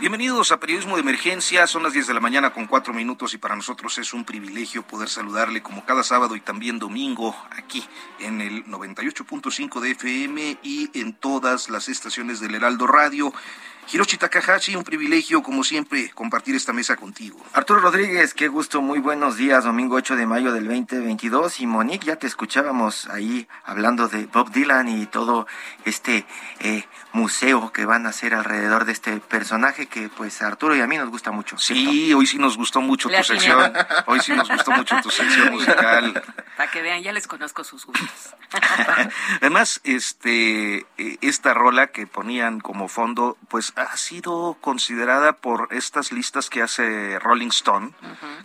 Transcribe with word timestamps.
Bienvenidos 0.00 0.52
a 0.52 0.60
Periodismo 0.60 0.94
de 0.94 1.02
Emergencia, 1.02 1.66
son 1.66 1.82
las 1.82 1.92
10 1.92 2.06
de 2.06 2.14
la 2.14 2.20
mañana 2.20 2.52
con 2.52 2.68
4 2.68 2.94
minutos 2.94 3.34
y 3.34 3.38
para 3.38 3.56
nosotros 3.56 3.98
es 3.98 4.14
un 4.14 4.24
privilegio 4.24 4.86
poder 4.86 5.08
saludarle 5.08 5.60
como 5.60 5.84
cada 5.84 6.04
sábado 6.04 6.36
y 6.36 6.40
también 6.40 6.78
domingo 6.78 7.34
aquí 7.50 7.84
en 8.20 8.40
el 8.40 8.64
98.5 8.66 9.80
de 9.80 9.90
FM 9.90 10.58
y 10.62 10.88
en 11.00 11.14
todas 11.14 11.68
las 11.68 11.88
estaciones 11.88 12.38
del 12.38 12.54
Heraldo 12.54 12.86
Radio. 12.86 13.32
Hiroshi 13.90 14.18
Takahashi, 14.18 14.76
un 14.76 14.84
privilegio 14.84 15.42
como 15.42 15.64
siempre 15.64 16.10
compartir 16.10 16.54
esta 16.54 16.74
mesa 16.74 16.96
contigo. 16.96 17.42
Arturo 17.54 17.80
Rodríguez, 17.80 18.34
qué 18.34 18.48
gusto, 18.48 18.82
muy 18.82 18.98
buenos 18.98 19.38
días, 19.38 19.64
domingo 19.64 19.96
8 19.96 20.16
de 20.16 20.26
mayo 20.26 20.52
del 20.52 20.68
2022 20.68 21.60
y 21.60 21.66
Monique, 21.66 22.06
ya 22.06 22.16
te 22.16 22.26
escuchábamos 22.26 23.08
ahí 23.08 23.48
hablando 23.64 24.08
de 24.08 24.26
Bob 24.26 24.50
Dylan 24.50 24.88
y 24.88 25.06
todo 25.06 25.46
este 25.86 26.26
eh, 26.60 26.84
museo 27.12 27.72
que 27.72 27.86
van 27.86 28.04
a 28.04 28.10
hacer 28.10 28.34
alrededor 28.34 28.84
de 28.84 28.92
este 28.92 29.20
personaje 29.20 29.86
que 29.86 30.10
pues 30.10 30.42
a 30.42 30.48
Arturo 30.48 30.76
y 30.76 30.80
a 30.82 30.86
mí 30.86 30.98
nos 30.98 31.08
gusta 31.08 31.30
mucho. 31.30 31.56
Sí, 31.56 32.12
hoy 32.12 32.26
sí 32.26 32.38
nos 32.38 32.58
gustó 32.58 32.82
mucho 32.82 33.08
tu 33.08 33.24
sección, 33.24 33.72
hoy 34.06 34.20
sí 34.20 34.32
nos 34.32 34.50
gustó 34.50 34.70
mucho 34.72 34.96
tu 35.02 35.08
sección 35.08 35.50
musical. 35.52 36.22
Para 36.58 36.70
que 36.70 36.82
vean, 36.82 37.02
ya 37.02 37.12
les 37.12 37.26
conozco 37.26 37.64
sus 37.64 37.86
gustos. 37.86 38.34
Además, 39.40 39.80
este, 39.84 40.86
eh, 40.98 41.18
esta 41.22 41.54
rola 41.54 41.86
que 41.86 42.06
ponían 42.06 42.60
como 42.60 42.88
fondo, 42.88 43.38
pues 43.48 43.72
ha 43.78 43.96
sido 43.96 44.56
considerada 44.60 45.34
por 45.34 45.68
estas 45.72 46.10
listas 46.12 46.50
que 46.50 46.62
hace 46.62 47.18
Rolling 47.20 47.48
Stone 47.48 47.92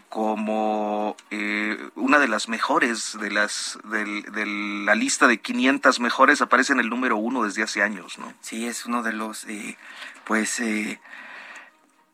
como 0.09 1.15
eh, 1.31 1.89
una 1.95 2.19
de 2.19 2.27
las 2.27 2.47
mejores 2.49 3.17
de 3.19 3.31
las 3.31 3.79
del- 3.85 4.23
de 4.31 4.45
la 4.85 4.95
lista 4.95 5.27
de 5.27 5.39
500 5.39 5.99
mejores. 5.99 6.41
Aparece 6.41 6.73
en 6.73 6.79
el 6.79 6.89
número 6.89 7.17
uno 7.17 7.43
desde 7.43 7.63
hace 7.63 7.81
años, 7.81 8.17
¿no? 8.19 8.33
Sí, 8.41 8.67
es 8.67 8.85
uno 8.85 9.01
de 9.03 9.13
los, 9.13 9.45
eh, 9.45 9.77
pues, 10.25 10.59
eh, 10.59 10.99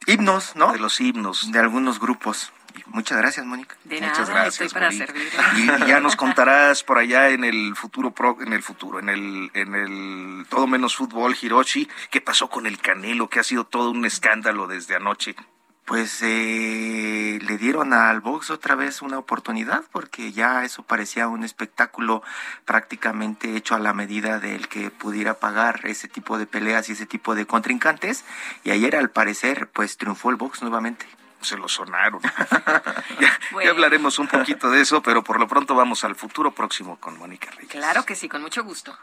himnos, 0.08 0.56
¿no? 0.56 0.72
De 0.72 0.80
los 0.80 1.00
himnos. 1.02 1.52
De 1.52 1.60
algunos 1.60 2.00
grupos. 2.00 2.52
Y 2.76 2.84
muchas 2.88 3.18
gracias, 3.18 3.46
Mónica. 3.46 3.76
De 3.84 3.96
Muchas 4.02 4.30
nada, 4.30 4.44
gracias, 4.44 4.62
estoy 4.62 4.70
para 4.70 4.86
Moni. 4.88 4.98
servir. 4.98 5.30
Y, 5.58 5.84
y 5.84 5.88
ya 5.88 6.00
nos 6.00 6.16
contarás 6.16 6.84
por 6.84 6.98
allá 6.98 7.30
en 7.30 7.44
el 7.44 7.76
futuro 7.76 8.12
pro- 8.12 8.38
en 8.42 8.54
el 8.54 8.62
futuro, 8.64 9.00
en 9.00 9.10
el 9.10 9.52
en 9.54 9.76
el 9.76 10.46
todo 10.50 10.68
menos 10.68 10.96
fútbol 10.96 11.36
Hiroshi, 11.42 11.90
qué 12.12 12.22
pasó 12.22 12.50
con 12.50 12.66
el 12.68 12.80
Canelo, 12.80 13.30
que 13.30 13.40
ha 13.40 13.44
sido 13.44 13.64
todo 13.66 13.92
un 13.92 14.06
escándalo 14.06 14.68
desde 14.68 14.96
anoche. 14.96 15.36
Pues 15.86 16.20
eh, 16.22 17.40
le 17.42 17.58
dieron 17.58 17.94
al 17.94 18.22
box 18.22 18.52
otra 18.52 18.76
vez 18.76 19.02
una 19.02 19.18
oportunidad 19.18 19.84
porque 19.92 20.32
ya 20.32 20.64
eso 20.64 20.84
parecía 20.84 21.28
un 21.28 21.44
espectáculo 21.44 22.22
prácticamente 22.66 23.56
hecho 23.56 23.74
a 23.74 23.80
la 23.80 23.94
medida 23.94 24.38
del 24.40 24.68
que 24.68 24.92
pudiera 24.92 25.40
pagar 25.40 25.82
ese 25.86 26.08
tipo 26.08 26.38
de 26.38 26.46
peleas 26.46 26.90
y 26.90 26.92
ese 26.92 27.08
tipo 27.08 27.34
de 27.34 27.48
contrincantes. 27.48 28.24
Y 28.64 28.70
ayer 28.70 28.96
al 28.96 29.10
parecer 29.10 29.68
pues 29.74 29.98
triunfó 29.98 30.30
el 30.30 30.36
box 30.36 30.62
nuevamente. 30.62 31.08
Se 31.42 31.58
lo 31.58 31.68
sonaron. 31.68 32.22
ya, 33.20 33.70
hablaremos 33.70 34.20
un 34.20 34.28
poquito 34.28 34.70
de 34.70 34.82
eso, 34.82 35.02
pero 35.02 35.24
por 35.24 35.40
lo 35.40 35.48
pronto 35.48 35.76
vamos 35.76 36.04
al 36.04 36.16
futuro 36.16 36.52
próximo 36.52 36.98
con 36.98 37.18
Mónica 37.18 37.50
Reyes. 37.52 37.72
Claro 37.72 38.06
que 38.06 38.16
sí, 38.16 38.28
con 38.28 38.42
mucho 38.42 38.64
gusto. 38.64 38.98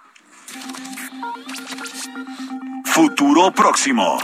Futuro 2.84 3.52
próximo. 3.52 4.18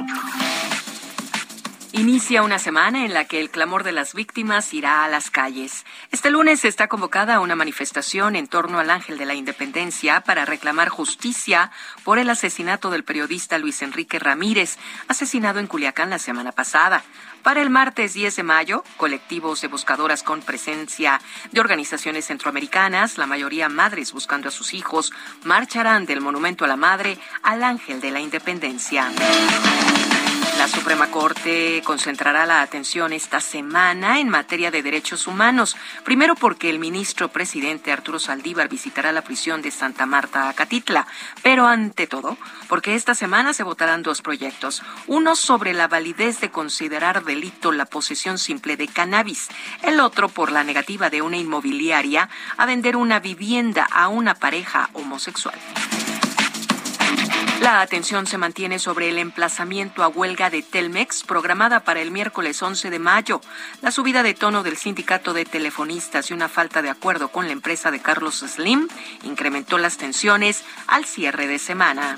Inicia 1.95 2.43
una 2.43 2.59
semana 2.59 3.05
en 3.05 3.13
la 3.13 3.27
que 3.27 3.39
el 3.39 3.51
clamor 3.51 3.85
de 3.85 3.93
las 3.93 4.15
víctimas 4.15 4.73
irá 4.73 5.05
a 5.05 5.09
las 5.09 5.31
calles. 5.31 5.85
Este 6.11 6.31
lunes 6.31 6.65
está 6.65 6.89
convocada 6.89 7.39
una 7.41 7.55
manifestación 7.55 8.35
en 8.35 8.49
torno 8.49 8.79
al 8.79 8.89
Ángel 8.89 9.19
de 9.19 9.27
la 9.27 9.35
Independencia 9.35 10.23
para 10.23 10.47
reclamar 10.47 10.89
justicia 10.89 11.71
por 12.03 12.19
el 12.19 12.31
asesinato 12.31 12.89
del 12.89 13.05
periodista 13.05 13.59
Luis 13.59 13.83
Enrique 13.83 14.19
Ramírez, 14.19 14.79
asesinado 15.07 15.61
en 15.61 15.67
Culiacán 15.67 16.09
la 16.09 16.19
semana 16.19 16.53
pasada. 16.53 17.05
Para 17.43 17.61
el 17.61 17.71
martes 17.71 18.15
10 18.15 18.37
de 18.37 18.43
mayo, 18.45 18.85
colectivos 18.97 19.61
de 19.61 19.69
buscadoras 19.69 20.23
con 20.23 20.43
presencia 20.43 21.21
de 21.51 21.61
organizaciones 21.61 22.27
centroamericanas, 22.27 23.19
la 23.19 23.27
mayoría 23.27 23.69
madres 23.69 24.13
buscando 24.13 24.49
a 24.49 24.53
sus 24.53 24.75
hijos, 24.75 25.13
marcharán 25.43 26.07
del 26.07 26.21
Monumento 26.21 26.65
a 26.65 26.69
la 26.69 26.77
Madre 26.77 27.19
al 27.43 27.65
Ángel 27.65 28.01
de 28.01 28.13
la 28.13 28.21
Independencia. 28.21 29.11
La 30.63 30.69
Suprema 30.69 31.11
Corte 31.11 31.83
concentrará 31.85 32.47
la 32.47 32.63
atención 32.63 33.13
esta 33.13 33.41
semana 33.41 34.21
en 34.21 34.29
materia 34.29 34.71
de 34.71 34.85
derechos 34.85 35.27
humanos. 35.27 35.77
Primero 36.05 36.37
porque 36.37 36.71
el 36.71 36.79
ministro 36.79 37.33
presidente 37.33 37.91
Arturo 37.91 38.21
Saldívar 38.21 38.69
visitará 38.69 39.11
la 39.11 39.23
prisión 39.23 39.61
de 39.61 39.73
Santa 39.73 40.07
Marta, 40.07 40.49
Acatitla. 40.49 41.09
Pero 41.43 41.67
ante 41.67 42.07
todo, 42.07 42.39
porque 42.69 42.95
esta 42.95 43.17
semana 43.17 43.55
se 43.55 43.65
votarán 43.65 44.05
dos 44.05 44.23
proyectos. 44.23 44.85
Uno 45.09 45.35
sobre 45.35 45.75
la 45.75 45.89
validez 45.89 46.41
de 46.41 46.53
considerar 46.53 47.25
delito 47.25 47.73
la 47.73 47.87
posesión 47.87 48.39
simple 48.39 48.77
de 48.77 48.87
cannabis. 48.87 49.49
El 49.83 49.99
otro 49.99 50.29
por 50.29 50.53
la 50.53 50.63
negativa 50.63 51.11
de 51.11 51.23
una 51.23 51.39
inmobiliaria 51.39 52.29
a 52.57 52.67
vender 52.67 52.95
una 52.95 53.19
vivienda 53.19 53.89
a 53.91 54.07
una 54.07 54.37
pareja 54.37 54.91
homosexual. 54.93 55.59
La 57.63 57.81
atención 57.81 58.27
se 58.27 58.39
mantiene 58.39 58.81
sobre 58.81 59.09
el 59.09 59.19
emplazamiento 59.19 60.03
a 60.03 60.09
huelga 60.09 60.51
de 60.51 60.63
Telmex 60.63 61.23
programada 61.23 61.79
para 61.79 62.01
el 62.01 62.11
miércoles 62.11 62.61
11 62.61 62.91
de 62.91 62.99
mayo. 62.99 63.41
La 63.83 63.93
subida 63.93 64.25
de 64.25 64.35
tono 64.35 64.65
del 64.65 64.77
sindicato 64.77 65.33
de 65.33 65.45
telefonistas 65.45 66.33
y 66.33 66.35
una 66.35 66.49
falta 66.49 66.83
de 66.83 66.91
acuerdo 66.91 67.29
con 67.29 67.47
la 67.47 67.53
empresa 67.53 67.93
de 67.93 68.03
Carlos 68.03 68.41
Slim 68.41 68.89
incrementó 69.23 69.79
las 69.79 69.97
tensiones 69.97 70.65
al 70.89 71.05
cierre 71.05 71.47
de 71.47 71.61
semana. 71.61 72.17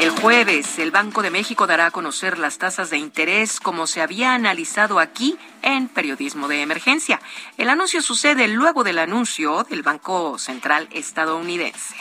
El 0.00 0.10
jueves, 0.10 0.78
el 0.78 0.92
Banco 0.92 1.22
de 1.22 1.30
México 1.30 1.66
dará 1.66 1.86
a 1.86 1.90
conocer 1.90 2.38
las 2.38 2.58
tasas 2.58 2.88
de 2.88 2.98
interés 2.98 3.58
como 3.58 3.88
se 3.88 4.00
había 4.00 4.32
analizado 4.32 5.00
aquí 5.00 5.36
en 5.62 5.88
Periodismo 5.88 6.46
de 6.46 6.62
Emergencia. 6.62 7.20
El 7.56 7.68
anuncio 7.68 8.00
sucede 8.00 8.46
luego 8.46 8.84
del 8.84 9.00
anuncio 9.00 9.64
del 9.64 9.82
Banco 9.82 10.38
Central 10.38 10.88
estadounidense. 10.92 11.96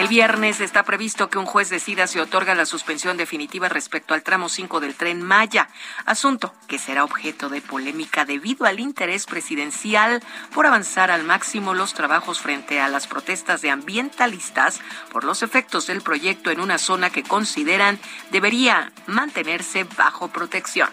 El 0.00 0.08
viernes 0.08 0.60
está 0.60 0.82
previsto 0.82 1.30
que 1.30 1.38
un 1.38 1.46
juez 1.46 1.70
decida 1.70 2.08
si 2.08 2.18
otorga 2.18 2.54
la 2.54 2.66
suspensión 2.66 3.16
definitiva 3.16 3.68
respecto 3.68 4.12
al 4.12 4.22
tramo 4.22 4.48
5 4.48 4.80
del 4.80 4.94
tren 4.94 5.22
Maya, 5.22 5.68
asunto 6.04 6.52
que 6.66 6.78
será 6.78 7.04
objeto 7.04 7.48
de 7.48 7.62
polémica 7.62 8.24
debido 8.24 8.66
al 8.66 8.80
interés 8.80 9.26
presidencial 9.26 10.22
por 10.52 10.66
avanzar 10.66 11.10
al 11.10 11.22
máximo 11.22 11.72
los 11.72 11.94
trabajos 11.94 12.40
frente 12.40 12.80
a 12.80 12.88
las 12.88 13.06
protestas 13.06 13.62
de 13.62 13.70
ambientalistas 13.70 14.80
por 15.10 15.24
los 15.24 15.42
efectos 15.42 15.86
del 15.86 16.02
proyecto 16.02 16.15
en 16.50 16.60
una 16.60 16.78
zona 16.78 17.10
que 17.10 17.22
consideran 17.22 17.98
debería 18.30 18.92
mantenerse 19.06 19.84
bajo 19.96 20.28
protección. 20.28 20.88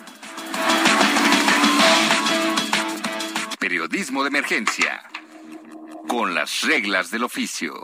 Periodismo 3.59 4.23
de 4.23 4.29
emergencia. 4.29 5.03
Con 6.07 6.35
las 6.35 6.61
reglas 6.61 7.09
del 7.11 7.23
oficio. 7.23 7.83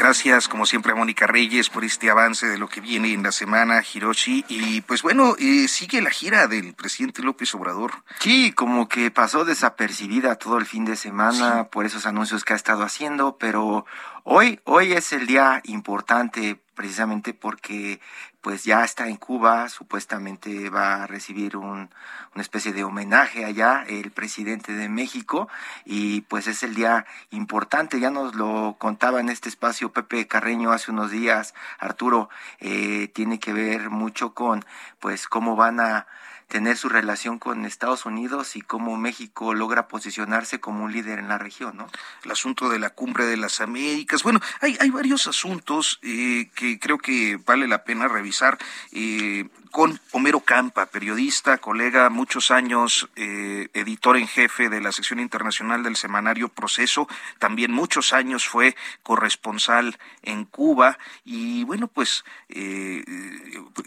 Gracias, 0.00 0.48
como 0.48 0.64
siempre, 0.64 0.92
a 0.92 0.94
Mónica 0.94 1.26
Reyes 1.26 1.68
por 1.68 1.84
este 1.84 2.08
avance 2.08 2.46
de 2.46 2.56
lo 2.56 2.70
que 2.70 2.80
viene 2.80 3.12
en 3.12 3.22
la 3.22 3.32
semana, 3.32 3.82
Hiroshi. 3.82 4.46
Y 4.48 4.80
pues 4.80 5.02
bueno, 5.02 5.36
eh, 5.38 5.68
sigue 5.68 6.00
la 6.00 6.08
gira 6.08 6.46
del 6.46 6.72
presidente 6.72 7.22
López 7.22 7.54
Obrador. 7.54 7.92
Sí, 8.18 8.52
como 8.52 8.88
que 8.88 9.10
pasó 9.10 9.44
desapercibida 9.44 10.36
todo 10.36 10.56
el 10.56 10.64
fin 10.64 10.86
de 10.86 10.96
semana 10.96 11.64
por 11.64 11.84
esos 11.84 12.06
anuncios 12.06 12.44
que 12.44 12.54
ha 12.54 12.56
estado 12.56 12.82
haciendo, 12.82 13.36
pero 13.36 13.84
hoy, 14.24 14.60
hoy 14.64 14.94
es 14.94 15.12
el 15.12 15.26
día 15.26 15.60
importante 15.64 16.58
precisamente 16.74 17.34
porque 17.34 18.00
pues 18.40 18.64
ya 18.64 18.84
está 18.84 19.08
en 19.08 19.16
Cuba, 19.16 19.68
supuestamente 19.68 20.70
va 20.70 21.02
a 21.02 21.06
recibir 21.06 21.56
un, 21.56 21.90
una 22.34 22.42
especie 22.42 22.72
de 22.72 22.84
homenaje 22.84 23.44
allá 23.44 23.84
el 23.86 24.10
presidente 24.10 24.72
de 24.72 24.88
México 24.88 25.48
y 25.84 26.22
pues 26.22 26.46
es 26.46 26.62
el 26.62 26.74
día 26.74 27.04
importante, 27.30 28.00
ya 28.00 28.10
nos 28.10 28.34
lo 28.34 28.76
contaba 28.78 29.20
en 29.20 29.28
este 29.28 29.48
espacio 29.48 29.92
Pepe 29.92 30.26
Carreño 30.26 30.72
hace 30.72 30.90
unos 30.90 31.10
días, 31.10 31.54
Arturo, 31.78 32.30
eh, 32.60 33.08
tiene 33.12 33.38
que 33.38 33.52
ver 33.52 33.90
mucho 33.90 34.32
con 34.32 34.64
pues 35.00 35.28
cómo 35.28 35.56
van 35.56 35.80
a 35.80 36.06
tener 36.50 36.76
su 36.76 36.88
relación 36.88 37.38
con 37.38 37.64
Estados 37.64 38.04
Unidos 38.04 38.56
y 38.56 38.60
cómo 38.60 38.98
México 38.98 39.54
logra 39.54 39.88
posicionarse 39.88 40.60
como 40.60 40.84
un 40.84 40.92
líder 40.92 41.20
en 41.20 41.28
la 41.28 41.38
región, 41.38 41.76
¿no? 41.76 41.86
El 42.24 42.32
asunto 42.32 42.68
de 42.68 42.80
la 42.80 42.90
cumbre 42.90 43.24
de 43.24 43.36
las 43.36 43.60
Américas. 43.60 44.24
Bueno, 44.24 44.40
hay, 44.60 44.76
hay 44.80 44.90
varios 44.90 45.28
asuntos 45.28 46.00
eh, 46.02 46.50
que 46.54 46.78
creo 46.78 46.98
que 46.98 47.38
vale 47.46 47.68
la 47.68 47.84
pena 47.84 48.08
revisar. 48.08 48.58
Eh, 48.92 49.48
con 49.70 50.00
Homero 50.10 50.40
Campa, 50.40 50.86
periodista, 50.86 51.58
colega, 51.58 52.10
muchos 52.10 52.50
años 52.50 53.08
eh, 53.14 53.68
editor 53.72 54.16
en 54.16 54.26
jefe 54.26 54.68
de 54.68 54.80
la 54.80 54.92
sección 54.92 55.20
internacional 55.20 55.82
del 55.82 55.96
semanario 55.96 56.48
Proceso, 56.48 57.08
también 57.38 57.72
muchos 57.72 58.12
años 58.12 58.46
fue 58.46 58.74
corresponsal 59.02 59.98
en 60.22 60.44
Cuba 60.44 60.98
y 61.24 61.64
bueno, 61.64 61.86
pues 61.86 62.24
eh, 62.48 63.04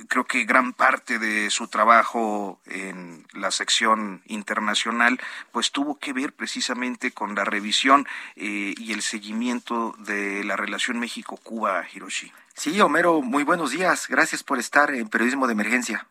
creo 0.07 0.25
que 0.25 0.45
gran 0.45 0.74
parte 0.74 1.19
de 1.19 1.50
su 1.50 1.68
trabajo 1.68 2.53
en 2.66 3.26
la 3.34 3.52
sección 3.52 4.22
internacional 4.26 5.20
pues 5.52 5.72
tuvo 5.72 6.00
que 6.00 6.14
ver 6.14 6.34
precisamente 6.34 7.12
con 7.12 7.36
la 7.36 7.46
revisión 7.46 8.06
eh, 8.36 8.74
y 8.78 8.94
el 8.94 9.02
seguimiento 9.02 9.96
de 10.00 10.44
la 10.44 10.56
relación 10.56 11.00
México-Cuba, 11.00 11.86
Hiroshi. 11.94 12.32
Sí, 12.54 12.80
Homero, 12.82 13.22
muy 13.22 13.44
buenos 13.44 13.72
días. 13.72 14.08
Gracias 14.08 14.44
por 14.44 14.60
estar 14.60 14.92
en 14.92 15.10
Periodismo 15.10 15.48
de 15.48 15.54
Emergencia. 15.54 16.06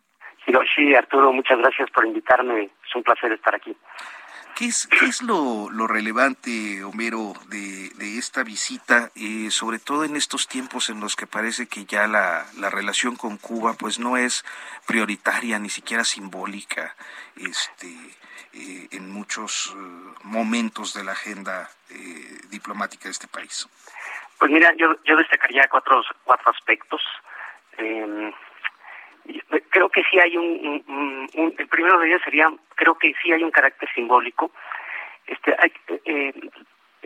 Sí, 0.75 0.95
Arturo, 0.95 1.33
muchas 1.33 1.59
gracias 1.59 1.91
por 1.91 2.07
invitarme. 2.07 2.65
Es 2.65 2.95
un 2.95 3.03
placer 3.03 3.33
estar 3.33 3.55
aquí. 3.55 3.77
¿Qué 4.63 5.07
es, 5.07 5.23
lo, 5.23 5.69
relevante, 5.89 6.85
Homero, 6.85 7.33
de, 7.49 7.91
esta 8.17 8.45
visita, 8.45 9.11
eh, 9.17 9.51
sobre 9.51 9.81
todo 9.81 10.05
en 10.05 10.15
estos 10.15 10.47
tiempos 10.47 10.89
en 10.89 11.01
los 11.01 11.17
que 11.17 11.27
parece 11.27 11.67
que 11.67 11.85
ya 11.85 12.07
la, 12.07 12.47
la 12.59 12.71
relación 12.71 13.17
con 13.17 13.39
Cuba 13.39 13.75
pues 13.75 13.99
no 13.99 14.17
es 14.17 14.45
prioritaria, 14.87 15.59
ni 15.59 15.69
siquiera 15.69 16.05
simbólica, 16.05 16.95
este, 17.35 17.89
eh, 18.53 18.87
en 18.93 19.11
muchos 19.11 19.75
eh, 19.75 20.15
momentos 20.23 20.95
de 20.95 21.03
la 21.03 21.11
agenda 21.11 21.69
eh, 21.91 22.39
diplomática 22.49 23.07
de 23.07 23.11
este 23.11 23.27
país? 23.27 23.69
Pues 24.39 24.49
mira, 24.49 24.73
yo, 24.77 24.95
yo 25.05 25.17
destacaría 25.17 25.67
cuatro, 25.69 26.05
cuatro 26.23 26.53
aspectos. 26.53 27.03
Eh, 29.29 29.63
creo 29.71 29.89
que 29.89 30.03
sí 30.11 30.19
hay 30.19 30.37
un, 30.37 30.85
un, 30.87 31.29
un, 31.35 31.55
el 31.59 31.69
primero 31.69 31.99
de 31.99 32.09
ellos 32.09 32.23
sería, 32.25 32.51
creo 32.75 32.97
que 32.97 33.15
sí 33.23 33.33
hay 33.33 33.43
un 33.43 33.51
carácter 33.51 33.89
simbólico. 33.95 34.51
Este, 35.27 35.55
hay, 35.59 35.73
eh, 36.05 36.33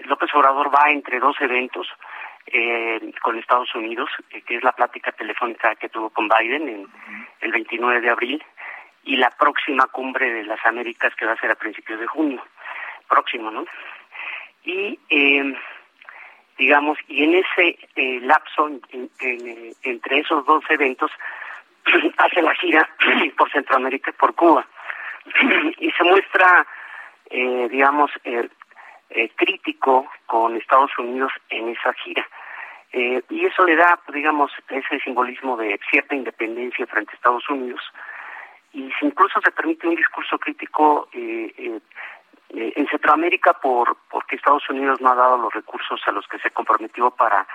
López 0.05 0.35
Obrador 0.35 0.75
va 0.75 0.91
entre 0.91 1.19
dos 1.19 1.37
eventos 1.41 1.89
eh, 2.47 3.13
con 3.23 3.39
Estados 3.39 3.75
Unidos, 3.75 4.09
eh, 4.31 4.43
que 4.43 4.57
es 4.57 4.63
la 4.63 4.73
plática 4.73 5.13
telefónica 5.13 5.75
que 5.75 5.89
tuvo 5.89 6.11
con 6.11 6.29
Biden 6.29 6.69
en 6.69 6.87
el 7.41 7.53
29 7.53 8.01
de 8.01 8.11
abril 8.11 8.45
y 9.05 9.17
la 9.17 9.31
próxima 9.31 9.87
cumbre 9.87 10.33
de 10.33 10.45
las 10.45 10.65
Américas 10.65 11.15
que 11.17 11.27
va 11.27 11.33
a 11.33 11.41
ser 11.41 11.51
a 11.51 11.57
principios 11.57 12.01
de 12.01 12.07
junio, 12.07 12.43
próximo, 13.09 13.51
¿no? 13.51 13.65
Y 14.65 14.99
eh, 15.11 15.55
digamos, 16.59 16.99
y 17.09 17.25
en 17.25 17.35
ese 17.35 17.79
eh, 17.95 18.21
lapso 18.23 18.69
en, 18.69 19.11
en, 19.21 19.75
entre 19.83 20.19
esos 20.19 20.45
dos 20.47 20.65
eventos 20.71 21.11
hace 22.19 22.43
la 22.43 22.55
gira 22.55 22.89
por 23.37 23.51
Centroamérica 23.51 24.11
y 24.11 24.15
por 24.15 24.35
Cuba 24.35 24.67
y 25.79 25.91
se 25.93 26.05
muestra, 26.05 26.67
eh, 27.31 27.69
digamos, 27.71 28.11
eh, 28.25 28.49
eh, 29.11 29.31
crítico 29.37 30.09
con 30.27 30.57
Estados 30.57 30.91
Unidos 30.99 31.33
en 31.51 31.69
esa 31.69 31.93
gira. 31.95 32.27
Eh, 32.93 33.23
y 33.29 33.45
eso 33.45 33.65
le 33.65 33.77
da, 33.77 33.99
digamos, 34.13 34.53
ese 34.69 35.01
simbolismo 35.01 35.57
de 35.57 35.79
cierta 35.91 36.15
independencia 36.15 36.87
frente 36.87 37.13
a 37.13 37.15
Estados 37.15 37.49
Unidos. 37.49 37.81
Y 38.73 38.91
incluso 39.03 39.41
se 39.43 39.51
permite 39.51 39.87
un 39.87 39.97
discurso 39.97 40.39
crítico 40.39 41.09
eh, 41.13 41.53
eh, 41.59 42.73
en 42.77 42.87
Centroamérica 42.89 43.55
por 43.55 43.97
porque 44.11 44.37
Estados 44.37 44.69
Unidos 44.71 45.01
no 45.01 45.11
ha 45.11 45.15
dado 45.15 45.37
los 45.37 45.53
recursos 45.53 46.01
a 46.07 46.13
los 46.13 46.27
que 46.29 46.39
se 46.39 46.51
comprometió 46.51 47.11
para 47.11 47.47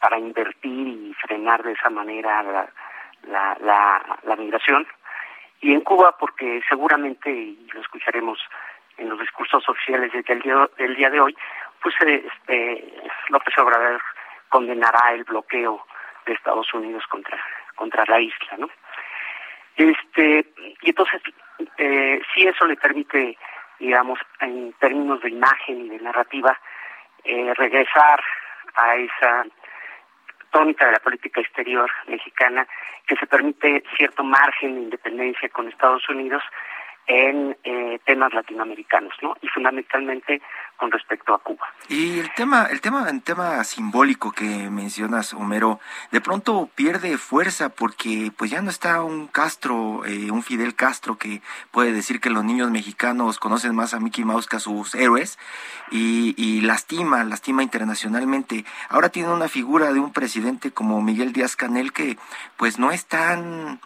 para 0.00 0.18
invertir 0.18 0.88
y 0.88 1.14
frenar 1.14 1.62
de 1.62 1.72
esa 1.72 1.90
manera 1.90 2.42
la, 2.42 2.68
la, 3.28 3.56
la, 3.60 4.18
la 4.24 4.36
migración. 4.36 4.86
Y 5.60 5.72
en 5.72 5.80
Cuba 5.80 6.16
porque 6.18 6.60
seguramente 6.68 7.30
y 7.30 7.66
lo 7.72 7.80
escucharemos 7.80 8.38
en 8.98 9.08
los 9.08 9.18
discursos 9.18 9.68
oficiales 9.68 10.12
del 10.12 10.40
día, 10.40 10.68
del 10.76 10.96
día 10.96 11.10
de 11.10 11.20
hoy 11.20 11.36
pues 11.80 11.94
este, 12.00 12.92
López 13.28 13.58
Obrador 13.58 14.00
condenará 14.48 15.12
el 15.12 15.24
bloqueo 15.24 15.84
de 16.26 16.34
Estados 16.34 16.72
Unidos 16.74 17.04
contra 17.08 17.38
contra 17.74 18.04
la 18.06 18.20
isla 18.20 18.56
no 18.58 18.68
este 19.76 20.46
y 20.82 20.90
entonces 20.90 21.22
eh, 21.78 22.20
si 22.34 22.46
eso 22.46 22.66
le 22.66 22.76
permite 22.76 23.38
digamos, 23.82 24.20
en 24.40 24.72
términos 24.74 25.20
de 25.22 25.30
imagen 25.30 25.86
y 25.86 25.88
de 25.88 25.98
narrativa, 25.98 26.56
eh, 27.24 27.52
regresar 27.54 28.22
a 28.76 28.94
esa 28.94 29.44
tónica 30.52 30.86
de 30.86 30.92
la 30.92 30.98
política 31.00 31.40
exterior 31.40 31.90
mexicana 32.06 32.66
que 33.06 33.16
se 33.16 33.26
permite 33.26 33.82
cierto 33.96 34.22
margen 34.22 34.74
de 34.74 34.80
independencia 34.82 35.48
con 35.48 35.68
Estados 35.68 36.08
Unidos 36.08 36.42
en 37.06 37.56
eh, 37.64 37.98
temas 38.04 38.32
latinoamericanos, 38.32 39.14
¿no? 39.22 39.34
Y 39.42 39.48
fundamentalmente 39.48 40.40
con 40.82 40.90
respecto 40.90 41.32
a 41.32 41.38
Cuba. 41.38 41.64
Y 41.88 42.18
el 42.18 42.34
tema, 42.34 42.66
el 42.68 42.80
tema, 42.80 43.08
el 43.08 43.22
tema 43.22 43.62
simbólico 43.62 44.32
que 44.32 44.68
mencionas, 44.68 45.32
Homero, 45.32 45.78
de 46.10 46.20
pronto 46.20 46.68
pierde 46.74 47.18
fuerza 47.18 47.68
porque 47.68 48.32
pues 48.36 48.50
ya 48.50 48.62
no 48.62 48.70
está 48.70 49.00
un 49.04 49.28
Castro, 49.28 50.04
eh, 50.04 50.32
un 50.32 50.42
Fidel 50.42 50.74
Castro 50.74 51.18
que 51.18 51.40
puede 51.70 51.92
decir 51.92 52.20
que 52.20 52.30
los 52.30 52.42
niños 52.42 52.72
mexicanos 52.72 53.38
conocen 53.38 53.76
más 53.76 53.94
a 53.94 54.00
Mickey 54.00 54.24
Mouse 54.24 54.48
que 54.48 54.56
a 54.56 54.58
sus 54.58 54.96
héroes 54.96 55.38
y, 55.92 56.34
y 56.36 56.62
lastima, 56.62 57.22
lastima 57.22 57.62
internacionalmente. 57.62 58.64
Ahora 58.88 59.10
tiene 59.10 59.32
una 59.32 59.46
figura 59.46 59.92
de 59.92 60.00
un 60.00 60.12
presidente 60.12 60.72
como 60.72 61.00
Miguel 61.00 61.32
Díaz 61.32 61.54
Canel 61.54 61.92
que 61.92 62.18
pues 62.56 62.80
no 62.80 62.90
es 62.90 63.06
tan 63.06 63.78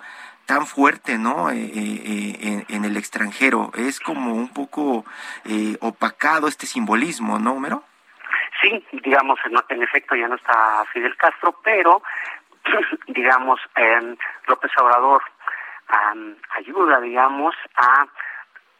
tan 0.46 0.66
fuerte, 0.66 1.18
¿no? 1.18 1.50
Eh, 1.50 1.70
eh, 1.74 2.38
en, 2.40 2.66
en, 2.68 2.84
el 2.84 2.96
extranjero. 2.96 3.72
Es 3.74 4.00
como 4.00 4.32
un 4.32 4.48
poco 4.48 5.04
eh, 5.44 5.76
opacado 5.80 6.48
este 6.48 6.66
simbolismo, 6.66 7.38
¿no, 7.38 7.52
Homero? 7.52 7.84
Sí, 8.62 8.84
digamos, 8.92 9.38
en, 9.68 9.82
efecto 9.82 10.14
ya 10.14 10.28
no 10.28 10.36
está 10.36 10.84
Fidel 10.92 11.16
Castro, 11.16 11.58
pero, 11.62 12.02
digamos, 13.08 13.60
eh, 13.76 14.16
López 14.46 14.70
Obrador 14.78 15.22
ayuda, 16.56 17.00
digamos, 17.00 17.54
a, 17.76 18.06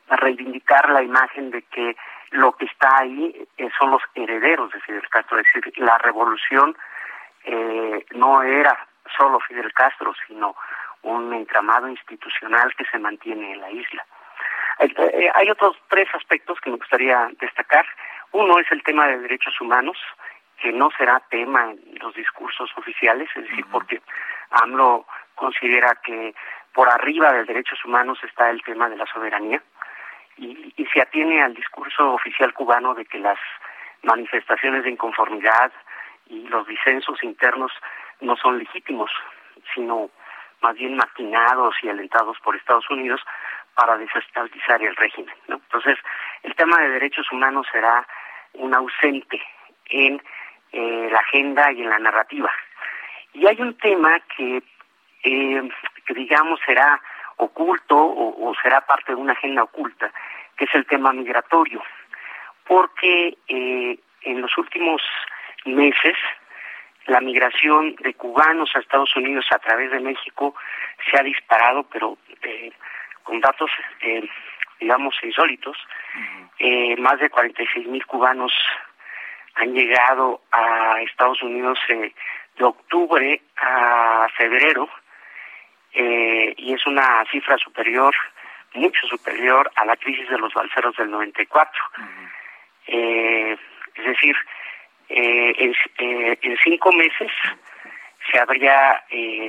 reivindicar 0.09 0.89
la 0.91 1.03
imagen 1.03 1.51
de 1.51 1.63
que 1.63 1.97
lo 2.31 2.53
que 2.53 2.67
está 2.67 2.99
ahí 2.99 3.49
eh, 3.57 3.69
son 3.79 3.91
los 3.91 4.03
herederos 4.15 4.71
de 4.73 4.81
Fidel 4.81 5.09
Castro, 5.09 5.39
es 5.39 5.47
decir, 5.53 5.73
la 5.79 5.99
revolución 5.99 6.77
eh, 7.45 8.07
no 8.13 8.43
era 8.43 8.87
solo 9.17 9.41
Fidel 9.41 9.73
Castro, 9.73 10.13
sino 10.27 10.55
un 11.07 11.33
entramado 11.33 11.89
institucional 11.89 12.75
que 12.77 12.85
se 12.85 12.99
mantiene 12.99 13.53
en 13.53 13.61
la 13.61 13.71
isla. 13.71 14.05
Eh, 14.79 15.31
hay 15.35 15.51
otros 15.51 15.77
tres 15.89 16.09
aspectos 16.15 16.61
que 16.61 16.71
me 16.71 16.77
gustaría 16.77 17.31
destacar. 17.41 17.87
Uno 18.33 18.59
es 18.59 18.71
el 18.71 18.83
tema 18.83 19.07
de 19.07 19.19
derechos 19.19 19.59
humanos, 19.61 19.97
que 20.61 20.73
no 20.73 20.91
será 20.99 21.21
tema 21.31 21.71
en 21.71 21.99
los 22.01 22.15
discursos 22.15 22.71
oficiales, 22.77 23.29
es 23.37 23.49
decir, 23.49 23.65
porque 23.71 24.03
AMLO 24.51 25.07
considera 25.35 25.95
que 26.05 26.35
por 26.73 26.89
arriba 26.89 27.33
de 27.33 27.45
derechos 27.45 27.83
humanos 27.85 28.19
está 28.25 28.51
el 28.51 28.63
tema 28.63 28.89
de 28.89 28.97
la 28.97 29.07
soberanía 29.07 29.63
y, 30.37 30.73
y 30.77 30.87
se 30.87 31.01
atiene 31.01 31.43
al 31.43 31.55
discurso 31.55 32.13
oficial 32.13 32.53
cubano 32.53 32.95
de 32.95 33.05
que 33.05 33.19
las 33.19 33.39
manifestaciones 34.03 34.85
de 34.85 34.91
inconformidad 34.91 35.73
y 36.27 36.49
los 36.49 36.67
disensos 36.67 37.23
internos 37.23 37.73
no 38.21 38.37
son 38.37 38.59
legítimos, 38.59 39.11
sino 39.75 40.11
más 40.63 40.75
bien 40.75 40.97
maquinados 40.97 41.75
y 41.83 41.89
alentados 41.89 42.39
por 42.41 42.57
Estados 42.57 42.89
Unidos 42.91 43.21
para 43.75 43.97
desestabilizar 43.99 44.83
el 44.83 44.97
régimen. 44.97 45.35
¿no? 45.49 45.57
Entonces, 45.57 45.99
el 46.43 46.55
tema 46.55 46.79
de 46.79 46.91
derechos 46.91 47.31
humanos 47.31 47.67
será 47.71 48.07
un 48.55 48.75
ausente 48.75 49.41
en 49.91 50.23
eh, 50.73 51.09
la 51.11 51.19
agenda 51.19 51.71
y 51.73 51.83
en 51.83 51.91
la 51.91 51.99
narrativa. 51.99 52.51
Y 53.35 53.47
hay 53.47 53.61
un 53.61 53.77
tema 53.77 54.19
que, 54.37 54.63
eh, 55.25 55.69
que 56.07 56.15
digamos, 56.15 56.59
será 56.65 57.01
oculto 57.37 57.97
o, 57.97 58.49
o 58.49 58.55
será 58.63 58.81
parte 58.81 59.13
de 59.13 59.21
una 59.21 59.33
agenda 59.33 59.63
oculta, 59.63 60.11
que 60.57 60.65
es 60.65 60.75
el 60.75 60.87
tema 60.87 61.13
migratorio. 61.13 61.83
Porque 62.65 63.37
eh, 63.49 63.99
en 64.23 64.41
los 64.41 64.57
últimos 64.59 65.03
meses, 65.65 66.17
la 67.07 67.21
migración 67.21 67.95
de 67.97 68.15
cubanos 68.15 68.71
a 68.75 68.81
Estados 68.81 69.15
Unidos 69.17 69.47
a 69.51 69.59
través 69.59 69.91
de 69.91 70.01
México 70.01 70.55
se 71.11 71.19
ha 71.19 71.23
disparado, 71.23 71.85
pero 71.85 72.19
eh, 72.43 72.73
con 73.27 73.41
datos, 73.41 73.71
eh, 74.01 74.29
digamos, 74.81 75.15
insólitos. 75.23 75.77
Eh, 76.59 76.97
más 76.97 77.19
de 77.19 77.29
46 77.29 77.87
mil 77.89 78.07
cubanos 78.07 78.53
han 79.57 79.75
llegado 79.75 80.43
a 80.53 81.03
Estados 81.03 81.43
Unidos 81.43 81.79
eh, 81.89 82.13
de 82.57 82.65
octubre 82.65 83.43
a 83.57 84.29
febrero 84.37 84.89
y 85.99 86.75
es 86.75 86.87
una 86.87 87.25
cifra 87.31 87.57
superior, 87.57 88.15
mucho 88.75 89.07
superior 89.07 89.71
a 89.77 89.87
la 89.87 89.97
crisis 89.97 90.29
de 90.29 90.37
los 90.39 90.53
balseros 90.53 90.95
del 90.97 91.11
94. 91.11 91.83
es 92.87 93.59
decir, 94.05 94.37
en, 95.09 95.75
en 95.99 96.57
cinco 96.63 96.93
meses 96.93 97.31
se 98.31 98.39
habría 98.39 99.05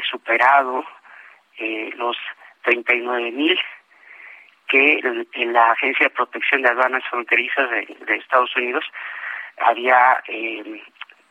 superado 0.09 0.85
los 1.97 2.17
39 2.63 3.31
mil 3.31 3.59
que 4.67 4.99
la 5.35 5.71
Agencia 5.71 6.07
de 6.07 6.13
Protección 6.13 6.61
de 6.61 6.69
Aduanas 6.69 7.03
Fronterizas 7.09 7.69
de, 7.69 8.15
Estados 8.15 8.55
Unidos 8.55 8.83
había 9.57 10.21
eh, 10.27 10.81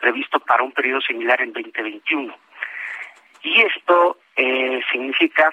previsto 0.01 0.41
para 0.41 0.63
un 0.63 0.73
periodo 0.73 1.01
similar 1.03 1.41
en 1.43 1.53
2021. 1.53 2.35
Y 3.43 3.63
esto 3.63 4.19
eh, 4.37 4.81
significa 4.91 5.53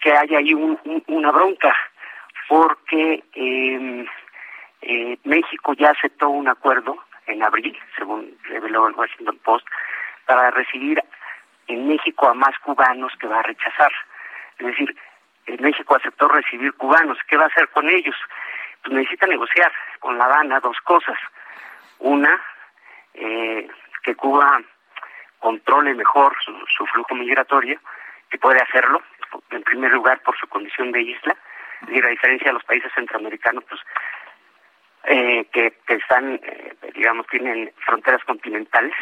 que 0.00 0.12
hay 0.12 0.34
ahí 0.34 0.54
una 0.54 1.30
bronca, 1.30 1.74
porque 2.46 3.24
em, 3.32 4.06
eh, 4.82 5.18
México 5.24 5.72
ya 5.72 5.90
aceptó 5.90 6.28
un 6.28 6.48
acuerdo 6.48 6.98
en 7.26 7.42
abril, 7.42 7.78
según 7.96 8.36
reveló 8.44 8.88
el 8.88 8.94
Washington 8.94 9.38
Post, 9.44 9.66
para 10.26 10.50
recibir 10.50 11.02
en 11.66 11.88
México 11.88 12.28
a 12.28 12.34
más 12.34 12.58
cubanos 12.58 13.12
que 13.18 13.26
va 13.26 13.40
a 13.40 13.42
rechazar. 13.42 13.92
Es 14.58 14.66
decir, 14.66 14.96
México 15.60 15.96
aceptó 15.96 16.28
recibir 16.28 16.72
cubanos. 16.74 17.18
¿Qué 17.28 17.36
va 17.36 17.44
a 17.44 17.48
hacer 17.48 17.68
con 17.68 17.88
ellos? 17.88 18.16
Pues 18.82 18.94
necesita 18.94 19.26
negociar 19.26 19.72
con 20.00 20.18
La 20.18 20.26
Habana 20.26 20.60
dos 20.60 20.76
cosas. 20.84 21.18
Una, 21.98 22.40
eh, 23.14 23.68
que 24.02 24.14
Cuba 24.14 24.60
controle 25.38 25.94
mejor 25.94 26.34
su, 26.42 26.86
flujo 26.86 27.14
migratorio, 27.14 27.78
que 28.30 28.38
puede 28.38 28.60
hacerlo, 28.62 29.02
en 29.50 29.62
primer 29.62 29.92
lugar 29.92 30.20
por 30.22 30.36
su 30.38 30.46
condición 30.48 30.90
de 30.92 31.02
isla, 31.02 31.36
y 31.86 32.00
a 32.00 32.08
diferencia 32.08 32.46
de 32.46 32.54
los 32.54 32.64
países 32.64 32.90
centroamericanos, 32.94 33.62
pues 33.68 33.80
eh, 35.06 35.46
que, 35.52 35.72
que, 35.86 35.94
están, 35.94 36.40
eh, 36.42 36.74
digamos, 36.94 37.26
tienen 37.28 37.72
fronteras 37.84 38.24
continentales. 38.24 38.94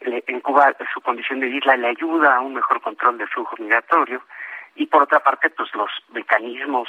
en 0.00 0.40
Cuba 0.40 0.74
su 0.94 1.00
condición 1.00 1.40
de 1.40 1.48
isla 1.48 1.76
le 1.76 1.88
ayuda 1.88 2.36
a 2.36 2.40
un 2.40 2.54
mejor 2.54 2.80
control 2.80 3.18
del 3.18 3.28
flujo 3.28 3.56
migratorio 3.58 4.22
y 4.74 4.86
por 4.86 5.02
otra 5.02 5.20
parte 5.20 5.50
pues 5.50 5.74
los 5.74 5.90
mecanismos 6.12 6.88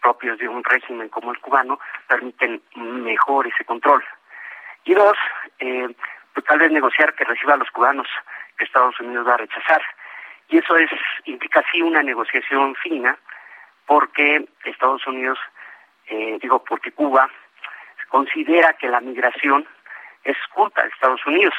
propios 0.00 0.38
de 0.38 0.48
un 0.48 0.62
régimen 0.64 1.08
como 1.08 1.32
el 1.32 1.38
cubano 1.40 1.78
permiten 2.06 2.62
mejor 2.74 3.46
ese 3.46 3.64
control 3.64 4.04
y 4.84 4.94
dos 4.94 5.16
eh, 5.58 5.88
pues 6.34 6.46
tal 6.46 6.58
vez 6.58 6.70
negociar 6.70 7.14
que 7.14 7.24
reciba 7.24 7.54
a 7.54 7.56
los 7.56 7.70
cubanos 7.70 8.08
que 8.56 8.64
Estados 8.64 8.98
Unidos 9.00 9.26
va 9.26 9.34
a 9.34 9.38
rechazar 9.38 9.82
y 10.48 10.58
eso 10.58 10.76
es 10.76 10.90
implica 11.24 11.64
sí 11.72 11.80
una 11.82 12.02
negociación 12.02 12.74
fina 12.76 13.16
porque 13.86 14.44
Estados 14.64 15.06
Unidos 15.06 15.38
eh, 16.06 16.38
digo 16.40 16.62
porque 16.64 16.92
Cuba 16.92 17.30
considera 18.12 18.74
que 18.74 18.88
la 18.88 19.00
migración 19.00 19.66
es 20.22 20.36
culpa 20.54 20.82
de 20.82 20.90
Estados 20.90 21.24
Unidos 21.26 21.54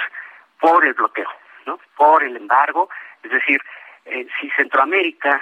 por 0.59 0.85
el 0.85 0.93
bloqueo 0.93 1.29
no 1.65 1.79
por 1.97 2.23
el 2.23 2.37
embargo 2.37 2.89
es 3.23 3.31
decir 3.31 3.59
eh, 4.05 4.27
si 4.39 4.49
Centroamérica 4.51 5.41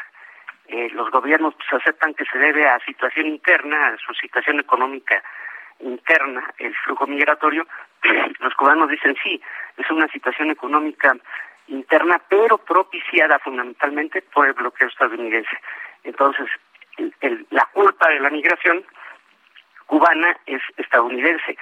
eh, 0.67 0.89
los 0.93 1.11
gobiernos 1.11 1.53
pues, 1.55 1.81
aceptan 1.81 2.13
que 2.13 2.23
se 2.25 2.37
debe 2.37 2.65
a 2.65 2.79
situación 2.85 3.27
interna, 3.27 3.87
a 3.87 3.97
su 3.97 4.13
situación 4.13 4.59
económica 4.61 5.21
interna, 5.81 6.53
el 6.59 6.73
flujo 6.75 7.07
migratorio, 7.07 7.67
los 8.39 8.53
cubanos 8.55 8.89
dicen 8.89 9.15
sí, 9.21 9.41
es 9.77 9.91
una 9.91 10.07
situación 10.07 10.49
económica 10.49 11.13
interna, 11.67 12.21
pero 12.29 12.57
propiciada 12.57 13.37
fundamentalmente 13.39 14.21
por 14.21 14.47
el 14.47 14.53
bloqueo 14.53 14.87
estadounidense. 14.87 15.57
Entonces, 16.03 16.47
la 17.49 17.65
culpa 17.73 18.09
de 18.09 18.19
la 18.19 18.29
migración 18.29 18.85
cubana 19.91 20.38
es 20.45 20.62
estadounidense. 20.77 21.57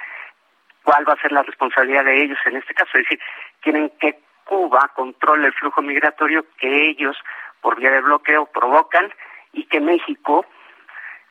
¿Cuál 0.84 1.06
va 1.08 1.14
a 1.14 1.20
ser 1.20 1.32
la 1.32 1.42
responsabilidad 1.42 2.04
de 2.04 2.22
ellos 2.22 2.38
en 2.46 2.58
este 2.58 2.74
caso? 2.74 2.90
Es 2.94 3.02
decir, 3.02 3.20
quieren 3.60 3.90
que 3.98 4.20
Cuba 4.44 4.88
controle 4.94 5.48
el 5.48 5.52
flujo 5.52 5.82
migratorio 5.82 6.44
que 6.56 6.90
ellos 6.90 7.16
por 7.60 7.80
vía 7.80 7.90
de 7.90 8.00
bloqueo 8.00 8.46
provocan 8.46 9.12
y 9.52 9.64
que 9.64 9.80
México 9.80 10.46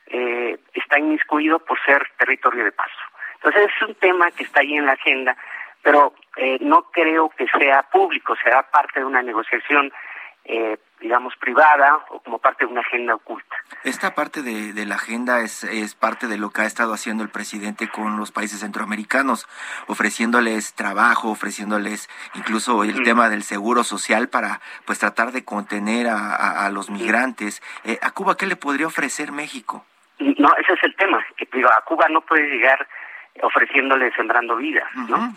eh, 0.08 0.60
está 0.74 1.00
inmiscuido 1.00 1.60
por 1.60 1.79
ser 1.86 2.06
territorio 2.18 2.65
de 2.65 2.74
paso. 2.74 3.00
Entonces 3.36 3.72
es 3.74 3.88
un 3.88 3.96
tema 3.96 4.29
que 4.32 4.44
está 4.44 4.60
ahí 4.60 4.75
en 4.75 4.86
la 4.86 4.94
agenda, 4.94 5.38
pero 5.82 6.13
eh, 6.36 6.58
no 6.60 6.84
creo 6.91 7.29
que 7.29 7.48
sea 7.48 7.84
público, 7.84 8.36
será 8.44 8.63
parte 8.63 9.00
de 9.00 9.06
una 9.06 9.22
negociación 9.22 9.89
eh, 10.51 10.79
digamos, 11.00 11.36
privada 11.38 12.03
o 12.10 12.20
como 12.22 12.39
parte 12.39 12.65
de 12.65 12.72
una 12.72 12.82
agenda 12.82 13.13
oculta. 13.13 13.56
Esta 13.84 14.15
parte 14.15 14.41
de, 14.41 14.86
la 14.86 14.96
agenda 14.96 15.41
es, 15.41 15.63
es, 15.63 15.94
parte 15.94 16.25
de 16.25 16.39
lo 16.39 16.50
que 16.50 16.62
ha 16.62 16.65
estado 16.65 16.91
haciendo 16.91 17.24
el 17.24 17.29
presidente 17.29 17.88
con 17.88 18.18
los 18.18 18.32
países 18.32 18.62
centroamericanos, 18.62 19.48
ofreciéndoles 19.88 20.74
trabajo, 20.74 21.29
ofreciéndoles 21.29 22.10
incluso 22.34 22.84
el 22.84 23.03
tema 23.03 23.29
del 23.29 23.44
seguro 23.44 23.84
social 23.84 24.27
para 24.27 24.60
pues 24.86 24.98
tratar 24.98 25.32
de 25.32 25.46
contener 25.46 26.08
a, 26.08 26.68
los 26.72 26.89
migrantes. 26.89 27.62
Eh, 27.86 28.00
¿A 28.01 28.10
Cuba 28.12 28.36
qué 28.36 28.48
le 28.48 28.56
podría 28.56 28.88
ofrecer 28.88 29.32
México? 29.32 29.86
No, 30.18 30.50
ese 30.56 30.74
es 30.74 30.84
el 30.84 30.96
tema, 30.96 31.24
que 31.38 31.48
digo, 31.53 31.70
a 31.70 31.82
Cuba 31.86 32.08
no 32.10 32.22
puede 32.22 32.50
llegar 32.50 32.88
ofreciéndole 33.44 34.12
sembrando 34.13 34.58
vida, 34.58 34.89
¿no? 35.08 35.32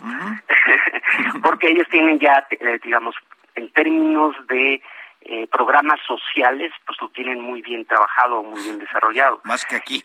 Porque 1.43 1.69
ellos 1.69 1.87
tienen 1.89 2.19
ya, 2.19 2.45
eh, 2.49 2.79
digamos, 2.83 3.15
en 3.55 3.71
términos 3.71 4.35
de 4.47 4.81
eh, 5.25 5.47
programas 5.47 5.99
sociales, 6.05 6.71
pues 6.85 6.99
lo 7.01 7.09
tienen 7.09 7.39
muy 7.39 7.61
bien 7.61 7.85
trabajado, 7.85 8.43
muy 8.43 8.61
bien 8.61 8.79
desarrollado. 8.79 9.39
Más 9.45 9.65
que 9.65 9.77
aquí. 9.77 10.03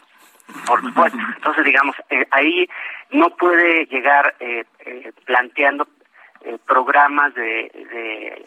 Por 0.66 0.80
supuesto. 0.80 1.18
Entonces, 1.36 1.64
digamos, 1.64 1.96
eh, 2.10 2.26
ahí 2.30 2.68
no 3.10 3.30
puede 3.30 3.86
llegar 3.86 4.36
eh, 4.40 4.64
planteando 5.24 5.88
programas 6.66 7.34
de, 7.34 8.46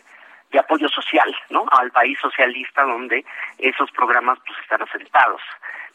de, 0.50 0.60
apoyo 0.60 0.88
social, 0.90 1.36
¿no? 1.50 1.66
Al 1.72 1.92
país 1.92 2.18
socialista 2.20 2.84
donde 2.84 3.26
esos 3.58 3.92
programas 3.92 4.40
pues 4.46 4.58
están 4.60 4.82
asentados. 4.82 5.42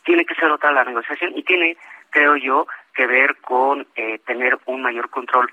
Tiene 0.05 0.25
que 0.25 0.35
ser 0.35 0.51
otra 0.51 0.73
la 0.73 0.85
negociación 0.85 1.33
y 1.37 1.43
tiene, 1.43 1.77
creo 2.11 2.37
yo, 2.37 2.67
que 2.95 3.07
ver 3.07 3.37
con 3.41 3.87
tener 4.27 4.59
un 4.67 4.83
mayor 4.83 5.09
control 5.11 5.51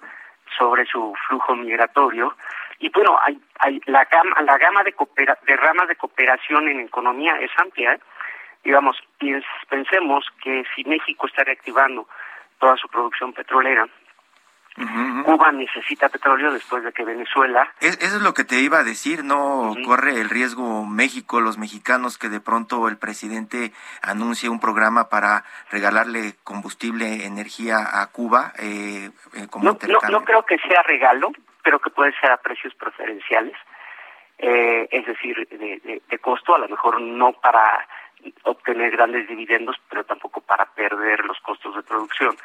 sobre 0.58 0.86
su 0.86 1.13
flujo 1.27 1.56
migratorio 1.56 2.36
y 2.83 2.89
bueno, 2.89 3.17
hay, 3.21 3.39
hay 3.59 3.81
la 3.85 4.03
gama, 4.03 4.41
la 4.41 4.57
gama 4.57 4.83
de, 4.83 4.93
de 4.93 5.55
ramas 5.55 5.87
de 5.87 5.95
cooperación 5.95 6.67
en 6.67 6.81
economía 6.81 7.39
es 7.39 7.49
amplia. 7.57 7.93
¿eh? 7.93 7.99
Digamos, 8.61 8.97
pensemos 9.69 10.25
que 10.43 10.65
si 10.75 10.83
México 10.83 11.27
está 11.27 11.45
reactivando 11.45 12.09
toda 12.59 12.75
su 12.75 12.89
producción 12.89 13.31
petrolera, 13.31 13.87
Cuba 15.23 15.51
necesita 15.51 16.09
petróleo 16.09 16.51
después 16.51 16.83
de 16.83 16.91
que 16.91 17.05
Venezuela. 17.05 17.71
eso 17.79 17.97
es 18.01 18.21
lo 18.21 18.33
que 18.33 18.43
te 18.43 18.59
iba 18.59 18.79
a 18.79 18.83
decir, 18.83 19.23
no 19.23 19.75
corre 19.85 20.19
el 20.19 20.29
riesgo 20.29 20.83
México, 20.85 21.41
los 21.41 21.57
mexicanos, 21.59 22.17
que 22.17 22.27
de 22.27 22.39
pronto 22.41 22.87
el 22.87 22.97
presidente 22.97 23.71
anuncie 24.01 24.49
un 24.49 24.59
programa 24.59 25.09
para 25.09 25.45
regalarle 25.69 26.35
combustible, 26.43 27.25
energía 27.25 28.01
a 28.01 28.07
Cuba. 28.07 28.51
Eh, 28.57 29.11
eh 29.35 29.47
como 29.49 29.65
no, 29.65 29.77
no, 30.09 30.23
creo 30.25 30.43
que 30.43 30.57
sea 30.57 30.81
regalo, 30.83 31.31
pero 31.63 31.79
que 31.79 31.89
puede 31.89 32.13
ser 32.20 32.32
a 32.32 32.38
precios 32.38 32.74
preferenciales, 32.75 33.55
eh, 34.38 34.88
es 34.91 35.05
decir, 35.05 35.48
de, 35.50 36.01
de, 36.10 36.20
costo, 36.20 36.55
a 36.55 36.60
lo 36.60 36.67
mejor 36.67 37.00
no 37.01 37.34
para 37.34 37.88
obtener 38.43 38.91
grandes 38.91 39.27
dividendos, 39.27 39.77
pero 39.89 40.03
tampoco 40.03 40.41
para 40.41 40.65
perder 40.65 41.24
los 41.25 41.39
costos 41.39 41.75
de 41.75 41.84
producción. 41.84 42.36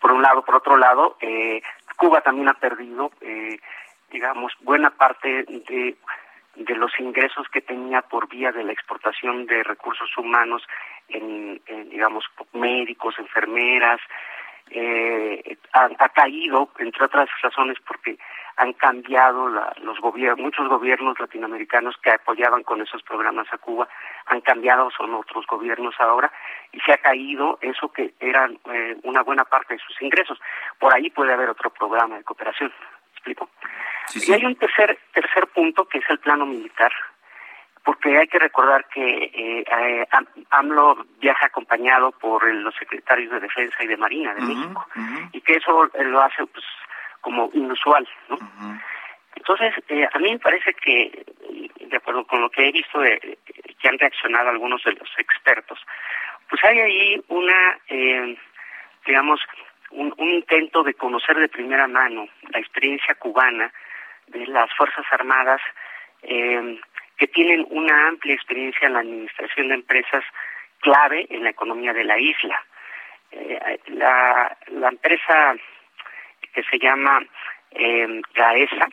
Por 0.00 0.12
un 0.12 0.22
lado, 0.22 0.44
por 0.44 0.56
otro 0.56 0.76
lado, 0.76 1.16
eh, 1.20 1.62
Cuba 1.96 2.20
también 2.20 2.48
ha 2.48 2.54
perdido, 2.54 3.10
eh, 3.20 3.58
digamos, 4.10 4.52
buena 4.60 4.90
parte 4.90 5.44
de, 5.44 5.96
de 6.56 6.76
los 6.76 6.98
ingresos 6.98 7.48
que 7.48 7.60
tenía 7.60 8.02
por 8.02 8.28
vía 8.28 8.52
de 8.52 8.64
la 8.64 8.72
exportación 8.72 9.46
de 9.46 9.62
recursos 9.62 10.16
humanos 10.16 10.62
en, 11.08 11.60
en 11.66 11.90
digamos, 11.90 12.24
médicos, 12.52 13.18
enfermeras, 13.18 14.00
eh, 14.70 15.56
ha, 15.72 15.88
ha, 15.98 16.08
caído, 16.10 16.70
entre 16.78 17.04
otras 17.04 17.28
razones, 17.42 17.78
porque 17.86 18.18
han 18.56 18.72
cambiado 18.74 19.48
los 19.48 19.98
gobiernos, 20.00 20.44
muchos 20.44 20.68
gobiernos 20.68 21.18
latinoamericanos 21.18 21.96
que 22.02 22.10
apoyaban 22.10 22.62
con 22.62 22.80
esos 22.80 23.02
programas 23.02 23.46
a 23.52 23.58
Cuba 23.58 23.88
han 24.26 24.40
cambiado, 24.42 24.90
son 24.90 25.14
otros 25.14 25.46
gobiernos 25.46 25.94
ahora 25.98 26.32
y 26.72 26.80
se 26.80 26.92
ha 26.92 26.98
caído 26.98 27.58
eso 27.60 27.92
que 27.92 28.14
era 28.20 28.48
eh, 28.72 28.96
una 29.02 29.22
buena 29.22 29.44
parte 29.44 29.74
de 29.74 29.80
sus 29.80 30.00
ingresos. 30.00 30.38
Por 30.78 30.94
ahí 30.94 31.10
puede 31.10 31.32
haber 31.32 31.50
otro 31.50 31.70
programa 31.70 32.16
de 32.16 32.24
cooperación. 32.24 32.72
explico? 33.12 33.50
Y 34.14 34.32
hay 34.32 34.44
un 34.44 34.54
tercer, 34.56 34.98
tercer 35.12 35.48
punto 35.48 35.86
que 35.86 35.98
es 35.98 36.04
el 36.08 36.18
plano 36.18 36.46
militar, 36.46 36.92
porque 37.84 38.16
hay 38.16 38.26
que 38.26 38.38
recordar 38.38 38.86
que 38.88 39.30
eh, 39.34 40.06
AMLO 40.50 41.04
viaja 41.20 41.46
acompañado 41.46 42.12
por 42.12 42.46
los 42.52 42.74
secretarios 42.76 43.30
de 43.30 43.40
Defensa 43.40 43.84
y 43.84 43.86
de 43.86 43.96
Marina 43.96 44.34
de 44.34 44.40
México, 44.40 44.86
y 45.32 45.40
que 45.42 45.54
eso 45.56 45.90
lo 45.94 46.22
hace 46.22 46.46
pues 46.46 46.64
como 47.20 47.50
inusual, 47.52 48.08
¿no? 48.28 48.38
Entonces, 49.36 49.74
eh, 49.88 50.08
a 50.10 50.18
mí 50.18 50.32
me 50.32 50.38
parece 50.38 50.72
que, 50.74 51.26
de 51.80 51.96
acuerdo 51.96 52.26
con 52.26 52.40
lo 52.40 52.50
que 52.50 52.68
he 52.68 52.72
visto 52.72 52.98
de, 53.00 53.38
que 53.78 53.88
han 53.88 53.98
reaccionado 53.98 54.48
algunos 54.48 54.82
de 54.84 54.92
los 54.92 55.10
expertos, 55.18 55.78
pues 56.48 56.64
hay 56.64 56.78
ahí 56.80 57.24
una, 57.28 57.78
eh, 57.88 58.38
digamos, 59.06 59.40
un, 59.90 60.14
intento 60.18 60.82
de 60.82 60.94
conocer 60.94 61.36
de 61.36 61.48
primera 61.48 61.86
mano 61.86 62.26
la 62.50 62.58
experiencia 62.58 63.14
cubana 63.16 63.70
de 64.28 64.46
las 64.46 64.72
Fuerzas 64.74 65.04
Armadas 65.10 65.60
eh, 66.22 66.80
que 67.16 67.26
tienen 67.28 67.66
una 67.70 68.08
amplia 68.08 68.34
experiencia 68.34 68.86
en 68.86 68.94
la 68.94 69.00
administración 69.00 69.68
de 69.68 69.74
empresas 69.74 70.24
clave 70.80 71.26
en 71.30 71.44
la 71.44 71.50
economía 71.50 71.92
de 71.92 72.04
la 72.04 72.18
isla. 72.18 72.62
Eh, 73.30 73.80
la, 73.88 74.56
la 74.68 74.88
empresa 74.88 75.54
que 76.52 76.62
se 76.64 76.78
llama 76.78 77.20
eh, 77.72 78.20
GAESA 78.34 78.88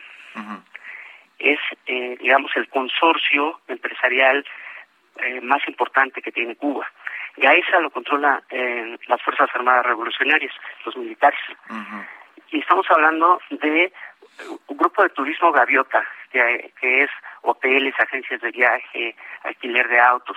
es, 1.38 1.58
eh, 1.86 2.16
digamos, 2.20 2.50
el 2.56 2.68
consorcio 2.68 3.60
empresarial 3.68 4.44
eh, 5.16 5.40
más 5.40 5.66
importante 5.68 6.22
que 6.22 6.32
tiene 6.32 6.56
Cuba. 6.56 6.90
GAESA 7.36 7.80
lo 7.80 7.90
controla 7.90 8.42
eh, 8.50 8.96
las 9.06 9.22
Fuerzas 9.22 9.50
Armadas 9.54 9.86
Revolucionarias, 9.86 10.52
los 10.84 10.96
militares. 10.96 11.40
Y 12.50 12.60
estamos 12.60 12.86
hablando 12.90 13.40
de 13.50 13.92
un 14.68 14.76
grupo 14.76 15.02
de 15.02 15.10
turismo 15.10 15.52
gaviota, 15.52 16.04
que, 16.30 16.72
es 16.80 17.10
hoteles, 17.42 17.94
agencias 17.98 18.40
de 18.40 18.50
viaje, 18.50 19.14
alquiler 19.42 19.88
de 19.88 20.00
autos, 20.00 20.36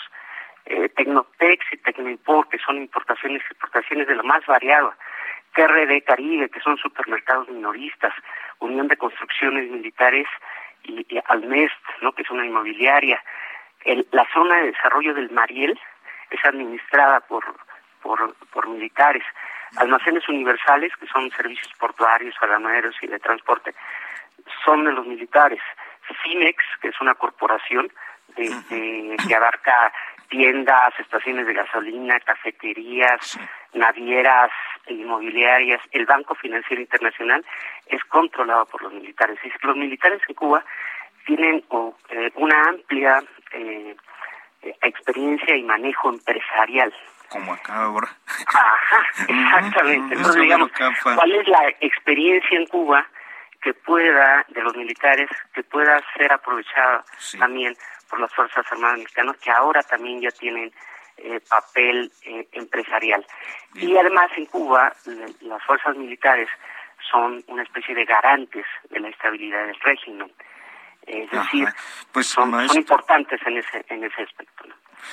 eh, 0.66 0.90
Tecnotex 0.90 1.66
y 1.72 1.78
Tecnoimport, 1.78 2.50
que 2.50 2.60
son 2.60 2.78
importaciones 2.78 3.42
y 3.42 3.52
exportaciones 3.52 4.08
de 4.08 4.16
lo 4.16 4.24
más 4.24 4.46
variado, 4.46 4.94
TRD 5.54 6.04
Caribe, 6.04 6.50
que 6.50 6.60
son 6.60 6.78
supermercados 6.78 7.50
minoristas, 7.50 8.14
Unión 8.60 8.88
de 8.88 8.98
Construcciones 8.98 9.70
Militares 9.70 10.28
y, 10.84 11.06
Almest, 11.28 11.74
¿no? 12.02 12.14
que 12.14 12.24
es 12.24 12.30
una 12.30 12.46
inmobiliaria. 12.46 13.24
la 14.12 14.28
zona 14.34 14.58
de 14.58 14.72
desarrollo 14.72 15.14
del 15.14 15.32
Mariel 15.32 15.80
es 16.30 16.44
administrada 16.44 17.22
por, 17.22 17.44
por, 18.02 18.36
por 18.52 18.68
militares. 18.68 19.24
Almacenes 19.78 20.28
universales, 20.30 20.92
que 21.00 21.08
son 21.08 21.30
servicios 21.32 21.72
portuarios, 21.80 22.36
aduaneros 22.42 22.96
y 23.02 23.08
de 23.08 23.20
transporte, 23.20 23.74
son 24.64 24.86
de 24.86 24.94
los 24.94 25.06
militares. 25.06 25.62
CIMEX, 26.24 26.64
que 26.82 26.90
es 26.90 27.02
una 27.02 27.16
corporación 27.16 27.92
de, 28.36 29.16
que 29.28 29.36
abarca 29.36 29.92
tiendas, 30.30 30.94
estaciones 31.00 31.48
de 31.48 31.54
gasolina, 31.54 32.20
cafeterías, 32.20 33.40
navieras, 33.74 34.52
inmobiliarias, 34.88 35.82
el 35.92 36.06
Banco 36.06 36.36
Financiero 36.36 36.82
Internacional 36.82 37.44
es 37.88 38.04
controlado 38.06 38.66
por 38.66 38.82
los 38.84 38.94
militares. 38.94 39.38
Es 39.44 39.54
los 39.64 39.76
militares 39.76 40.22
en 40.28 40.36
Cuba 40.36 40.64
tienen 41.26 41.64
eh, 42.10 42.32
una 42.36 42.70
amplia 42.70 43.24
eh, 43.52 43.96
experiencia 44.82 45.56
y 45.56 45.64
manejo 45.64 46.10
empresarial. 46.10 46.94
Como 47.30 47.54
acá 47.54 47.84
ahora. 47.84 48.10
Ajá, 48.48 49.06
exactamente. 49.28 50.16
Entonces, 50.16 50.42
digamos, 50.42 50.72
¿cuál 51.04 51.32
es 51.32 51.48
la 51.48 51.70
experiencia 51.82 52.58
en 52.58 52.68
Cuba 52.68 53.06
que 53.62 53.74
pueda, 53.74 54.46
de 54.50 54.62
los 54.62 54.76
militares, 54.76 55.30
que 55.54 55.64
pueda 55.64 56.00
ser 56.16 56.32
aprovechada 56.32 57.04
también 57.40 57.76
por 58.10 58.20
las 58.20 58.34
Fuerzas 58.34 58.66
Armadas 58.72 59.00
Mexicanas, 59.00 59.38
que 59.38 59.50
ahora 59.50 59.82
también 59.84 60.22
ya 60.22 60.30
tienen 60.30 60.72
eh, 61.18 61.40
papel 61.50 62.12
eh, 62.24 62.48
empresarial. 62.52 63.26
Y 63.74 63.96
además 63.98 64.30
en 64.38 64.46
Cuba 64.48 64.94
las 65.42 65.64
fuerzas 65.64 65.96
militares 65.96 66.50
son 67.10 67.44
una 67.48 67.64
especie 67.64 67.96
de 67.96 68.06
garantes 68.06 68.66
de 68.90 69.00
la 69.00 69.10
estabilidad 69.10 69.66
del 69.66 69.80
régimen. 69.80 70.32
Es 71.06 71.30
decir, 71.30 71.68
pues, 72.12 72.28
son, 72.28 72.54
importantes 72.76 73.40
en 73.46 73.58
ese, 73.58 73.86
en 73.90 74.04
ese 74.04 74.24
aspecto. 74.24 74.66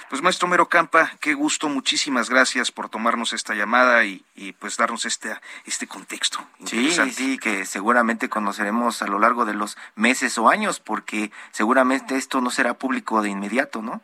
Pues 0.09 0.23
maestro 0.23 0.49
Mero 0.49 0.69
Campa, 0.69 1.11
qué 1.21 1.35
gusto, 1.35 1.69
muchísimas 1.69 2.31
gracias 2.31 2.71
por 2.71 2.89
tomarnos 2.89 3.33
esta 3.33 3.55
llamada 3.55 4.05
y, 4.05 4.25
y 4.35 4.53
pues 4.53 4.77
darnos 4.77 5.05
este, 5.05 5.35
este 5.67 5.87
contexto. 5.87 6.39
Sí, 6.65 6.91
sí, 6.91 7.39
que 7.39 7.65
seguramente 7.65 8.29
conoceremos 8.29 9.03
a 9.03 9.07
lo 9.07 9.19
largo 9.19 9.45
de 9.45 9.55
los 9.55 9.77
meses 9.95 10.37
o 10.39 10.49
años, 10.49 10.81
porque 10.81 11.31
seguramente 11.51 12.17
esto 12.17 12.41
no 12.41 12.51
será 12.51 12.75
público 12.75 13.23
de 13.23 13.31
inmediato, 13.31 13.83
¿no? 13.83 14.01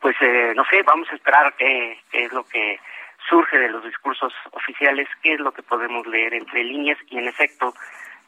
Pues 0.00 0.16
eh, 0.20 0.52
no 0.56 0.64
sé, 0.64 0.82
vamos 0.82 1.08
a 1.10 1.14
esperar 1.14 1.54
qué, 1.56 2.00
qué 2.10 2.24
es 2.24 2.32
lo 2.32 2.44
que 2.44 2.80
surge 3.28 3.58
de 3.58 3.68
los 3.68 3.84
discursos 3.84 4.32
oficiales, 4.50 5.08
qué 5.22 5.34
es 5.34 5.40
lo 5.40 5.52
que 5.52 5.62
podemos 5.62 6.06
leer 6.06 6.34
entre 6.34 6.64
líneas 6.64 6.98
y 7.08 7.18
en 7.18 7.28
efecto 7.28 7.74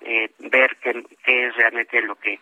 eh, 0.01 0.31
ver 0.39 0.77
qué, 0.81 1.05
qué 1.25 1.47
es 1.47 1.57
realmente 1.57 2.01
lo 2.03 2.15
que 2.17 2.39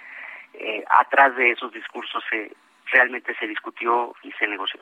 eh, 0.55 0.85
atrás 0.91 1.35
de 1.37 1.53
esos 1.53 1.73
discursos 1.73 2.23
se 2.29 2.53
realmente 2.93 3.35
se 3.39 3.47
discutió 3.47 4.15
y 4.23 4.31
se 4.33 4.47
negoció. 4.47 4.81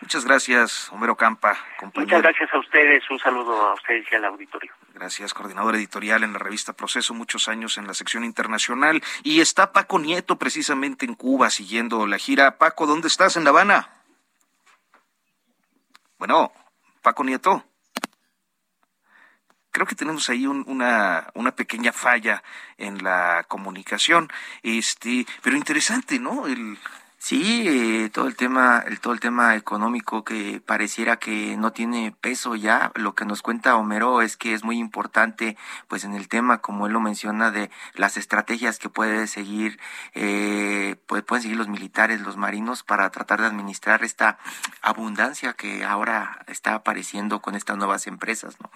Muchas 0.00 0.24
gracias, 0.24 0.90
Homero 0.92 1.16
Campa, 1.16 1.56
compañero. 1.78 2.18
Muchas 2.18 2.22
gracias 2.22 2.54
a 2.54 2.58
ustedes, 2.58 3.10
un 3.10 3.18
saludo 3.18 3.68
a 3.68 3.74
ustedes 3.74 4.06
y 4.10 4.14
al 4.16 4.24
auditorio. 4.24 4.72
Gracias, 4.92 5.32
coordinador 5.32 5.76
editorial 5.76 6.24
en 6.24 6.32
la 6.32 6.38
revista 6.38 6.72
Proceso, 6.72 7.14
muchos 7.14 7.48
años 7.48 7.78
en 7.78 7.86
la 7.86 7.94
sección 7.94 8.24
internacional. 8.24 9.02
Y 9.22 9.40
está 9.40 9.72
Paco 9.72 9.98
Nieto 9.98 10.36
precisamente 10.36 11.06
en 11.06 11.14
Cuba 11.14 11.48
siguiendo 11.50 12.06
la 12.06 12.18
gira. 12.18 12.58
Paco, 12.58 12.86
¿dónde 12.86 13.08
estás? 13.08 13.36
¿En 13.36 13.44
La 13.44 13.50
Habana? 13.50 13.88
Bueno, 16.18 16.52
Paco 17.00 17.24
Nieto 17.24 17.64
creo 19.72 19.86
que 19.86 19.94
tenemos 19.94 20.28
ahí 20.28 20.46
una, 20.46 21.28
una 21.34 21.56
pequeña 21.56 21.92
falla 21.92 22.42
en 22.76 23.02
la 23.02 23.44
comunicación, 23.48 24.30
este, 24.62 25.26
pero 25.42 25.56
interesante, 25.56 26.18
¿no? 26.18 26.46
El, 26.46 26.78
Sí, 27.24 27.68
eh, 27.68 28.10
todo 28.10 28.26
el 28.26 28.34
tema, 28.34 28.82
el, 28.84 28.98
todo 28.98 29.12
el 29.12 29.20
tema 29.20 29.54
económico 29.54 30.24
que 30.24 30.60
pareciera 30.60 31.20
que 31.20 31.56
no 31.56 31.72
tiene 31.72 32.12
peso 32.20 32.56
ya. 32.56 32.90
Lo 32.96 33.14
que 33.14 33.24
nos 33.24 33.42
cuenta 33.42 33.76
Homero 33.76 34.22
es 34.22 34.36
que 34.36 34.54
es 34.54 34.64
muy 34.64 34.76
importante, 34.78 35.56
pues 35.86 36.02
en 36.02 36.14
el 36.14 36.26
tema, 36.26 36.60
como 36.60 36.88
él 36.88 36.92
lo 36.92 36.98
menciona, 36.98 37.52
de 37.52 37.70
las 37.94 38.16
estrategias 38.16 38.80
que 38.80 38.88
puede 38.88 39.28
seguir, 39.28 39.78
eh, 40.14 40.96
pueden 41.06 41.42
seguir 41.42 41.56
los 41.56 41.68
militares, 41.68 42.20
los 42.20 42.36
marinos, 42.36 42.82
para 42.82 43.08
tratar 43.10 43.40
de 43.40 43.46
administrar 43.46 44.02
esta 44.02 44.38
abundancia 44.80 45.52
que 45.52 45.84
ahora 45.84 46.44
está 46.48 46.74
apareciendo 46.74 47.40
con 47.40 47.54
estas 47.54 47.76
nuevas 47.76 48.08
empresas, 48.08 48.56
¿no? 48.60 48.68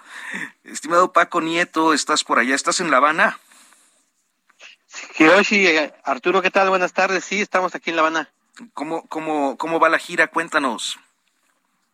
Estimado 0.63 1.13
Paco 1.13 1.41
Nieto, 1.41 1.93
estás 1.93 2.23
por 2.23 2.39
allá, 2.39 2.55
estás 2.55 2.79
en 2.79 2.93
La 2.93 2.99
Habana. 2.99 3.41
Hiroshi, 5.19 5.67
eh, 5.67 5.93
Arturo, 6.05 6.43
¿qué 6.43 6.53
tal? 6.53 6.69
Buenas 6.69 6.93
tardes. 6.93 7.25
Sí, 7.25 7.41
estamos 7.41 7.75
aquí 7.75 7.91
en 7.91 7.97
La 7.97 8.03
Habana. 8.03 8.31
¿Cómo, 8.73 9.07
cómo, 9.09 9.57
cómo 9.59 9.79
va 9.79 9.89
la 9.89 9.99
gira? 9.99 10.29
Cuéntanos. 10.29 10.99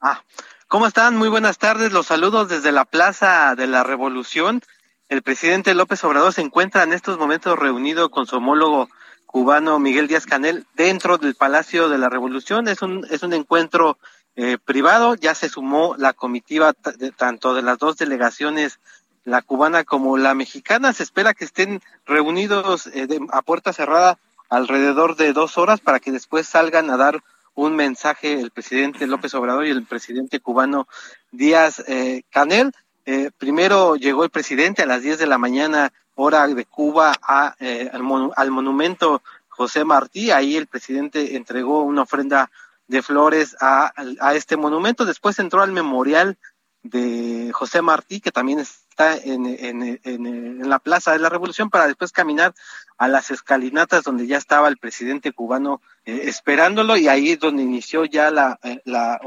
Ah, 0.01 0.23
¿cómo 0.69 0.87
están? 0.87 1.17
Muy 1.17 1.29
buenas 1.29 1.59
tardes. 1.59 1.93
Los 1.93 2.07
saludos 2.07 2.49
desde 2.49 2.71
la 2.71 2.85
Plaza 2.85 3.55
de 3.57 3.67
la 3.67 3.83
Revolución. 3.83 4.63
El 5.09 5.23
presidente 5.23 5.75
López 5.75 6.05
Obrador 6.05 6.33
se 6.33 6.41
encuentra 6.41 6.85
en 6.85 6.93
estos 6.93 7.19
momentos 7.19 7.59
reunido 7.59 8.11
con 8.11 8.27
su 8.27 8.37
homólogo 8.37 8.89
cubano 9.27 9.81
Miguel 9.81 10.07
Díaz 10.07 10.25
Canel 10.27 10.65
dentro 10.75 11.19
del 11.19 11.35
Palacio 11.35 11.89
de 11.89 11.99
la 11.99 12.09
Revolución. 12.09 12.69
Es 12.69 12.81
un, 12.81 13.07
es 13.11 13.25
un 13.25 13.33
encuentro 13.33 13.99
eh, 14.37 14.57
privado. 14.65 15.17
Ya 15.17 15.35
se 15.35 15.49
sumó 15.49 15.97
la 15.99 16.13
comitiva 16.13 16.75
tanto 17.17 17.55
de 17.55 17.63
las 17.63 17.79
dos 17.79 17.97
delegaciones, 17.97 18.79
la 19.25 19.43
cubana 19.43 19.83
como 19.83 20.17
la 20.17 20.35
mexicana. 20.35 20.93
Se 20.93 21.03
espera 21.03 21.35
que 21.35 21.45
estén 21.45 21.83
reunidos 22.07 22.87
eh, 22.87 23.09
a 23.33 23.43
puerta 23.43 23.73
cerrada 23.73 24.17
alrededor 24.53 25.17
de 25.17 25.33
dos 25.33 25.57
horas 25.57 25.81
para 25.81 25.99
que 25.99 26.13
después 26.13 26.47
salgan 26.47 26.91
a 26.91 26.99
dar 26.99 27.23
un 27.55 27.75
mensaje 27.75 28.35
el 28.35 28.51
presidente 28.51 29.07
López 29.07 29.33
Obrador 29.35 29.65
y 29.65 29.71
el 29.71 29.87
presidente 29.87 30.41
cubano 30.41 30.87
Díaz 31.31 31.83
eh, 31.89 32.23
Canel. 32.31 32.73
Eh, 33.07 33.31
primero 33.39 33.97
llegó 33.97 34.25
el 34.25 34.31
presidente 34.31 34.83
a 34.83 34.87
las 34.87 35.01
10 35.01 35.19
de 35.19 35.27
la 35.27 35.39
mañana, 35.39 35.91
hora 36.17 36.47
de 36.47 36.67
Cuba, 36.67 37.15
a, 37.23 37.57
eh, 37.61 37.91
al, 37.91 38.51
monumento 38.51 39.23
José 39.49 39.87
Martí. 39.87 40.31
Ahí 40.31 40.57
el 40.57 40.67
presidente 40.67 41.35
entregó 41.35 41.83
una 41.83 42.03
ofrenda 42.03 42.51
de 42.89 43.01
flores 43.01 43.57
a, 43.59 43.95
a 44.21 44.35
este 44.35 44.59
monumento. 44.59 45.07
Después 45.07 45.39
entró 45.39 45.63
al 45.63 45.73
memorial 45.73 46.37
de 46.83 47.51
José 47.53 47.81
Martí, 47.81 48.21
que 48.21 48.33
también 48.33 48.59
está 48.59 49.17
en, 49.17 49.47
en, 49.47 50.01
en, 50.03 50.69
la 50.69 50.79
Plaza 50.79 51.13
de 51.13 51.19
la 51.19 51.29
Revolución, 51.29 51.71
para 51.71 51.87
después 51.87 52.13
caminar 52.13 52.55
a 52.99 53.09
las 53.09 53.31
escalinatas 53.31 54.05
donde 54.05 54.27
ya 54.27 54.37
estaba 54.37 54.69
el 54.69 54.79
presidente 54.79 55.33
cubano 55.33 55.81
eh, 56.05 56.23
esperándolo 56.25 56.97
y 56.97 57.09
ahí 57.09 57.33
es 57.33 57.39
donde 57.39 57.63
inició 57.63 58.05
ya 58.05 58.31
la, 58.31 58.59
eh, 58.63 58.81
la, 58.85 59.21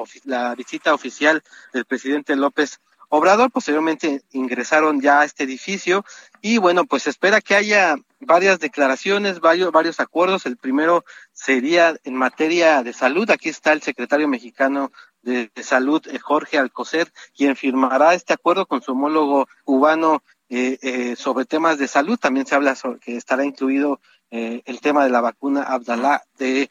visita 0.56 0.94
oficial 0.94 1.44
del 1.74 1.86
presidente 1.86 2.36
López 2.36 2.80
Obrador. 3.10 3.52
Posteriormente 3.52 4.22
ingresaron 4.32 5.02
ya 5.02 5.22
a 5.22 5.26
este 5.26 5.44
edificio 5.44 6.04
y 6.41 6.58
bueno, 6.58 6.86
pues 6.86 7.08
espera 7.08 7.41
que 7.41 7.56
haya 7.56 7.96
varias 8.20 8.60
declaraciones, 8.60 9.39
varios, 9.39 9.72
varios 9.72 10.00
acuerdos. 10.00 10.46
El 10.46 10.58
primero 10.58 11.06
sería 11.32 11.96
en 12.04 12.15
materia 12.15 12.84
de 12.84 12.94
salud. 12.94 13.30
Aquí 13.30 13.50
está 13.50 13.72
el 13.74 13.82
secretario 13.82 14.28
mexicano 14.28 14.91
de, 15.26 15.52
Salud, 15.62 16.02
eh, 16.08 16.20
Jorge 16.20 16.58
Alcocer, 16.58 17.12
quien 17.36 17.56
firmará 17.56 18.14
este 18.14 18.34
acuerdo 18.34 18.66
con 18.66 18.82
su 18.82 18.92
homólogo 18.94 19.48
cubano 19.64 20.24
eh, 20.50 20.78
eh, 20.82 21.16
sobre 21.18 21.46
temas 21.46 21.78
de 21.78 21.88
salud. 21.88 22.18
También 22.18 22.46
se 22.46 22.56
habla 22.56 22.76
sobre 22.76 23.00
que 23.00 23.18
estará 23.18 23.44
incluido 23.44 24.00
el 24.32 24.82
tema 24.82 25.06
de 25.06 25.12
la 25.12 25.22
vacuna 25.22 25.64
Abdalá 25.64 26.24
de, 26.38 26.70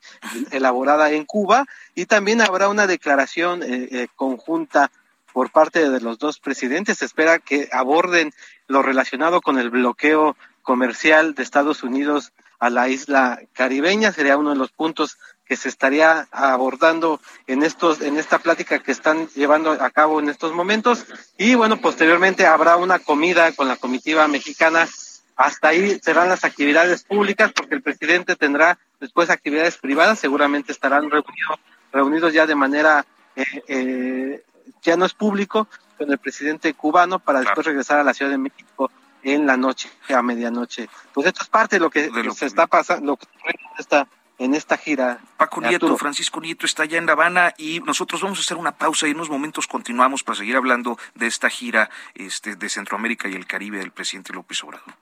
elaborada 0.51 1.13
en 1.13 1.25
Cuba 1.25 1.65
y 1.95 2.05
también 2.05 2.43
habrá 2.43 2.69
una 2.69 2.87
declaración 2.87 3.63
conjunta 4.17 4.91
por 5.33 5.51
parte 5.51 5.89
de 5.89 6.01
los 6.01 6.19
dos 6.19 6.41
presidentes. 6.41 6.99
Se 6.99 7.07
espera 7.07 7.39
que 7.39 7.71
aborden 7.73 8.33
lo 8.67 8.83
relacionado 8.83 9.41
con 9.41 9.59
el 9.59 9.71
bloqueo 9.71 10.37
comercial 10.63 11.35
de 11.35 11.43
Estados 11.43 11.83
Unidos 11.83 12.35
a 12.59 12.69
la 12.69 12.89
isla 12.89 13.41
caribeña. 13.55 14.13
Sería 14.13 14.37
uno 14.37 14.51
de 14.51 14.57
los 14.57 14.71
puntos 14.71 15.17
que 15.47 15.57
se 15.57 15.69
estaría 15.69 16.27
abordando 16.31 17.21
en 17.47 17.63
estos 17.63 18.01
en 18.01 18.17
esta 18.17 18.39
plática 18.39 18.79
que 18.79 18.93
están 18.93 19.29
llevando 19.29 19.73
a 19.73 19.91
cabo 19.91 20.21
en 20.21 20.29
estos 20.29 20.53
momentos. 20.53 21.07
Y 21.37 21.55
bueno 21.55 21.77
posteriormente 21.79 22.47
habrá 22.47 22.77
una 22.77 22.99
comida 22.99 23.53
con 23.53 23.69
la 23.69 23.77
comitiva 23.77 24.27
mexicana. 24.29 24.89
Hasta 25.37 25.69
ahí 25.69 25.99
serán 26.01 26.29
las 26.29 26.45
actividades 26.45 27.03
públicas 27.03 27.53
porque 27.55 27.75
el 27.75 27.83
presidente 27.83 28.37
tendrá 28.37 28.79
después 29.01 29.31
actividades 29.31 29.79
privadas. 29.79 30.19
Seguramente 30.19 30.73
estarán 30.73 31.11
reunidos 31.11 31.59
reunidos 31.93 32.33
ya 32.33 32.47
de 32.47 32.57
manera 32.57 33.07
eh, 33.37 33.45
eh, 33.69 34.45
ya 34.83 34.97
no 34.97 35.07
es 35.07 35.15
público 35.15 35.69
con 35.97 36.11
el 36.11 36.19
presidente 36.19 36.75
cubano 36.75 37.19
para 37.19 37.41
después 37.41 37.67
regresar 37.67 38.01
a 38.01 38.05
la 38.05 38.13
Ciudad 38.13 38.31
de 38.31 38.39
México 38.39 38.91
en 39.23 39.47
la 39.47 39.57
noche, 39.57 39.89
a 40.09 40.23
medianoche. 40.23 40.89
Pues 41.13 41.27
esto 41.27 41.43
es 41.43 41.49
parte 41.49 41.77
de 41.77 41.81
lo 41.81 41.91
que, 41.91 42.11
se 42.35 42.47
está 42.47 42.67
pasando, 42.67 43.13
lo 43.13 43.17
que 43.17 43.27
está 43.79 44.07
en 44.39 44.55
esta 44.55 44.77
gira. 44.77 45.21
Paco 45.37 45.61
Nieto, 45.61 45.97
Francisco 45.97 46.41
Nieto 46.41 46.67
está 46.67 46.85
ya 46.85 46.99
en 46.99 47.07
La 47.07 47.13
Habana 47.13 47.55
y 47.57 47.81
nosotros 47.81 48.21
vamos 48.23 48.39
a 48.39 48.43
hacer 48.43 48.57
una 48.57 48.73
pausa 48.73 49.07
y 49.07 49.11
en 49.11 49.17
unos 49.17 49.31
momentos 49.31 49.67
continuamos 49.67 50.23
para 50.23 50.37
seguir 50.37 50.57
hablando 50.57 50.99
de 51.15 51.27
esta 51.27 51.49
gira 51.51 51.91
este, 52.15 52.57
de 52.57 52.69
Centroamérica 52.69 53.29
y 53.29 53.35
el 53.35 53.47
Caribe 53.47 53.79
del 53.79 53.93
presidente 53.93 54.33
López 54.33 54.63
Obrador. 54.65 54.95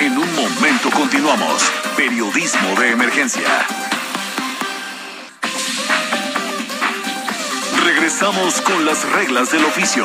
En 0.00 0.16
un 0.16 0.34
momento 0.34 0.90
continuamos. 0.90 1.70
Periodismo 1.96 2.80
de 2.80 2.92
emergencia. 2.92 3.66
Regresamos 7.84 8.60
con 8.60 8.86
las 8.86 9.10
reglas 9.12 9.50
del 9.50 9.64
oficio. 9.64 10.04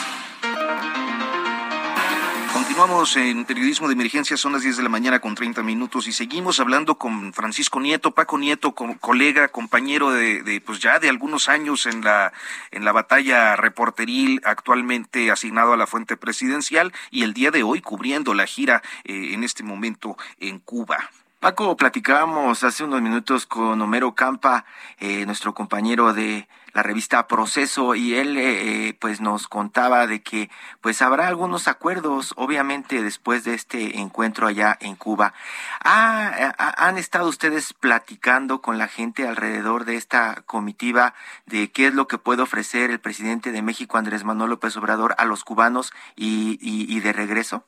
Continuamos 2.81 3.15
en 3.15 3.45
periodismo 3.45 3.87
de 3.87 3.93
emergencia, 3.93 4.35
son 4.37 4.53
las 4.53 4.63
10 4.63 4.77
de 4.77 4.81
la 4.81 4.89
mañana 4.89 5.19
con 5.19 5.35
30 5.35 5.61
minutos 5.61 6.07
y 6.07 6.11
seguimos 6.11 6.59
hablando 6.59 6.95
con 6.95 7.31
Francisco 7.31 7.79
Nieto, 7.79 8.15
Paco 8.15 8.39
Nieto, 8.39 8.73
colega, 8.73 9.49
compañero 9.49 10.09
de, 10.09 10.63
pues 10.65 10.79
ya 10.79 10.97
de 10.97 11.07
algunos 11.07 11.47
años 11.47 11.85
en 11.85 12.03
la 12.03 12.33
en 12.71 12.83
la 12.83 12.91
batalla 12.91 13.55
reporteril, 13.55 14.41
actualmente 14.43 15.29
asignado 15.29 15.73
a 15.73 15.77
la 15.77 15.85
fuente 15.85 16.17
presidencial 16.17 16.91
y 17.11 17.21
el 17.21 17.35
día 17.35 17.51
de 17.51 17.61
hoy 17.61 17.81
cubriendo 17.81 18.33
la 18.33 18.47
gira 18.47 18.81
eh, 19.03 19.29
en 19.33 19.43
este 19.43 19.61
momento 19.61 20.17
en 20.39 20.57
Cuba. 20.57 21.11
Paco, 21.39 21.77
platicábamos 21.77 22.63
hace 22.63 22.83
unos 22.83 23.03
minutos 23.03 23.45
con 23.45 23.79
Homero 23.79 24.15
Campa, 24.15 24.65
eh, 24.99 25.23
nuestro 25.27 25.53
compañero 25.53 26.13
de 26.13 26.47
la 26.73 26.83
revista 26.83 27.27
Proceso, 27.27 27.95
y 27.95 28.15
él 28.15 28.37
eh, 28.37 28.87
eh, 28.87 28.93
pues 28.99 29.21
nos 29.21 29.47
contaba 29.47 30.07
de 30.07 30.21
que 30.21 30.49
pues 30.81 31.01
habrá 31.01 31.27
algunos 31.27 31.67
acuerdos, 31.67 32.33
obviamente 32.37 33.01
después 33.03 33.43
de 33.43 33.53
este 33.53 33.99
encuentro 33.99 34.47
allá 34.47 34.77
en 34.79 34.95
Cuba. 34.95 35.33
¿Han 35.81 36.97
estado 36.97 37.27
ustedes 37.27 37.73
platicando 37.73 38.61
con 38.61 38.77
la 38.77 38.87
gente 38.87 39.27
alrededor 39.27 39.85
de 39.85 39.95
esta 39.95 40.43
comitiva 40.45 41.13
de 41.45 41.71
qué 41.71 41.87
es 41.87 41.93
lo 41.93 42.07
que 42.07 42.17
puede 42.17 42.41
ofrecer 42.41 42.91
el 42.91 42.99
presidente 42.99 43.51
de 43.51 43.61
México, 43.61 43.97
Andrés 43.97 44.23
Manuel 44.23 44.51
López 44.51 44.75
Obrador, 44.77 45.15
a 45.17 45.25
los 45.25 45.43
cubanos 45.43 45.91
y, 46.15 46.57
y 46.61 46.99
de 46.99 47.13
regreso? 47.13 47.65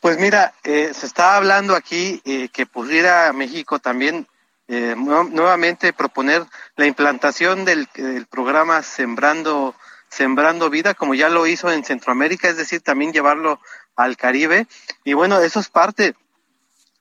Pues 0.00 0.18
mira, 0.18 0.52
eh, 0.64 0.92
se 0.92 1.06
está 1.06 1.36
hablando 1.36 1.74
aquí 1.74 2.20
eh, 2.24 2.48
que 2.50 2.66
pudiera 2.66 3.32
México 3.32 3.78
también 3.78 4.26
eh, 4.66 4.94
nuevamente 4.96 5.92
proponer 5.92 6.44
la 6.76 6.86
implantación 6.86 7.64
del, 7.64 7.86
programa 8.30 8.82
Sembrando 8.82 9.74
Sembrando 10.08 10.70
Vida, 10.70 10.94
como 10.94 11.14
ya 11.14 11.28
lo 11.28 11.46
hizo 11.46 11.70
en 11.70 11.84
Centroamérica, 11.84 12.48
es 12.48 12.56
decir, 12.56 12.80
también 12.80 13.12
llevarlo 13.12 13.60
al 13.96 14.16
Caribe. 14.16 14.66
Y 15.02 15.12
bueno, 15.12 15.40
eso 15.40 15.60
es 15.60 15.68
parte 15.68 16.14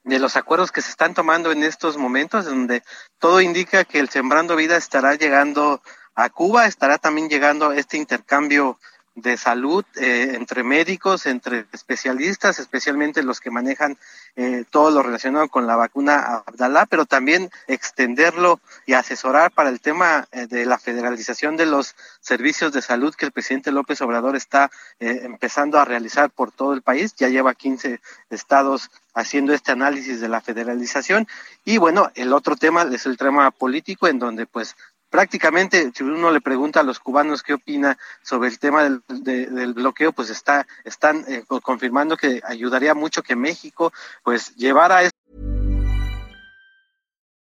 de 0.04 0.19
los 0.19 0.36
acuerdos 0.36 0.71
que 0.71 0.82
se 0.82 0.89
están 0.89 1.13
tomando 1.13 1.52
en 1.52 1.63
estos 1.63 1.95
momentos, 1.97 2.45
donde 2.45 2.84
todo 3.19 3.39
indica 3.39 3.86
que 3.86 3.99
el 3.99 4.10
Sembrando 4.10 4.56
Vida 4.56 4.76
estará 4.76 5.15
llegando 5.15 5.82
a 6.15 6.30
Cuba, 6.30 6.65
estará 6.65 6.97
también 6.97 7.30
llegando 7.30 7.71
este 7.71 7.97
intercambio 7.97 8.80
de 9.15 9.38
salud 9.38 9.86
eh, 9.95 10.32
entre 10.34 10.63
médicos, 10.63 11.28
entre 11.28 11.65
especialistas, 11.71 12.60
especialmente 12.60 13.21
los 13.21 13.39
que 13.39 13.52
manejan 13.52 13.97
eh, 14.36 14.65
todo 14.69 14.89
lo 14.89 15.04
relacionado 15.04 15.49
con 15.49 15.67
la 15.67 15.76
vacuna 15.76 16.43
Abdalá, 16.47 16.88
pero 16.88 17.06
también 17.06 17.52
extenderlo 17.67 18.60
y 18.88 18.93
asesorar 18.93 19.52
para 19.52 19.69
el 19.69 19.82
tema 19.82 20.28
eh, 20.32 20.47
de 20.47 20.65
la 20.65 20.80
federalización 20.80 21.58
de 21.58 21.67
los 21.67 21.95
servicios 22.21 22.73
de 22.73 22.82
salud 22.82 23.13
que 23.13 23.26
el 23.26 23.32
presidente 23.32 23.71
López 23.71 24.02
Obrador 24.02 24.36
está 24.36 24.71
empezando 24.99 25.78
a 25.80 25.86
realizar 25.86 26.30
por 26.32 26.52
todo 26.52 26.73
el 26.73 26.82
país. 26.82 27.13
Ya 27.15 27.28
lleva 27.28 27.54
15 27.54 27.99
estados 28.30 28.89
haciendo 29.13 29.54
este 29.54 29.71
análisis 29.71 30.21
de 30.21 30.30
la 30.30 30.41
federalización. 30.41 31.28
Y 31.65 31.78
bueno, 31.78 32.12
el 32.15 32.34
otro 32.34 32.56
tema 32.56 32.88
es 32.91 33.06
el 33.06 33.17
tema 33.17 33.52
político, 33.52 34.08
en 34.08 34.19
donde 34.19 34.45
pues 34.45 34.76
prácticamente, 35.13 35.91
si 35.93 36.04
uno 36.04 36.32
le 36.32 36.41
pregunta 36.41 36.80
a 36.80 36.84
los 36.84 36.99
cubanos 36.99 37.43
qué 37.43 37.54
opina 37.54 37.99
sobre 38.23 38.49
el 38.49 38.58
tema 38.58 38.84
del, 38.84 39.04
de, 39.08 39.45
del 39.45 39.76
bloqueo, 39.76 40.12
pues 40.12 40.32
está, 40.32 40.65
están 40.84 41.23
eh, 41.28 41.43
confirmando 41.62 42.17
que 42.17 42.41
ayudaría 42.43 42.95
mucho 42.95 43.21
que 43.21 43.36
México 43.36 43.93
pues 44.23 44.56
llevara 44.56 45.04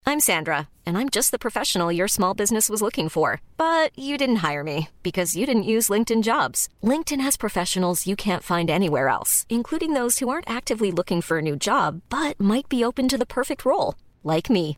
I'm 0.06 0.22
Sandra, 0.22 0.70
and 0.86 0.98
I'm 0.98 1.10
just 1.10 1.32
the 1.32 1.38
professional 1.38 1.92
your 1.92 2.08
small 2.08 2.34
business 2.34 2.70
was 2.70 2.82
looking 2.82 3.10
for. 3.10 3.42
But 3.58 3.92
you 4.00 4.18
didn't 4.18 4.38
hire 4.38 4.64
me 4.64 4.88
because 5.04 5.36
you 5.36 5.46
didn't 5.46 5.72
use 5.76 5.90
LinkedIn 5.90 6.24
jobs. 6.24 6.70
LinkedIn 6.82 7.20
has 7.20 7.36
professionals 7.36 8.08
you 8.08 8.16
can't 8.16 8.44
find 8.44 8.70
anywhere 8.70 9.10
else, 9.10 9.46
including 9.50 9.92
those 9.92 10.20
who 10.20 10.30
aren't 10.30 10.50
actively 10.50 10.94
looking 10.94 11.22
for 11.22 11.40
a 11.40 11.42
new 11.42 11.58
job, 11.58 12.02
but 12.10 12.40
might 12.40 12.70
be 12.70 12.86
open 12.86 13.10
to 13.10 13.18
the 13.18 13.26
perfect 13.26 13.66
role, 13.66 13.96
like 14.24 14.50
me. 14.50 14.78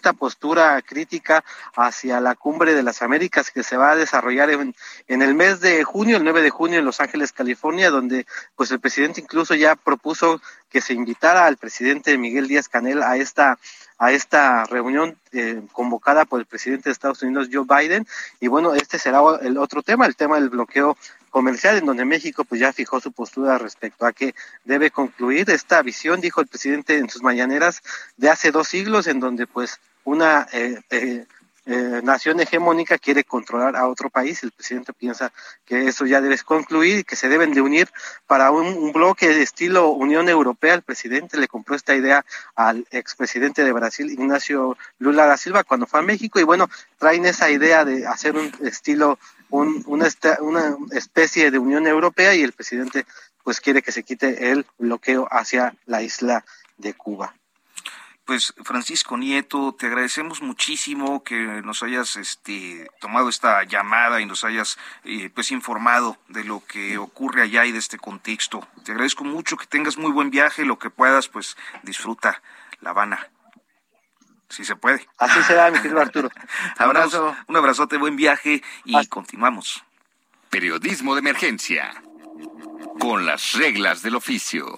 Esta 0.00 0.14
postura 0.14 0.80
crítica 0.80 1.44
hacia 1.76 2.22
la 2.22 2.34
cumbre 2.34 2.72
de 2.72 2.82
las 2.82 3.02
Américas 3.02 3.50
que 3.50 3.62
se 3.62 3.76
va 3.76 3.90
a 3.90 3.96
desarrollar 3.96 4.48
en, 4.48 4.74
en 5.08 5.20
el 5.20 5.34
mes 5.34 5.60
de 5.60 5.84
junio, 5.84 6.16
el 6.16 6.24
9 6.24 6.40
de 6.40 6.48
junio 6.48 6.78
en 6.78 6.86
Los 6.86 7.02
Ángeles, 7.02 7.32
California, 7.32 7.90
donde 7.90 8.24
pues 8.56 8.70
el 8.70 8.80
presidente 8.80 9.20
incluso 9.20 9.54
ya 9.54 9.76
propuso 9.76 10.40
que 10.70 10.80
se 10.80 10.94
invitara 10.94 11.44
al 11.44 11.58
presidente 11.58 12.16
Miguel 12.16 12.48
Díaz 12.48 12.70
Canel 12.70 13.02
a 13.02 13.18
esta 13.18 13.58
a 13.98 14.12
esta 14.12 14.64
reunión 14.64 15.18
eh, 15.32 15.60
convocada 15.72 16.24
por 16.24 16.40
el 16.40 16.46
presidente 16.46 16.88
de 16.88 16.92
Estados 16.92 17.22
Unidos 17.22 17.50
Joe 17.52 17.66
Biden. 17.68 18.06
Y 18.40 18.48
bueno 18.48 18.72
este 18.72 18.98
será 18.98 19.20
el 19.42 19.58
otro 19.58 19.82
tema 19.82 20.06
el 20.06 20.16
tema 20.16 20.36
del 20.36 20.48
bloqueo 20.48 20.96
comercial 21.28 21.76
en 21.76 21.84
donde 21.84 22.06
México 22.06 22.44
pues 22.44 22.60
ya 22.62 22.72
fijó 22.72 23.00
su 23.00 23.12
postura 23.12 23.58
respecto 23.58 24.06
a 24.06 24.14
que 24.14 24.34
debe 24.64 24.90
concluir 24.90 25.50
esta 25.50 25.82
visión 25.82 26.22
dijo 26.22 26.40
el 26.40 26.46
presidente 26.46 26.96
en 26.96 27.10
sus 27.10 27.22
mañaneras 27.22 27.82
de 28.16 28.30
hace 28.30 28.50
dos 28.50 28.68
siglos 28.68 29.06
en 29.06 29.20
donde 29.20 29.46
pues 29.46 29.78
una 30.04 30.46
eh, 30.52 30.80
eh, 30.90 31.26
eh, 31.66 32.00
nación 32.02 32.40
hegemónica 32.40 32.98
quiere 32.98 33.22
controlar 33.22 33.76
a 33.76 33.86
otro 33.86 34.10
país. 34.10 34.42
El 34.42 34.50
presidente 34.50 34.92
piensa 34.92 35.32
que 35.64 35.86
eso 35.86 36.06
ya 36.06 36.20
debe 36.20 36.38
concluir 36.38 36.98
y 36.98 37.04
que 37.04 37.16
se 37.16 37.28
deben 37.28 37.52
de 37.52 37.60
unir 37.60 37.88
para 38.26 38.50
un, 38.50 38.92
bloque 38.92 39.28
de 39.28 39.42
estilo 39.42 39.90
Unión 39.90 40.28
Europea. 40.28 40.74
El 40.74 40.82
presidente 40.82 41.36
le 41.36 41.48
compró 41.48 41.76
esta 41.76 41.94
idea 41.94 42.24
al 42.56 42.86
expresidente 42.90 43.62
de 43.62 43.72
Brasil, 43.72 44.10
Ignacio 44.10 44.76
Lula 44.98 45.26
da 45.26 45.36
Silva, 45.36 45.62
cuando 45.64 45.86
fue 45.86 46.00
a 46.00 46.02
México 46.02 46.40
y 46.40 46.44
bueno, 46.44 46.68
traen 46.98 47.26
esa 47.26 47.50
idea 47.50 47.84
de 47.84 48.06
hacer 48.06 48.36
un 48.36 48.50
estilo, 48.62 49.18
un, 49.50 49.84
una, 49.86 50.08
una 50.40 50.76
especie 50.92 51.50
de 51.50 51.58
Unión 51.58 51.86
Europea 51.86 52.34
y 52.34 52.42
el 52.42 52.52
presidente 52.52 53.06
pues 53.44 53.60
quiere 53.60 53.82
que 53.82 53.92
se 53.92 54.02
quite 54.02 54.50
el 54.50 54.66
bloqueo 54.78 55.28
hacia 55.30 55.74
la 55.86 56.02
isla 56.02 56.44
de 56.78 56.94
Cuba 56.94 57.34
pues 58.24 58.54
Francisco 58.64 59.16
Nieto, 59.16 59.74
te 59.78 59.86
agradecemos 59.86 60.40
muchísimo 60.42 61.24
que 61.24 61.62
nos 61.62 61.82
hayas 61.82 62.16
este, 62.16 62.88
tomado 63.00 63.28
esta 63.28 63.64
llamada 63.64 64.20
y 64.20 64.26
nos 64.26 64.44
hayas 64.44 64.78
eh, 65.04 65.30
pues 65.34 65.50
informado 65.50 66.16
de 66.28 66.44
lo 66.44 66.64
que 66.64 66.98
ocurre 66.98 67.42
allá 67.42 67.66
y 67.66 67.72
de 67.72 67.78
este 67.78 67.98
contexto. 67.98 68.66
Te 68.84 68.92
agradezco 68.92 69.24
mucho 69.24 69.56
que 69.56 69.66
tengas 69.66 69.96
muy 69.96 70.12
buen 70.12 70.30
viaje, 70.30 70.64
lo 70.64 70.78
que 70.78 70.90
puedas, 70.90 71.28
pues 71.28 71.56
disfruta 71.82 72.42
La 72.80 72.90
Habana. 72.90 73.28
Si 74.48 74.64
se 74.64 74.76
puede. 74.76 75.06
Así 75.18 75.42
será, 75.44 75.70
mi 75.70 75.78
querido 75.78 76.00
Arturo. 76.00 76.28
Abrazo. 76.76 77.36
Un 77.46 77.56
abrazote, 77.56 77.96
buen 77.96 78.16
viaje 78.16 78.62
y 78.84 79.06
continuamos. 79.06 79.84
Periodismo 80.50 81.14
de 81.14 81.20
emergencia. 81.20 82.02
Con 82.98 83.26
las 83.26 83.52
reglas 83.52 84.02
del 84.02 84.16
oficio. 84.16 84.74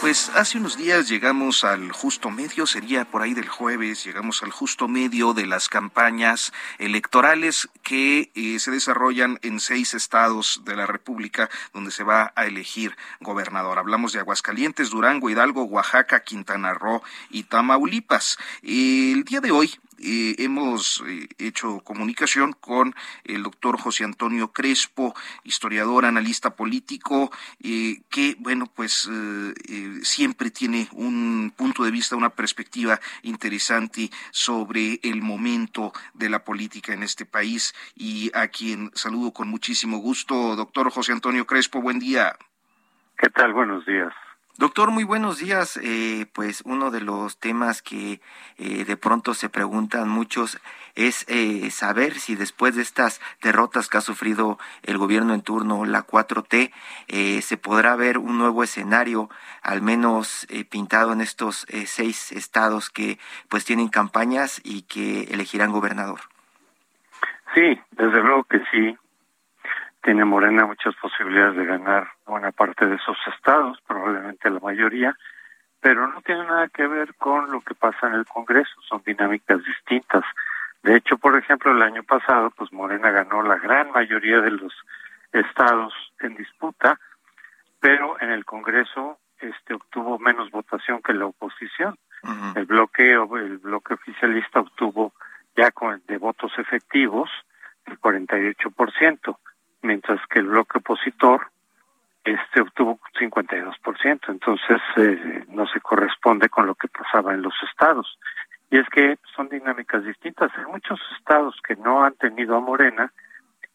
Pues 0.00 0.30
hace 0.36 0.58
unos 0.58 0.76
días 0.76 1.08
llegamos 1.08 1.64
al 1.64 1.90
justo 1.90 2.30
medio, 2.30 2.68
sería 2.68 3.04
por 3.04 3.20
ahí 3.20 3.34
del 3.34 3.48
jueves, 3.48 4.04
llegamos 4.04 4.44
al 4.44 4.52
justo 4.52 4.86
medio 4.86 5.34
de 5.34 5.44
las 5.44 5.68
campañas 5.68 6.52
electorales 6.78 7.68
que 7.82 8.30
eh, 8.36 8.60
se 8.60 8.70
desarrollan 8.70 9.40
en 9.42 9.58
seis 9.58 9.94
estados 9.94 10.62
de 10.64 10.76
la 10.76 10.86
República 10.86 11.50
donde 11.74 11.90
se 11.90 12.04
va 12.04 12.32
a 12.36 12.46
elegir 12.46 12.96
gobernador. 13.20 13.76
Hablamos 13.80 14.12
de 14.12 14.20
Aguascalientes, 14.20 14.90
Durango, 14.90 15.30
Hidalgo, 15.30 15.64
Oaxaca, 15.64 16.20
Quintana 16.20 16.74
Roo 16.74 17.02
y 17.30 17.42
Tamaulipas. 17.42 18.38
El 18.62 19.24
día 19.24 19.40
de 19.40 19.50
hoy 19.50 19.80
hemos 20.00 21.02
eh, 21.06 21.28
hecho 21.38 21.80
comunicación 21.80 22.52
con 22.52 22.94
el 23.24 23.42
doctor 23.42 23.78
José 23.78 24.04
Antonio 24.04 24.52
Crespo, 24.52 25.14
historiador, 25.44 26.04
analista 26.04 26.50
político, 26.56 27.30
eh, 27.62 28.02
que, 28.10 28.36
bueno, 28.38 28.66
pues 28.66 29.08
eh, 29.10 30.00
siempre 30.02 30.50
tiene 30.50 30.88
un 30.92 31.52
punto 31.56 31.84
de 31.84 31.90
vista, 31.90 32.16
una 32.16 32.30
perspectiva 32.30 33.00
interesante 33.22 34.10
sobre 34.30 35.00
el 35.02 35.22
momento 35.22 35.92
de 36.14 36.28
la 36.28 36.44
política 36.44 36.92
en 36.92 37.02
este 37.02 37.26
país 37.26 37.74
y 37.94 38.30
a 38.34 38.48
quien 38.48 38.90
saludo 38.94 39.32
con 39.32 39.48
muchísimo 39.48 39.98
gusto. 39.98 40.56
Doctor 40.56 40.90
José 40.90 41.12
Antonio 41.12 41.46
Crespo, 41.46 41.80
buen 41.80 41.98
día. 41.98 42.36
¿Qué 43.16 43.28
tal? 43.30 43.52
Buenos 43.52 43.84
días. 43.84 44.12
Doctor, 44.58 44.90
muy 44.90 45.04
buenos 45.04 45.38
días. 45.38 45.78
Eh, 45.84 46.26
pues 46.32 46.62
uno 46.66 46.90
de 46.90 47.00
los 47.00 47.38
temas 47.38 47.80
que 47.80 48.20
eh, 48.58 48.84
de 48.84 48.96
pronto 48.96 49.32
se 49.34 49.48
preguntan 49.48 50.08
muchos 50.08 50.58
es 50.96 51.24
eh, 51.28 51.70
saber 51.70 52.14
si 52.14 52.34
después 52.34 52.74
de 52.74 52.82
estas 52.82 53.20
derrotas 53.40 53.88
que 53.88 53.98
ha 53.98 54.00
sufrido 54.00 54.58
el 54.82 54.98
gobierno 54.98 55.32
en 55.32 55.42
turno, 55.42 55.84
la 55.84 56.04
4T, 56.04 56.72
se 57.40 57.56
podrá 57.56 57.94
ver 57.94 58.18
un 58.18 58.36
nuevo 58.36 58.64
escenario, 58.64 59.30
al 59.62 59.80
menos 59.80 60.48
pintado 60.70 61.12
en 61.12 61.20
estos 61.20 61.64
seis 61.86 62.32
estados 62.32 62.90
que 62.90 63.20
pues 63.48 63.64
tienen 63.64 63.88
campañas 63.88 64.60
y 64.64 64.82
que 64.82 65.28
elegirán 65.30 65.70
gobernador. 65.70 66.18
Sí, 67.54 67.80
desde 67.92 68.20
luego 68.24 68.42
que 68.42 68.58
sí 68.72 68.98
tiene 70.02 70.24
Morena 70.24 70.66
muchas 70.66 70.94
posibilidades 70.96 71.56
de 71.56 71.64
ganar 71.64 72.08
buena 72.26 72.52
parte 72.52 72.86
de 72.86 72.96
esos 72.96 73.16
estados, 73.34 73.78
probablemente 73.86 74.50
la 74.50 74.60
mayoría, 74.60 75.16
pero 75.80 76.08
no 76.08 76.20
tiene 76.22 76.44
nada 76.44 76.68
que 76.68 76.86
ver 76.86 77.14
con 77.14 77.50
lo 77.50 77.60
que 77.60 77.74
pasa 77.74 78.08
en 78.08 78.14
el 78.14 78.26
Congreso, 78.26 78.80
son 78.88 79.02
dinámicas 79.04 79.62
distintas. 79.64 80.24
De 80.82 80.96
hecho, 80.96 81.18
por 81.18 81.36
ejemplo, 81.36 81.72
el 81.72 81.82
año 81.82 82.02
pasado, 82.02 82.50
pues 82.56 82.72
Morena 82.72 83.10
ganó 83.10 83.42
la 83.42 83.56
gran 83.56 83.90
mayoría 83.90 84.40
de 84.40 84.52
los 84.52 84.72
estados 85.32 85.92
en 86.20 86.36
disputa, 86.36 86.98
pero 87.80 88.20
en 88.20 88.30
el 88.30 88.44
Congreso 88.44 89.18
este 89.40 89.74
obtuvo 89.74 90.18
menos 90.18 90.50
votación 90.50 91.00
que 91.02 91.12
la 91.12 91.26
oposición. 91.26 91.96
El 92.56 92.66
bloqueo, 92.66 93.36
el 93.36 93.58
bloque 93.58 93.94
oficialista 93.94 94.60
obtuvo 94.60 95.12
ya 95.56 95.70
con 95.70 96.02
de 96.08 96.18
votos 96.18 96.52
efectivos 96.58 97.30
el 97.86 98.00
48% 98.00 99.38
mientras 99.88 100.20
que 100.28 100.40
el 100.40 100.48
bloque 100.48 100.78
opositor 100.78 101.48
este 102.22 102.60
obtuvo 102.60 103.00
52%, 103.18 104.20
entonces 104.28 104.80
eh, 104.96 105.44
no 105.48 105.66
se 105.66 105.80
corresponde 105.80 106.50
con 106.50 106.66
lo 106.66 106.74
que 106.74 106.88
pasaba 106.88 107.32
en 107.32 107.40
los 107.40 107.54
estados. 107.70 108.18
Y 108.70 108.76
es 108.76 108.86
que 108.90 109.18
son 109.34 109.48
dinámicas 109.48 110.04
distintas. 110.04 110.52
En 110.58 110.66
muchos 110.66 111.00
estados 111.16 111.56
que 111.66 111.74
no 111.76 112.04
han 112.04 112.12
tenido 112.16 112.54
a 112.54 112.60
Morena, 112.60 113.10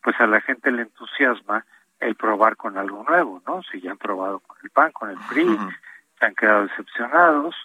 pues 0.04 0.16
a 0.20 0.28
la 0.28 0.40
gente 0.42 0.70
le 0.70 0.84
entusiasma 0.84 1.66
el 2.00 2.14
probar 2.16 2.58
con 2.58 2.78
algo 2.78 3.04
nuevo, 3.10 3.42
¿no? 3.48 3.64
Si 3.64 3.82
ya 3.82 3.92
han 3.92 3.98
probado 3.98 4.40
con 4.42 4.58
el 4.62 4.70
PAN, 4.70 4.92
con 4.92 5.10
el 5.10 5.18
PRI, 5.30 5.58
se 6.20 6.26
han 6.28 6.36
quedado 6.36 6.68
decepcionados, 6.68 7.56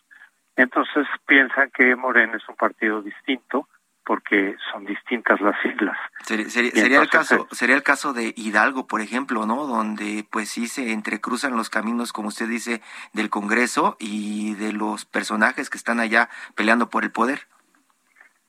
entonces 0.56 1.06
piensan 1.26 1.70
que 1.70 1.94
Morena 1.96 2.38
es 2.38 2.48
un 2.48 2.56
partido 2.56 3.02
distinto 3.02 3.68
porque 4.08 4.56
son 4.72 4.86
distintas 4.86 5.38
las 5.42 5.62
islas. 5.66 5.94
Sería, 6.22 7.02
el 7.02 7.10
caso, 7.10 7.46
sería 7.50 7.76
el 7.76 7.82
caso 7.82 8.14
de 8.14 8.32
Hidalgo, 8.34 8.86
por 8.86 9.02
ejemplo, 9.02 9.44
¿no? 9.44 9.66
Donde 9.66 10.24
pues 10.30 10.48
sí 10.48 10.66
se 10.66 10.94
entrecruzan 10.94 11.58
los 11.58 11.68
caminos, 11.68 12.14
como 12.14 12.28
usted 12.28 12.48
dice, 12.48 12.80
del 13.12 13.28
Congreso 13.28 13.98
y 14.00 14.54
de 14.54 14.72
los 14.72 15.04
personajes 15.04 15.68
que 15.68 15.76
están 15.76 16.00
allá 16.00 16.30
peleando 16.54 16.88
por 16.88 17.04
el 17.04 17.12
poder. 17.12 17.40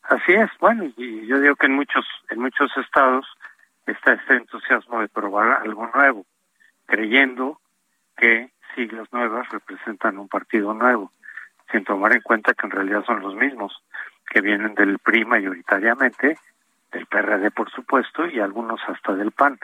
Así 0.04 0.32
es, 0.32 0.50
bueno, 0.62 0.86
y 0.96 1.28
yo 1.28 1.42
digo 1.42 1.58
que 1.58 1.66
en 1.66 1.74
muchos, 1.74 2.06
en 2.30 2.40
muchos 2.40 2.72
estados 2.78 3.28
está 3.86 4.14
este 4.14 4.38
entusiasmo 4.38 5.02
de 5.02 5.10
probar 5.10 5.62
algo 5.62 5.92
nuevo, 5.94 6.26
creyendo 6.86 7.60
que 8.16 8.50
siglas 8.76 9.12
nuevas 9.12 9.50
representan 9.50 10.20
un 10.20 10.30
partido 10.30 10.74
nuevo, 10.74 11.12
sin 11.70 11.84
tomar 11.84 12.14
en 12.14 12.22
cuenta 12.22 12.54
que 12.54 12.66
en 12.66 12.72
realidad 12.72 13.04
son 13.06 13.20
los 13.20 13.36
mismos 13.36 13.74
que 14.30 14.42
vienen 14.42 14.76
del 14.76 15.00
PRI 15.00 15.26
mayoritariamente, 15.26 16.38
del 16.92 17.06
PRD 17.06 17.52
por 17.52 17.70
supuesto, 17.72 18.26
y 18.28 18.40
algunos 18.40 18.80
hasta 18.88 19.14
del 19.16 19.32
PAN. 19.32 19.60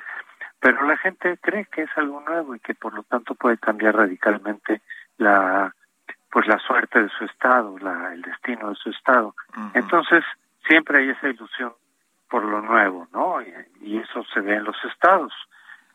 Pero 0.60 0.86
la 0.86 0.98
gente 0.98 1.38
cree 1.42 1.66
que 1.66 1.84
es 1.84 1.90
algo 1.96 2.22
nuevo 2.22 2.56
y 2.56 2.60
que 2.60 2.74
por 2.74 2.94
lo 2.94 3.04
tanto 3.04 3.36
puede 3.36 3.58
cambiar 3.58 3.96
radicalmente 3.96 4.82
la 5.18 5.74
pues 6.36 6.48
la 6.48 6.60
suerte 6.60 7.02
de 7.02 7.10
su 7.18 7.24
estado, 7.24 7.78
la, 7.80 8.14
el 8.14 8.22
destino 8.22 8.68
de 8.68 8.76
su 8.76 8.90
estado. 8.90 9.34
Entonces, 9.74 10.22
siempre 10.68 10.98
hay 11.00 11.10
esa 11.12 11.30
ilusión 11.30 11.72
por 12.30 12.44
lo 12.44 12.62
nuevo, 12.62 13.08
¿no? 13.14 13.42
Y, 13.42 13.54
y, 13.80 14.00
eso 14.00 14.22
se 14.34 14.42
ve 14.42 14.56
en 14.56 14.66
los 14.66 14.76
estados. 14.84 15.32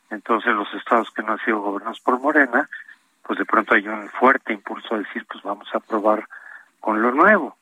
Entonces, 0.08 0.54
los 0.54 0.72
estados 0.72 1.10
que 1.10 1.22
no 1.22 1.32
han 1.32 1.40
sido 1.40 1.60
gobernados 1.60 2.00
por 2.00 2.18
Morena, 2.18 2.70
pues 3.22 3.38
de 3.38 3.44
pronto 3.44 3.74
hay 3.74 3.86
un 3.86 4.08
fuerte 4.08 4.54
impulso 4.54 4.94
a 4.94 4.98
decir, 5.00 5.26
pues 5.30 5.42
vamos 5.42 5.68
a 5.74 5.80
probar 5.80 6.26
con 6.80 7.02
lo 7.02 7.10
nuevo. 7.12 7.58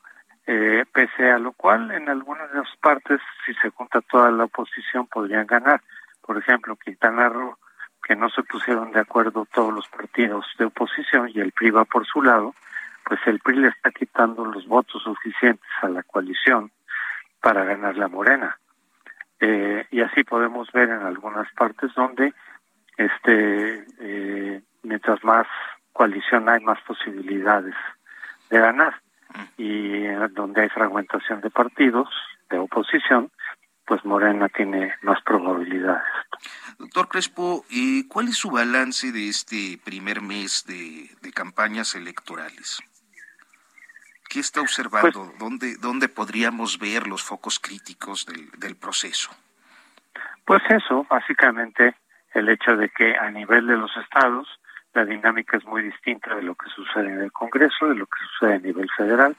Eh, 0.51 0.83
pese 0.91 1.29
a 1.29 1.37
lo 1.37 1.51
cual 1.51 1.91
en 1.91 2.09
algunas 2.09 2.51
de 2.51 2.57
las 2.57 2.75
partes, 2.77 3.21
si 3.45 3.53
se 3.53 3.69
junta 3.69 4.01
toda 4.01 4.31
la 4.31 4.45
oposición, 4.45 5.05
podrían 5.05 5.45
ganar. 5.45 5.79
Por 6.25 6.39
ejemplo, 6.39 6.75
Quintana 6.75 7.29
Roo, 7.29 7.59
que 8.03 8.15
no 8.15 8.31
se 8.31 8.41
pusieron 8.41 8.91
de 8.91 8.99
acuerdo 8.99 9.45
todos 9.53 9.71
los 9.71 9.87
partidos 9.89 10.47
de 10.57 10.65
oposición 10.65 11.29
y 11.31 11.39
el 11.39 11.51
PRI 11.51 11.69
va 11.69 11.85
por 11.85 12.07
su 12.07 12.23
lado, 12.23 12.55
pues 13.05 13.19
el 13.27 13.39
PRI 13.41 13.57
le 13.57 13.67
está 13.67 13.91
quitando 13.91 14.43
los 14.43 14.65
votos 14.65 15.03
suficientes 15.03 15.69
a 15.83 15.89
la 15.89 16.01
coalición 16.01 16.71
para 17.41 17.63
ganar 17.63 17.95
la 17.95 18.07
morena. 18.07 18.57
Eh, 19.39 19.85
y 19.91 20.01
así 20.01 20.23
podemos 20.23 20.71
ver 20.71 20.89
en 20.89 21.03
algunas 21.03 21.47
partes 21.53 21.93
donde 21.93 22.33
este 22.97 23.85
eh, 23.99 24.63
mientras 24.81 25.23
más 25.23 25.45
coalición 25.93 26.49
hay 26.49 26.61
más 26.61 26.81
posibilidades 26.81 27.75
de 28.49 28.57
ganar 28.57 28.95
y 29.57 30.05
donde 30.31 30.63
hay 30.63 30.69
fragmentación 30.69 31.41
de 31.41 31.49
partidos 31.49 32.09
de 32.49 32.57
oposición, 32.57 33.31
pues 33.85 34.03
Morena 34.05 34.49
tiene 34.49 34.93
más 35.01 35.21
probabilidades. 35.23 36.03
Doctor 36.77 37.07
Crespo, 37.09 37.65
eh, 37.71 38.03
¿cuál 38.07 38.27
es 38.27 38.37
su 38.37 38.51
balance 38.51 39.11
de 39.11 39.27
este 39.27 39.79
primer 39.83 40.21
mes 40.21 40.65
de, 40.67 41.31
campañas 41.31 41.95
electorales? 41.95 42.81
¿Qué 44.29 44.39
está 44.39 44.61
observando? 44.61 45.25
Pues 45.25 45.39
¿Dónde, 45.39 45.75
¿Dónde 45.77 46.07
podríamos 46.07 46.77
ver 46.77 47.07
los 47.07 47.23
focos 47.23 47.59
críticos 47.59 48.25
del, 48.25 48.51
del 48.59 48.75
proceso? 48.75 49.31
Pues 50.45 50.61
eso, 50.69 51.05
básicamente 51.09 51.95
el 52.33 52.49
hecho 52.49 52.75
de 52.75 52.89
que 52.89 53.15
a 53.15 53.31
nivel 53.31 53.67
de 53.67 53.77
los 53.77 53.95
estados 53.97 54.47
la 54.93 55.05
dinámica 55.05 55.57
es 55.57 55.65
muy 55.65 55.83
distinta 55.83 56.35
de 56.35 56.41
lo 56.41 56.55
que 56.55 56.69
sucede 56.69 57.07
en 57.07 57.21
el 57.21 57.31
Congreso, 57.31 57.87
de 57.87 57.95
lo 57.95 58.05
que 58.05 58.19
sucede 58.31 58.55
a 58.55 58.59
nivel 58.59 58.89
federal, 58.95 59.35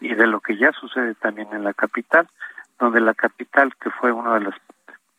y 0.00 0.14
de 0.14 0.26
lo 0.26 0.40
que 0.40 0.56
ya 0.56 0.72
sucede 0.72 1.14
también 1.14 1.48
en 1.52 1.64
la 1.64 1.74
capital, 1.74 2.28
donde 2.78 3.00
la 3.00 3.14
capital, 3.14 3.74
que 3.76 3.90
fue 3.90 4.12
una 4.12 4.34
de 4.34 4.40
las 4.40 4.54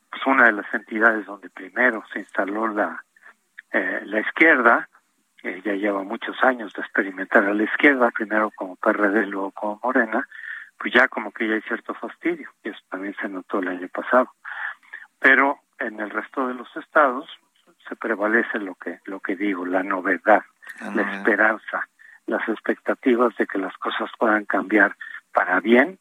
pues 0.10 0.26
una 0.26 0.46
de 0.46 0.52
las 0.52 0.74
entidades 0.74 1.26
donde 1.26 1.50
primero 1.50 2.04
se 2.12 2.20
instaló 2.20 2.68
la 2.68 3.02
eh, 3.72 4.02
la 4.06 4.20
izquierda, 4.20 4.90
ya 5.42 5.74
lleva 5.74 6.04
muchos 6.04 6.36
años 6.44 6.74
de 6.74 6.82
experimentar 6.82 7.46
a 7.46 7.54
la 7.54 7.64
izquierda, 7.64 8.12
primero 8.12 8.52
como 8.52 8.76
PRD, 8.76 9.26
luego 9.26 9.52
como 9.52 9.80
Morena, 9.82 10.28
pues 10.78 10.94
ya 10.94 11.08
como 11.08 11.32
que 11.32 11.48
ya 11.48 11.56
hay 11.56 11.62
cierto 11.62 11.94
fastidio, 11.94 12.50
y 12.64 12.70
eso 12.70 12.80
también 12.90 13.16
se 13.20 13.30
notó 13.30 13.60
el 13.60 13.70
año 13.70 13.88
pasado. 13.88 14.30
Pero 15.20 15.60
en 15.80 16.00
el 16.00 16.10
resto 16.10 16.48
de 16.48 16.54
los 16.54 16.76
estados 16.76 17.28
se 17.92 17.98
prevalece 17.98 18.58
lo 18.60 18.76
que 18.76 19.02
lo 19.04 19.20
que 19.20 19.36
digo, 19.36 19.66
la 19.66 19.84
novedad, 19.84 20.44
la 20.96 21.18
esperanza, 21.18 21.90
las 22.26 22.48
expectativas 22.48 23.36
de 23.36 23.46
que 23.46 23.58
las 23.58 23.76
cosas 23.78 24.10
puedan 24.18 24.46
cambiar 24.46 24.96
para 25.34 25.60
bien 25.60 26.00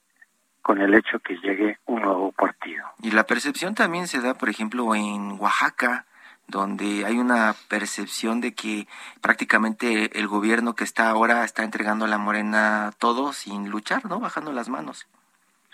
con 0.62 0.80
el 0.80 0.94
hecho 0.94 1.18
que 1.18 1.36
llegue 1.38 1.78
un 1.86 2.02
nuevo 2.02 2.30
partido. 2.30 2.84
Y 3.02 3.10
la 3.10 3.24
percepción 3.24 3.74
también 3.74 4.06
se 4.06 4.20
da, 4.20 4.34
por 4.34 4.48
ejemplo, 4.48 4.94
en 4.94 5.32
Oaxaca, 5.40 6.06
donde 6.46 7.04
hay 7.06 7.18
una 7.18 7.56
percepción 7.68 8.40
de 8.40 8.54
que 8.54 8.86
prácticamente 9.20 10.16
el 10.16 10.28
gobierno 10.28 10.74
que 10.76 10.84
está 10.84 11.10
ahora 11.10 11.44
está 11.44 11.64
entregando 11.64 12.04
a 12.04 12.08
la 12.08 12.18
morena 12.18 12.92
todo 12.98 13.32
sin 13.32 13.68
luchar, 13.68 14.06
¿no? 14.06 14.20
Bajando 14.20 14.52
las 14.52 14.68
manos. 14.68 15.08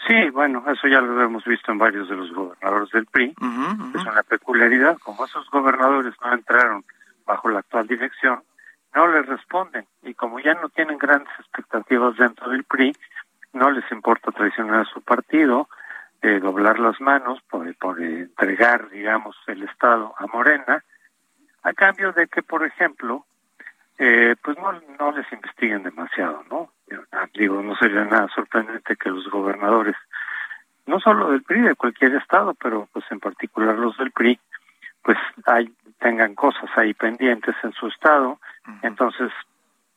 Sí, 0.07 0.31
bueno, 0.31 0.63
eso 0.69 0.87
ya 0.87 1.01
lo 1.01 1.21
hemos 1.21 1.45
visto 1.45 1.73
en 1.73 1.79
varios 1.79 2.09
de 2.09 2.17
los 2.17 2.33
gobernadores 2.33 2.91
del 2.91 3.07
PRI. 3.07 3.35
Es 3.95 4.03
una 4.03 4.23
peculiaridad, 4.23 4.99
como 4.99 5.25
esos 5.25 5.49
gobernadores 5.51 6.15
no 6.23 6.33
entraron 6.33 6.85
bajo 7.25 7.49
la 7.49 7.59
actual 7.59 7.89
dirección, 7.89 8.43
no 8.95 9.09
les 9.09 9.27
responden. 9.27 9.85
Y 10.03 10.15
como 10.15 10.39
ya 10.39 10.55
no 10.55 10.69
tienen 10.69 10.99
grandes 10.99 11.33
expectativas 11.41 12.17
dentro 12.17 12.51
del 12.51 12.65
PRI, 12.65 12.93
no 13.53 13.71
les 13.71 13.91
importa 13.91 14.31
traicionar 14.31 14.81
a 14.81 14.85
su 14.85 15.03
partido, 15.03 15.69
eh, 16.23 16.39
doblar 16.39 16.79
las 16.79 17.01
manos 17.01 17.41
por, 17.51 17.75
por 17.77 18.01
entregar, 18.01 18.89
digamos, 18.91 19.37
el 19.49 19.65
Estado 19.65 20.15
a 20.19 20.27
Morena, 20.29 20.85
a 21.63 21.73
cambio 21.73 22.13
de 22.13 22.29
que, 22.29 22.43
por 22.43 22.65
ejemplo, 22.65 23.27
eh, 23.99 24.37
pues 24.43 24.57
no, 24.59 24.73
no 24.99 25.13
les 25.13 25.31
investiguen 25.33 25.83
demasiado, 25.83 26.45
¿no? 26.51 26.71
Digo, 27.35 27.63
no 27.63 27.75
sería 27.77 28.05
nada 28.05 28.29
sorprendente 28.35 28.97
que 28.97 29.11
los 29.11 29.29
gobernadores, 29.31 29.97
no 30.87 31.01
solo 31.01 31.31
del 31.31 31.43
PRI, 31.43 31.63
de 31.63 31.75
cualquier 31.75 32.15
estado, 32.15 32.55
pero 32.55 32.89
pues 32.93 33.05
en 33.11 33.21
particular 33.21 33.77
los 33.77 33.97
del 33.97 34.13
PRI, 34.13 34.39
pues 35.03 35.19
hay, 35.47 35.73
tengan 35.99 36.35
cosas 36.35 36.71
ahí 36.77 36.95
pendientes 36.95 37.55
en 37.63 37.73
su 37.73 37.89
estado, 37.89 38.39
entonces 38.83 39.33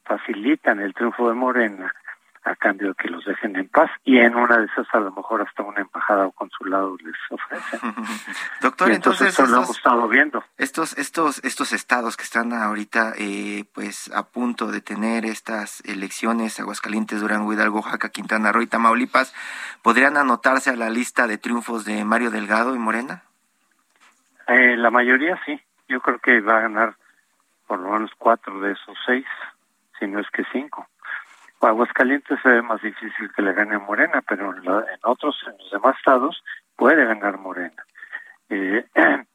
facilitan 0.04 0.80
el 0.80 0.94
triunfo 0.94 1.30
de 1.30 1.36
Morena 1.36 1.94
a 2.44 2.56
cambio 2.56 2.90
de 2.90 2.96
que 2.96 3.10
los 3.10 3.26
dejen 3.26 3.56
en 3.56 3.68
paz 3.68 3.92
y 4.04 4.18
en 4.18 4.36
una 4.36 4.58
de 4.58 4.66
esas 4.66 4.88
a 4.94 5.00
lo 5.00 5.12
mejor 5.12 5.42
hasta 5.42 5.64
una 5.64 5.82
embajada 5.82 6.28
o 6.28 6.32
consulado 6.32 6.96
les 7.04 7.16
ofrecen. 7.30 7.80
Doctor, 8.62 8.92
entonces, 8.92 9.38
lo 9.40 9.46
hemos 9.46 9.78
estado 9.78 10.08
viendo. 10.08 10.44
Estos 10.58 10.98
estos 10.98 11.44
estos 11.44 11.74
estados 11.74 12.18
que 12.18 12.24
están 12.24 12.54
ahorita 12.54 13.14
eh, 13.18 13.66
pues 13.74 14.12
a 14.14 14.24
punto 14.24 14.72
de 14.72 14.82
tener 14.82 15.26
estas 15.26 15.82
elecciones 15.86 16.60
Aguascalientes, 16.60 17.22
Durango, 17.22 17.54
Hidalgo, 17.54 17.80
Oaxaca, 17.80 18.10
Quintana 18.10 18.52
Roo 18.52 18.62
y 18.62 18.68
Tamaulipas, 18.68 19.34
¿podrían 19.82 20.18
anotarse 20.18 20.70
a 20.70 20.76
la 20.76 20.90
lista 20.90 21.28
de 21.28 21.38
triunfos 21.38 21.86
de 21.86 22.04
Mario 22.06 22.32
Delgado 22.32 22.76
y 22.76 22.80
Morena? 22.80 23.24
Eh, 24.48 24.76
la 24.78 24.90
mayoría 24.90 25.40
sí. 25.46 25.60
Yo 25.88 26.02
creo 26.02 26.20
que 26.20 26.40
va 26.42 26.58
a 26.58 26.62
ganar 26.62 26.96
por 27.68 27.80
lo 27.80 27.92
menos 27.92 28.12
cuatro 28.18 28.60
de 28.62 28.72
esos 28.72 28.98
seis, 29.06 29.26
si 30.00 30.08
no 30.08 30.20
es 30.20 30.30
que 30.32 30.44
cinco. 30.52 30.88
Aguascalientes 31.68 32.40
se 32.42 32.50
ve 32.50 32.62
más 32.62 32.82
difícil 32.82 33.32
que 33.36 33.42
le 33.42 33.54
gane 33.54 33.78
Morena, 33.78 34.22
pero 34.28 34.56
en, 34.56 35.00
otros, 35.04 35.36
en 35.46 35.58
los 35.58 35.72
demás 35.72 35.98
estados, 35.98 36.44
puede 36.76 37.06
ganar 37.06 37.38
Morena. 37.38 37.84
Eh, 38.50 38.86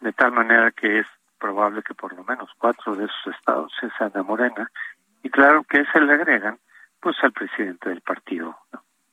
de 0.00 0.12
tal 0.12 0.32
manera 0.32 0.70
que 0.70 1.00
es 1.00 1.06
probable 1.38 1.82
que 1.82 1.94
por 1.94 2.14
lo 2.14 2.24
menos 2.24 2.50
cuatro 2.58 2.94
de 2.96 3.04
esos 3.04 3.34
estados 3.38 3.72
se 3.78 3.90
sean 3.98 4.10
de 4.12 4.22
Morena. 4.22 4.70
Y 5.22 5.30
claro 5.30 5.64
que 5.64 5.84
se 5.92 6.00
le 6.00 6.14
agregan, 6.14 6.58
pues, 7.00 7.16
al 7.22 7.32
presidente 7.32 7.88
del 7.90 8.00
partido 8.00 8.56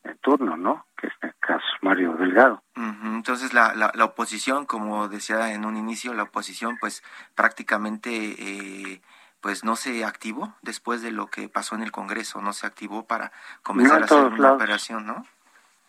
en 0.03 0.17
turno, 0.19 0.55
¿no? 0.57 0.85
Que 0.97 1.07
es 1.07 1.13
el 1.21 1.33
caso 1.39 1.65
Mario 1.81 2.13
Delgado. 2.13 2.63
Entonces, 2.75 3.53
la, 3.53 3.73
la, 3.73 3.91
la, 3.93 4.05
oposición, 4.05 4.65
como 4.65 5.07
decía 5.07 5.53
en 5.53 5.65
un 5.65 5.77
inicio, 5.77 6.13
la 6.13 6.23
oposición, 6.23 6.77
pues, 6.79 7.03
prácticamente... 7.35 8.09
Eh, 8.11 9.01
pues 9.43 9.65
no 9.65 9.75
se 9.75 10.05
activó 10.05 10.53
después 10.61 11.01
de 11.01 11.11
lo 11.11 11.27
que 11.27 11.49
pasó 11.49 11.75
en 11.75 11.83
el 11.83 11.91
Congreso, 11.91 12.41
no 12.41 12.53
se 12.53 12.65
activó 12.65 13.05
para 13.05 13.33
comenzar 13.61 14.01
a 14.01 14.05
hacer 14.05 14.25
una 14.27 14.53
operación, 14.53 15.05
¿no? 15.05 15.25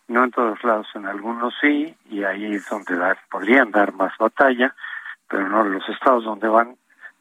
No 0.08 0.24
en 0.24 0.32
todos 0.32 0.62
lados, 0.64 0.88
en 0.94 1.06
algunos 1.06 1.54
sí, 1.60 1.96
y 2.10 2.24
ahí 2.24 2.52
es 2.56 2.68
donde 2.68 2.96
dar, 2.96 3.16
podrían 3.30 3.70
dar 3.70 3.92
más 3.92 4.12
batalla, 4.18 4.74
pero 5.28 5.48
no 5.48 5.62
en 5.62 5.72
los 5.72 5.88
estados 5.88 6.24
donde 6.24 6.48
van 6.48 6.76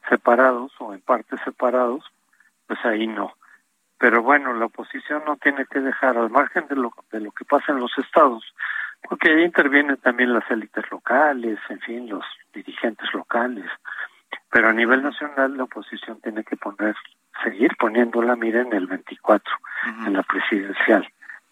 separados 0.10 0.74
o 0.80 0.96
en 0.96 1.02
partes 1.02 1.39
separados, 1.46 2.04
pues 2.65 2.84
ahí 2.84 3.06
no. 3.06 3.34
Pero 4.00 4.24
bueno, 4.24 4.54
la 4.54 4.65
oposición 4.65 5.24
no 5.28 5.38
tiene 5.38 5.67
que 5.67 5.82
dejar 5.82 6.17
al 6.17 6.32
margen 6.32 6.67
de 6.67 6.76
lo, 6.76 6.91
de 7.12 7.19
lo 7.19 7.32
que 7.32 7.46
pasa 7.46 7.74
en 7.74 7.80
los 7.80 7.96
estados, 8.00 8.43
porque 9.08 9.30
ahí 9.30 9.43
intervienen 9.43 9.98
también 9.98 10.34
las 10.34 10.50
élites 10.50 10.84
locales, 10.89 11.60
en 11.69 11.80
fin, 11.82 12.10
los 12.10 12.26
dirigentes 12.54 13.13
locales, 13.13 13.69
pero 14.52 14.69
a 14.69 14.74
nivel 14.74 15.04
nacional 15.04 15.58
la 15.58 15.63
oposición 15.63 16.19
tiene 16.22 16.43
que 16.43 16.56
poner, 16.56 16.96
seguir 17.43 17.76
poniendo 17.78 18.22
la 18.22 18.36
mira 18.36 18.62
en 18.62 18.74
el 18.74 18.88
24, 18.88 19.54
en 20.06 20.13
la 20.13 20.24
presidencial. 20.24 21.08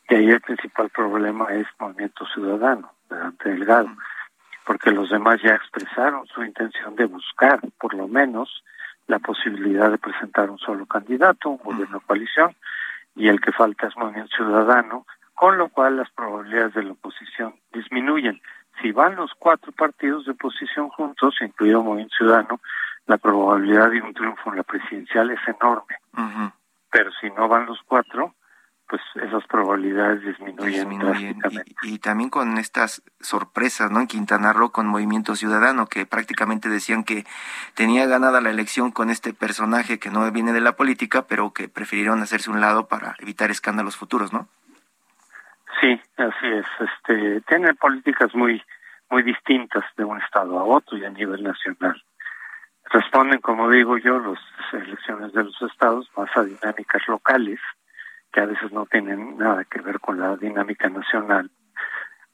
Y 0.10 0.16
ahí 0.16 0.30
el 0.30 0.42
principal 0.42 0.90
problema 0.90 1.46
es 1.54 1.68
Movimiento 1.80 2.26
Ciudadano, 2.28 2.92
delante 3.10 3.50
Delgado, 3.50 3.90
porque 4.66 4.92
los 4.92 5.10
demás 5.10 5.42
ya 5.42 5.56
expresaron 5.56 6.28
su 6.28 6.44
intención 6.44 6.96
de 6.96 7.06
buscar, 7.06 7.60
por 7.80 7.94
lo 7.94 8.08
menos, 8.08 8.64
la 9.08 9.20
posibilidad 9.20 9.90
de 9.90 9.98
presentar 9.98 10.50
un 10.50 10.60
solo 10.60 10.86
candidato, 10.86 11.50
un 11.50 11.58
gobierno 11.58 12.00
de 12.00 12.06
coalición, 12.06 12.56
y 13.16 13.28
el 13.28 13.42
que 13.42 13.52
falta 13.52 13.88
es 13.88 13.98
Movimiento 13.98 14.36
Ciudadano, 14.36 15.06
con 15.34 15.58
lo 15.58 15.70
cual 15.70 15.98
las 15.98 16.10
probabilidades 16.12 16.74
de 16.76 16.84
la 16.84 16.92
oposición 16.92 17.56
disminuyen. 17.74 18.42
Si 18.82 18.92
van 18.92 19.16
los 19.16 19.32
cuatro 19.38 19.72
partidos 19.72 20.26
de 20.26 20.32
oposición 20.32 20.90
juntos, 20.90 21.36
incluido 21.42 21.84
Movimiento 21.84 22.16
Ciudadano, 22.18 22.60
la 23.06 23.18
probabilidad 23.18 23.90
de 23.90 24.02
un 24.02 24.14
triunfo 24.14 24.50
en 24.52 24.58
la 24.58 24.64
presidencial 24.64 25.32
es 25.32 25.40
enorme. 25.48 25.96
Pero 26.92 27.12
si 27.20 27.30
no 27.30 27.48
van 27.48 27.66
los 27.66 27.80
cuatro, 27.86 28.36
pues 28.92 29.02
esas 29.16 29.46
probabilidades 29.48 30.22
disminuyen, 30.22 31.00
drásticamente. 31.00 31.76
Y, 31.84 32.00
también 32.00 32.30
con 32.30 32.58
estas 32.58 33.02
sorpresas, 33.22 33.90
¿no? 33.90 34.02
En 34.02 34.08
Quintana 34.08 34.52
Roo 34.52 34.72
con 34.72 34.86
Movimiento 34.86 35.38
Ciudadano, 35.38 35.88
que 35.88 36.06
prácticamente 36.06 36.68
decían 36.68 37.06
que 37.06 37.26
tenía 37.74 38.06
ganada 38.06 38.42
la 38.42 38.50
elección 38.50 38.92
con 38.92 39.10
este 39.10 39.34
personaje 39.34 39.98
que 39.98 40.10
no 40.10 40.30
viene 40.32 40.52
de 40.52 40.60
la 40.60 40.76
política, 40.76 41.22
pero 41.22 41.54
que 41.54 41.70
prefirieron 41.70 42.22
hacerse 42.22 42.52
un 42.52 42.60
lado 42.60 42.88
para 42.88 43.16
evitar 43.20 43.50
escándalos 43.50 43.96
futuros, 43.96 44.34
¿no? 44.34 44.50
Sí, 45.82 46.00
así 46.18 46.48
es. 46.48 46.66
Este, 46.80 47.42
tienen 47.42 47.76
políticas 47.76 48.34
muy, 48.34 48.64
muy 49.10 49.24
distintas 49.24 49.84
de 49.98 50.06
un 50.06 50.22
estado 50.22 50.58
a 50.58 50.64
otro 50.64 50.98
y 50.98 51.04
a 51.04 51.10
nivel 51.10 51.44
nacional 51.44 52.02
responden, 52.92 53.40
como 53.40 53.70
digo 53.70 53.98
yo, 53.98 54.20
las 54.20 54.40
elecciones 54.74 55.34
de 55.34 55.44
los 55.44 55.62
estados 55.62 56.10
más 56.16 56.30
a 56.36 56.44
dinámicas 56.44 57.02
locales, 57.08 57.60
que 58.32 58.42
a 58.42 58.46
veces 58.46 58.72
no 58.72 58.86
tienen 58.86 59.38
nada 59.38 59.66
que 59.66 59.82
ver 59.82 60.00
con 60.00 60.20
la 60.20 60.36
dinámica 60.38 60.90
nacional 60.90 61.50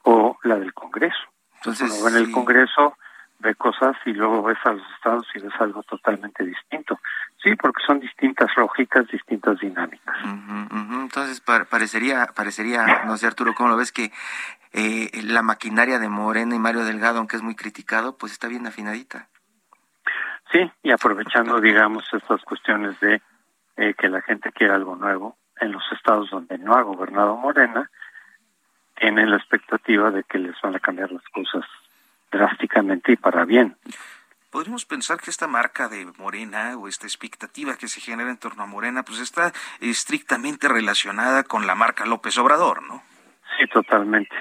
o 0.04 0.38
la 0.44 0.58
del 0.58 0.74
Congreso. 0.74 1.24
Entonces, 1.56 1.92
Uno 1.92 2.06
ve 2.06 2.18
en 2.20 2.26
el 2.26 2.32
Congreso, 2.32 2.98
ve 3.40 3.56
cosas 3.56 3.96
y 4.06 4.14
luego 4.14 4.44
ves 4.44 4.58
a 4.66 4.72
los 4.72 4.84
estados 4.96 5.28
y 5.36 5.40
ves 5.40 5.54
algo 5.60 5.84
totalmente 5.84 6.44
distinto. 6.44 7.00
Sí, 7.42 7.56
porque 7.56 7.84
son 7.86 8.00
distintas 8.00 8.50
lógicas, 8.58 9.08
distintas 9.08 9.60
dinámicas. 9.60 10.16
Entonces, 10.92 11.42
parecería, 11.42 12.28
parecería, 12.36 13.04
no 13.06 13.18
sé 13.18 13.28
Arturo, 13.28 13.54
¿cómo 13.54 13.70
lo 13.70 13.78
ves? 13.78 13.92
Que 13.92 14.12
eh, 14.74 15.10
la 15.24 15.44
maquinaria 15.44 16.00
de 16.00 16.10
Morena 16.10 16.56
y 16.56 16.60
Mario 16.60 16.84
Delgado, 16.84 17.20
aunque 17.20 17.36
es 17.36 17.44
muy 17.44 17.56
criticado, 17.56 18.18
pues 18.18 18.32
está 18.32 18.48
bien 18.48 18.66
afinadita. 18.66 19.28
Sí, 20.52 20.72
y 20.84 20.92
aprovechando, 20.92 21.62
digamos, 21.62 22.04
estas 22.12 22.42
cuestiones 22.44 23.00
de 23.00 23.22
eh, 23.78 23.94
que 23.94 24.10
la 24.10 24.22
gente 24.22 24.52
quiere 24.52 24.74
algo 24.74 24.96
nuevo, 24.96 25.38
en 25.60 25.72
los 25.72 25.84
estados 25.92 26.30
donde 26.30 26.58
no 26.58 26.74
ha 26.74 26.82
gobernado 26.82 27.38
Morena, 27.38 27.90
tienen 28.96 29.30
la 29.30 29.38
expectativa 29.38 30.10
de 30.12 30.24
que 30.24 30.40
les 30.40 30.60
van 30.62 30.76
a 30.76 30.80
cambiar 30.80 31.12
las 31.12 31.24
cosas 31.30 31.64
drásticamente 32.32 33.14
y 33.14 33.16
para 33.16 33.46
bien. 33.46 33.76
Podríamos 34.50 34.86
pensar 34.86 35.20
que 35.20 35.30
esta 35.30 35.48
marca 35.48 35.90
de 35.90 36.06
Morena 36.18 36.78
o 36.78 36.88
esta 36.88 37.06
expectativa 37.06 37.76
que 37.76 37.88
se 37.88 38.00
genera 38.00 38.30
en 38.30 38.38
torno 38.38 38.64
a 38.64 38.66
Morena, 38.66 39.04
pues 39.04 39.20
está 39.20 39.52
estrictamente 39.82 40.68
relacionada 40.68 41.44
con 41.44 41.68
la 41.68 41.76
marca 41.76 42.06
López 42.06 42.38
Obrador, 42.38 42.82
¿no? 42.84 43.04
Sí, 43.58 43.68
totalmente. 43.68 44.36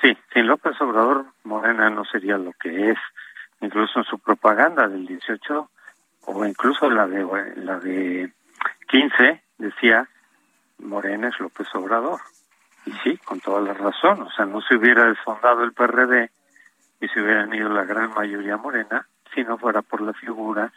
Sí, 0.00 0.16
sin 0.32 0.46
López 0.46 0.78
Obrador, 0.80 1.26
Morena 1.44 1.88
no 1.88 2.04
sería 2.04 2.36
lo 2.36 2.52
que 2.52 2.90
es 2.90 2.98
incluso 3.60 4.00
en 4.00 4.04
su 4.04 4.18
propaganda 4.18 4.86
del 4.88 5.06
18 5.06 5.70
o 6.26 6.44
incluso 6.44 6.90
la 6.90 7.06
de 7.06 7.24
la 7.56 7.78
de 7.78 8.30
15 8.88 9.42
decía 9.58 10.08
Morena 10.78 11.28
es 11.28 11.40
López 11.40 11.66
Obrador. 11.74 12.20
Y 12.84 12.92
sí, 13.02 13.16
con 13.18 13.40
toda 13.40 13.60
la 13.60 13.72
razón, 13.72 14.22
o 14.22 14.30
sea, 14.30 14.44
no 14.44 14.60
se 14.60 14.76
hubiera 14.76 15.06
desfondado 15.06 15.64
el 15.64 15.72
PRD 15.72 16.30
y 17.00 17.08
se 17.08 17.20
hubieran 17.20 17.52
ido 17.54 17.68
la 17.68 17.84
gran 17.84 18.10
mayoría 18.10 18.56
morena 18.56 19.06
si 19.34 19.44
no 19.44 19.58
fuera 19.58 19.82
por 19.82 20.00
la 20.00 20.12
figura, 20.14 20.72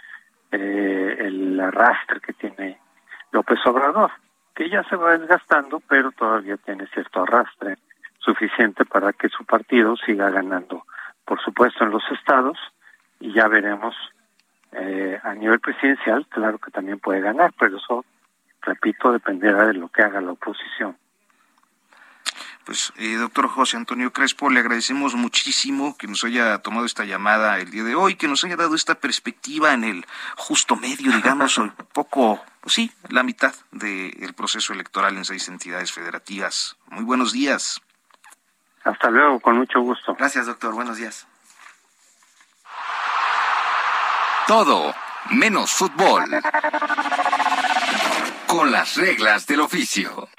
eh, 0.51 1.15
el 1.20 1.59
arrastre 1.59 2.20
que 2.20 2.34
tiene 2.34 2.80
López 3.32 3.59
Obrador, 3.65 4.11
que 4.55 4.70
ya 4.70 4.84
se 4.84 4.95
va 4.95 5.17
desgastando, 5.17 5.80
pero 5.88 6.11
todavía 6.11 6.57
tiene 6.57 6.88
cierto 6.88 7.24
arrastre 7.24 7.78
suficiente 8.20 8.86
para 8.86 9.13
que 9.13 9.30
su 9.30 9.45
partido 9.45 9.95
siga 9.95 10.30
ganando, 10.30 10.84
por 11.26 11.39
supuesto, 11.41 11.84
en 11.84 11.91
los 11.91 12.03
estados, 12.11 12.57
y 13.20 13.32
ya 13.34 13.47
veremos 13.47 13.95
eh, 14.74 15.20
a 15.24 15.34
nivel 15.34 15.59
presidencial, 15.59 16.26
claro 16.28 16.57
que 16.57 16.72
también 16.72 16.99
puede 16.99 17.22
ganar, 17.22 17.53
pero 17.57 17.78
eso, 17.78 18.05
repito, 18.61 19.11
dependerá 19.11 19.67
de 19.67 19.76
lo 19.76 19.88
que 19.89 20.03
haga 20.03 20.22
la 20.22 20.32
oposición. 20.32 20.97
Pues, 22.70 22.93
eh, 22.97 23.15
doctor 23.15 23.47
José 23.47 23.78
Antonio 23.78 24.13
Crespo, 24.13 24.51
le 24.51 24.59
agradecemos 24.59 25.15
muchísimo 25.15 25.97
que 25.97 26.05
nos 26.05 26.24
haya 26.24 26.59
tomado 26.59 26.86
esta 26.86 27.03
llamada 27.03 27.57
el 27.57 27.72
día 27.72 27.84
de 27.84 27.95
hoy, 27.95 28.13
que 28.13 28.28
nos 28.28 28.43
haya 28.43 28.57
dado 28.57 28.76
esta 28.76 28.93
perspectiva 28.93 29.74
en 29.74 29.84
el 29.84 30.05
justo 30.38 30.76
medio, 30.76 31.11
digamos, 31.11 31.57
un 31.57 31.72
poco, 31.93 32.39
pues 32.61 32.76
sí, 32.76 32.91
la 33.07 33.24
mitad 33.24 33.55
del 33.72 34.36
proceso 34.36 34.72
electoral 34.72 35.17
en 35.17 35.26
seis 35.26 35.47
entidades 35.47 35.91
federativas. 35.91 36.78
Muy 36.91 37.05
buenos 37.05 37.34
días. 37.34 37.82
Hasta 38.84 39.09
luego, 39.09 39.39
con 39.39 39.57
mucho 39.57 39.82
gusto. 39.82 40.13
Gracias, 40.13 40.45
doctor. 40.45 40.76
Buenos 40.76 40.97
días. 40.97 41.26
Todo 44.45 44.93
menos 45.32 45.72
fútbol. 45.72 46.39
Con 48.45 48.72
las 48.72 48.95
reglas 48.95 49.47
del 49.47 49.61
oficio. 49.61 50.30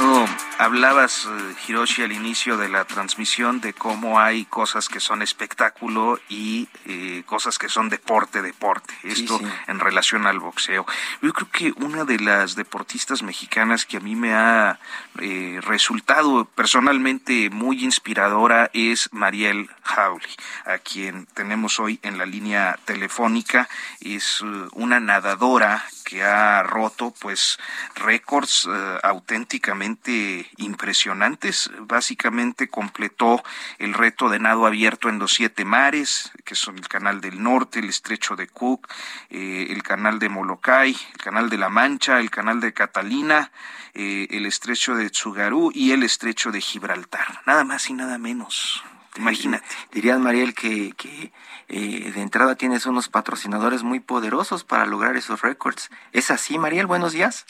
Oh, 0.00 0.26
hablabas, 0.58 1.26
eh, 1.26 1.54
Hiroshi, 1.68 2.02
al 2.02 2.10
inicio 2.10 2.56
de 2.56 2.68
la 2.68 2.84
transmisión 2.84 3.60
de 3.60 3.74
cómo 3.74 4.18
hay 4.18 4.44
cosas 4.44 4.88
que 4.88 4.98
son 4.98 5.22
espectáculo 5.22 6.18
y 6.28 6.68
eh, 6.86 7.22
cosas 7.26 7.58
que 7.58 7.68
son 7.68 7.88
deporte, 7.88 8.42
deporte. 8.42 8.92
Esto 9.04 9.40
en 9.68 9.78
relación 9.78 10.26
al 10.26 10.40
boxeo. 10.40 10.84
Yo 11.22 11.32
creo 11.32 11.48
que 11.50 11.84
una 11.84 12.04
de 12.04 12.18
las 12.18 12.56
deportistas 12.56 13.22
mexicanas 13.22 13.86
que 13.86 13.98
a 13.98 14.00
mí 14.00 14.16
me 14.16 14.34
ha 14.34 14.80
eh, 15.20 15.60
resultado 15.62 16.44
personalmente 16.44 17.50
muy 17.50 17.84
inspiradora 17.84 18.70
es 18.72 19.08
Mariel 19.12 19.70
Hawley, 19.84 20.34
a 20.66 20.78
quien 20.78 21.26
tenemos 21.34 21.78
hoy 21.78 22.00
en 22.02 22.18
la 22.18 22.26
línea 22.26 22.80
telefónica. 22.84 23.68
Es 24.00 24.40
una 24.72 24.98
nadadora 24.98 25.84
que 26.04 26.22
ha 26.22 26.62
roto 26.62 27.14
pues 27.18 27.58
récords 27.94 28.68
auténticamente 29.02 30.50
impresionantes. 30.58 31.70
Básicamente 31.80 32.68
completó 32.68 33.42
el 33.78 33.94
reto 33.94 34.28
de 34.28 34.38
nado 34.38 34.66
abierto 34.66 35.08
en 35.08 35.18
los 35.18 35.34
siete 35.34 35.64
mares, 35.64 36.30
que 36.44 36.54
son 36.54 36.76
el 36.78 36.88
canal 36.88 37.20
del 37.20 37.42
norte, 37.42 37.78
el 37.78 37.88
estrecho 37.88 38.36
de 38.36 38.48
Cook, 38.48 38.88
eh, 39.30 39.66
el 39.70 39.82
canal 39.82 40.18
de 40.18 40.28
Molokai, 40.28 40.96
el 41.12 41.20
canal 41.20 41.50
de 41.50 41.58
la 41.58 41.68
Mancha, 41.68 42.20
el 42.20 42.30
canal 42.30 42.60
de 42.60 42.72
Catalina, 42.72 43.50
eh, 43.94 44.26
el 44.30 44.46
estrecho 44.46 44.94
de 44.94 45.10
Tsugaru 45.10 45.70
y 45.74 45.92
el 45.92 46.02
estrecho 46.02 46.50
de 46.50 46.60
Gibraltar. 46.60 47.42
Nada 47.46 47.64
más 47.64 47.88
y 47.90 47.94
nada 47.94 48.18
menos. 48.18 48.82
Imagínate. 49.16 49.64
Dirías, 49.92 50.18
Mariel, 50.18 50.54
que, 50.54 50.92
que 50.96 51.32
eh, 51.68 52.10
de 52.12 52.20
entrada 52.20 52.56
tienes 52.56 52.86
unos 52.86 53.08
patrocinadores 53.08 53.82
muy 53.82 54.00
poderosos 54.00 54.64
para 54.64 54.86
lograr 54.86 55.16
esos 55.16 55.42
récords. 55.42 55.90
¿Es 56.12 56.30
así, 56.30 56.58
Mariel? 56.58 56.86
Buenos 56.86 57.12
días. 57.12 57.46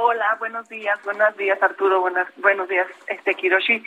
Hola, 0.00 0.36
buenos 0.38 0.68
días, 0.68 0.96
buenos 1.02 1.36
días 1.36 1.60
Arturo, 1.60 2.00
buenas, 2.00 2.28
buenos 2.36 2.68
días 2.68 2.86
este 3.08 3.34
Kiroshi. 3.34 3.82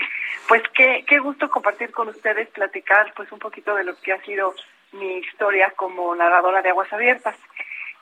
Pues 0.45 0.61
qué, 0.75 1.05
qué 1.07 1.19
gusto 1.19 1.49
compartir 1.49 1.91
con 1.91 2.09
ustedes, 2.09 2.49
platicar 2.49 3.13
pues 3.15 3.31
un 3.31 3.39
poquito 3.39 3.73
de 3.75 3.85
lo 3.85 3.95
que 3.95 4.11
ha 4.11 4.21
sido 4.23 4.53
mi 4.91 5.19
historia 5.19 5.71
como 5.77 6.13
nadadora 6.13 6.61
de 6.61 6.69
aguas 6.69 6.91
abiertas. 6.91 7.37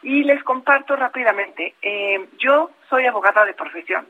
Y 0.01 0.23
les 0.23 0.41
comparto 0.43 0.95
rápidamente, 0.95 1.75
eh, 1.81 2.25
yo 2.37 2.71
soy 2.89 3.05
abogada 3.05 3.43
de 3.45 3.53
profesión 3.53 4.07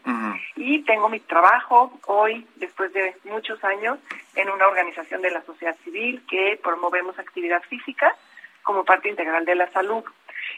y 0.56 0.84
tengo 0.84 1.10
mi 1.10 1.20
trabajo 1.20 2.00
hoy, 2.06 2.46
después 2.58 2.94
de 2.94 3.16
muchos 3.24 3.64
años, 3.64 3.98
en 4.36 4.50
una 4.50 4.68
organización 4.68 5.22
de 5.22 5.32
la 5.32 5.42
sociedad 5.42 5.76
civil 5.84 6.22
que 6.30 6.60
promovemos 6.64 7.18
actividad 7.18 7.64
física 7.64 8.16
como 8.62 8.86
parte 8.86 9.10
integral 9.10 9.46
de 9.46 9.56
la 9.56 9.68
salud. 9.72 10.04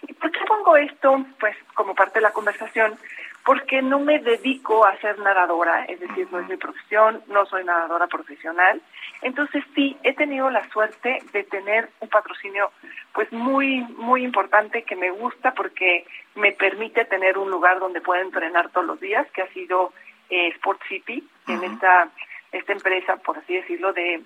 ¿Y 0.02 0.14
por 0.14 0.32
qué 0.32 0.40
pongo 0.46 0.76
esto? 0.76 1.26
Pues 1.40 1.56
como 1.76 1.96
parte 1.96 2.20
de 2.20 2.24
la 2.24 2.34
conversación, 2.34 2.98
porque 3.46 3.82
no 3.82 4.00
me 4.00 4.20
dedico 4.20 4.86
a 4.86 4.98
ser 4.98 5.18
nadadora, 5.20 5.86
es 5.86 6.00
decir, 6.00 6.28
no 6.32 6.40
es 6.40 6.48
mi 6.48 6.58
profesión, 6.58 7.22
no 7.28 7.46
soy 7.46 7.64
nadadora 7.64 8.08
profesional. 8.08 8.82
Entonces 9.22 9.64
sí, 9.76 9.98
he 10.04 10.14
tenido 10.14 10.50
la 10.50 10.68
suerte 10.70 11.20
de 11.32 11.44
tener 11.44 11.90
un 12.00 12.10
patrocinio 12.10 12.72
pues 13.14 13.32
muy, 13.32 13.82
muy 13.98 14.24
importante 14.24 14.84
que 14.84 14.96
me 14.96 15.12
gusta 15.12 15.54
porque 15.54 16.06
me 16.36 16.52
permite 16.52 17.06
tener 17.06 17.38
un 17.38 17.50
lugar 17.50 17.80
donde 17.80 18.02
pueda 18.02 18.22
entrenar 18.22 18.70
todos 18.70 18.88
los 18.88 19.00
días, 19.00 19.30
que 19.32 19.42
ha 19.42 19.48
sido 19.54 19.92
eh, 20.30 20.48
Sport 20.56 20.82
City, 20.88 21.28
en 21.48 21.64
esta, 21.64 22.10
esta 22.52 22.74
empresa, 22.74 23.18
por 23.18 23.38
así 23.38 23.56
decirlo, 23.56 23.92
de, 23.92 24.22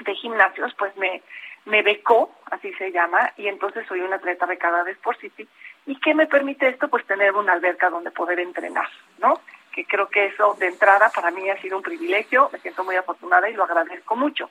de 0.00 0.14
gimnasios, 0.14 0.74
pues 0.74 0.96
me, 0.96 1.22
me 1.66 1.82
becó, 1.82 2.32
así 2.50 2.72
se 2.74 2.90
llama, 2.90 3.32
y 3.36 3.46
entonces 3.46 3.86
soy 3.86 4.00
una 4.00 4.16
atleta 4.16 4.46
becada 4.46 4.84
de 4.84 4.92
Sport 4.92 5.20
City. 5.20 5.48
¿Y 5.88 5.96
qué 6.00 6.14
me 6.14 6.26
permite 6.26 6.68
esto? 6.68 6.88
Pues 6.88 7.06
tener 7.06 7.32
una 7.32 7.54
alberca 7.54 7.88
donde 7.88 8.10
poder 8.10 8.38
entrenar, 8.40 8.86
¿no? 9.20 9.40
Que 9.72 9.86
creo 9.86 10.10
que 10.10 10.26
eso 10.26 10.54
de 10.60 10.66
entrada 10.66 11.10
para 11.14 11.30
mí 11.30 11.48
ha 11.48 11.58
sido 11.62 11.78
un 11.78 11.82
privilegio, 11.82 12.50
me 12.52 12.58
siento 12.58 12.84
muy 12.84 12.94
afortunada 12.96 13.48
y 13.48 13.54
lo 13.54 13.64
agradezco 13.64 14.14
mucho. 14.14 14.50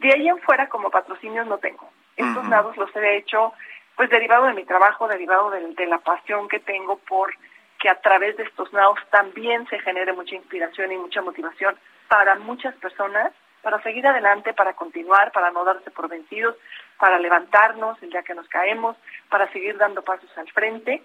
De 0.00 0.12
ahí 0.12 0.28
en 0.28 0.40
fuera, 0.40 0.68
como 0.68 0.90
patrocinios 0.90 1.46
no 1.46 1.58
tengo. 1.58 1.88
Estos 2.16 2.44
nados 2.48 2.76
los 2.76 2.94
he 2.96 3.16
hecho, 3.16 3.52
pues 3.94 4.10
derivado 4.10 4.46
de 4.46 4.54
mi 4.54 4.64
trabajo, 4.64 5.06
derivado 5.06 5.50
de, 5.50 5.64
de 5.74 5.86
la 5.86 5.98
pasión 5.98 6.48
que 6.48 6.58
tengo 6.58 6.98
por 6.98 7.32
que 7.78 7.88
a 7.88 8.00
través 8.00 8.36
de 8.36 8.42
estos 8.42 8.72
nados 8.72 8.98
también 9.10 9.68
se 9.68 9.78
genere 9.78 10.12
mucha 10.12 10.34
inspiración 10.34 10.90
y 10.90 10.96
mucha 10.96 11.22
motivación 11.22 11.76
para 12.08 12.34
muchas 12.34 12.74
personas 12.76 13.32
para 13.64 13.82
seguir 13.82 14.06
adelante, 14.06 14.52
para 14.52 14.74
continuar, 14.74 15.32
para 15.32 15.50
no 15.50 15.64
darse 15.64 15.90
por 15.90 16.08
vencidos, 16.08 16.54
para 16.98 17.18
levantarnos 17.18 18.00
el 18.02 18.10
día 18.10 18.22
que 18.22 18.34
nos 18.34 18.46
caemos, 18.48 18.96
para 19.30 19.50
seguir 19.50 19.78
dando 19.78 20.02
pasos 20.02 20.30
al 20.36 20.48
frente. 20.52 21.02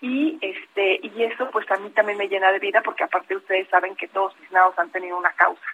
Y 0.00 0.38
este 0.42 1.00
y 1.02 1.22
eso 1.22 1.50
pues 1.50 1.68
a 1.70 1.76
mí 1.76 1.88
también 1.90 2.18
me 2.18 2.28
llena 2.28 2.52
de 2.52 2.58
vida 2.58 2.82
porque 2.82 3.04
aparte 3.04 3.34
ustedes 3.34 3.66
saben 3.68 3.96
que 3.96 4.08
todos 4.08 4.38
mis 4.38 4.50
nados 4.52 4.78
han 4.78 4.90
tenido 4.90 5.16
una 5.16 5.32
causa. 5.32 5.66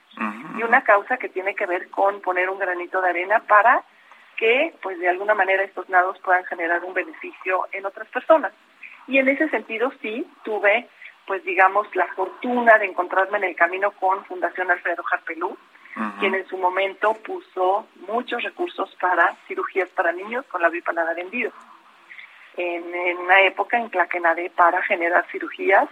Y 0.57 0.62
una 0.62 0.85
causa 0.85 1.16
que 1.16 1.28
tiene 1.28 1.55
que 1.55 1.66
ver 1.66 1.91
con 1.91 2.20
poner 2.20 2.49
un 2.49 2.59
granito 2.59 3.01
de 3.01 3.11
arena 3.11 3.41
para 3.41 3.83
que 4.37 4.72
pues 4.83 4.99
de 5.01 5.09
alguna 5.09 5.35
manera 5.35 5.64
estos 5.64 5.89
nados 5.89 6.18
puedan 6.20 6.45
generar 6.45 6.85
un 6.85 6.95
beneficio 6.95 7.66
en 7.72 7.85
otras 7.87 8.07
personas. 8.09 8.53
Y 9.09 9.18
en 9.18 9.28
ese 9.28 9.49
sentido 9.49 9.93
sí 10.01 10.24
tuve 10.45 10.89
pues 11.26 11.45
digamos 11.45 11.87
la 11.97 12.07
fortuna 12.14 12.78
de 12.78 12.87
encontrarme 12.87 13.39
en 13.39 13.45
el 13.45 13.57
camino 13.57 13.91
con 13.93 14.24
Fundación 14.26 14.70
Alfredo 14.70 15.03
Jarpelú, 15.03 15.57
quien 16.18 16.34
en 16.34 16.47
su 16.47 16.57
momento 16.57 17.14
puso 17.14 17.86
muchos 18.09 18.43
recursos 18.43 18.95
para 19.01 19.34
cirugías 19.47 19.88
para 19.91 20.12
niños 20.12 20.47
con 20.47 20.62
la 20.62 20.68
bipalada 20.68 21.14
vendido. 21.14 21.53
En, 22.57 22.95
en, 22.95 23.18
una 23.18 23.41
época 23.43 23.78
en 23.78 23.91
la 23.93 24.07
que 24.07 24.20
nadé 24.20 24.51
para 24.51 24.82
generar 24.82 25.24
cirugías 25.30 25.88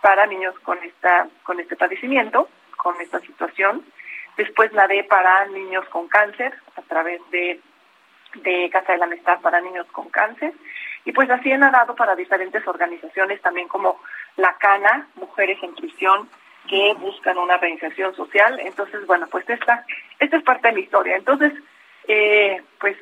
para 0.00 0.26
niños 0.26 0.58
con 0.60 0.78
esta 0.82 1.28
con 1.42 1.60
este 1.60 1.76
padecimiento, 1.76 2.48
con 2.76 3.00
esta 3.00 3.20
situación. 3.20 3.84
Después 4.36 4.72
nadé 4.72 5.04
para 5.04 5.46
niños 5.46 5.88
con 5.88 6.08
cáncer 6.08 6.54
a 6.76 6.82
través 6.82 7.20
de, 7.30 7.60
de 8.34 8.70
Casa 8.70 8.92
de 8.92 8.98
la 8.98 9.06
Amistad 9.06 9.40
para 9.40 9.60
niños 9.60 9.86
con 9.92 10.08
cáncer. 10.10 10.52
Y 11.04 11.12
pues 11.12 11.28
así 11.30 11.50
he 11.50 11.58
nadado 11.58 11.94
para 11.94 12.16
diferentes 12.16 12.66
organizaciones, 12.66 13.40
también 13.42 13.68
como 13.68 14.00
la 14.36 14.54
CANA, 14.56 15.08
Mujeres 15.16 15.58
en 15.62 15.74
Prisión, 15.74 16.28
que 16.68 16.94
buscan 16.94 17.38
una 17.38 17.56
reinserción 17.56 18.14
social. 18.14 18.58
Entonces, 18.60 19.06
bueno, 19.06 19.26
pues 19.30 19.48
esta, 19.48 19.84
esta 20.18 20.36
es 20.36 20.42
parte 20.42 20.68
de 20.68 20.74
mi 20.74 20.80
historia. 20.82 21.16
Entonces, 21.16 21.52
eh, 22.08 22.62
pues 22.80 22.96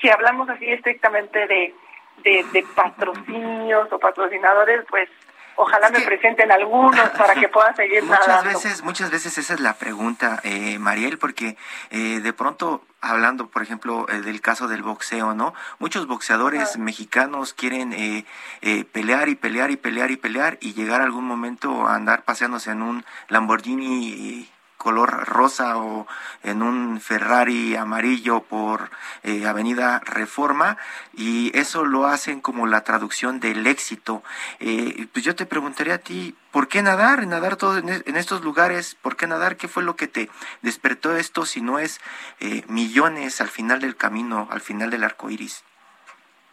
si 0.00 0.08
hablamos 0.08 0.48
así 0.48 0.66
estrictamente 0.66 1.46
de, 1.46 1.74
de, 2.22 2.64
patrocinios 2.74 3.92
o 3.92 3.98
patrocinadores, 3.98 4.84
pues 4.88 5.08
ojalá 5.56 5.90
me 5.90 6.00
presenten 6.00 6.50
algunos 6.52 7.10
para 7.10 7.34
que 7.34 7.48
puedan 7.48 7.74
seguir 7.76 8.02
muchas 8.04 8.44
veces 8.44 8.82
muchas 8.82 9.10
veces 9.10 9.38
esa 9.38 9.54
es 9.54 9.60
la 9.60 9.74
pregunta 9.74 10.40
eh, 10.44 10.78
Mariel 10.78 11.18
porque 11.18 11.56
eh, 11.90 12.20
de 12.20 12.32
pronto 12.32 12.82
hablando, 13.04 13.48
por 13.48 13.62
ejemplo, 13.62 14.06
eh, 14.08 14.20
del 14.20 14.40
caso 14.40 14.68
del 14.68 14.82
boxeo, 14.82 15.34
¿no? 15.34 15.54
Muchos 15.78 16.06
boxeadores 16.06 16.78
mexicanos 16.78 17.52
quieren 17.52 17.92
eh, 17.92 18.24
eh, 18.62 18.84
pelear 18.84 19.28
y 19.28 19.34
pelear 19.34 19.70
y 19.70 19.76
pelear 19.76 20.10
y 20.10 20.16
pelear 20.16 20.58
y 20.60 20.74
llegar 20.74 21.00
algún 21.00 21.24
momento 21.24 21.86
a 21.86 21.94
andar 21.94 22.22
paseándose 22.24 22.70
en 22.70 22.82
un 22.82 23.04
Lamborghini 23.28 24.48
color 24.84 25.26
rosa 25.26 25.78
o 25.78 26.06
en 26.42 26.62
un 26.62 27.00
Ferrari 27.00 27.74
amarillo 27.74 28.42
por 28.42 28.90
eh, 29.22 29.46
Avenida 29.46 30.00
Reforma 30.04 30.76
y 31.14 31.56
eso 31.58 31.86
lo 31.86 32.04
hacen 32.04 32.42
como 32.42 32.66
la 32.66 32.84
traducción 32.84 33.40
del 33.40 33.66
éxito. 33.66 34.22
Eh, 34.60 35.06
pues 35.10 35.24
yo 35.24 35.34
te 35.34 35.46
preguntaría 35.46 35.94
a 35.94 35.98
ti, 35.98 36.34
¿por 36.52 36.68
qué 36.68 36.82
nadar? 36.82 37.26
Nadar 37.26 37.56
todo 37.56 37.78
en, 37.78 38.16
estos 38.16 38.44
lugares, 38.44 38.94
¿por 38.96 39.16
qué 39.16 39.26
nadar? 39.26 39.56
¿Qué 39.56 39.68
fue 39.68 39.82
lo 39.82 39.96
que 39.96 40.06
te 40.06 40.28
despertó 40.60 41.16
esto 41.16 41.46
si 41.46 41.62
no 41.62 41.78
es 41.78 41.98
eh, 42.40 42.62
millones 42.68 43.40
al 43.40 43.48
final 43.48 43.80
del 43.80 43.96
camino, 43.96 44.48
al 44.50 44.60
final 44.60 44.90
del 44.90 45.04
arco 45.04 45.30
iris? 45.30 45.64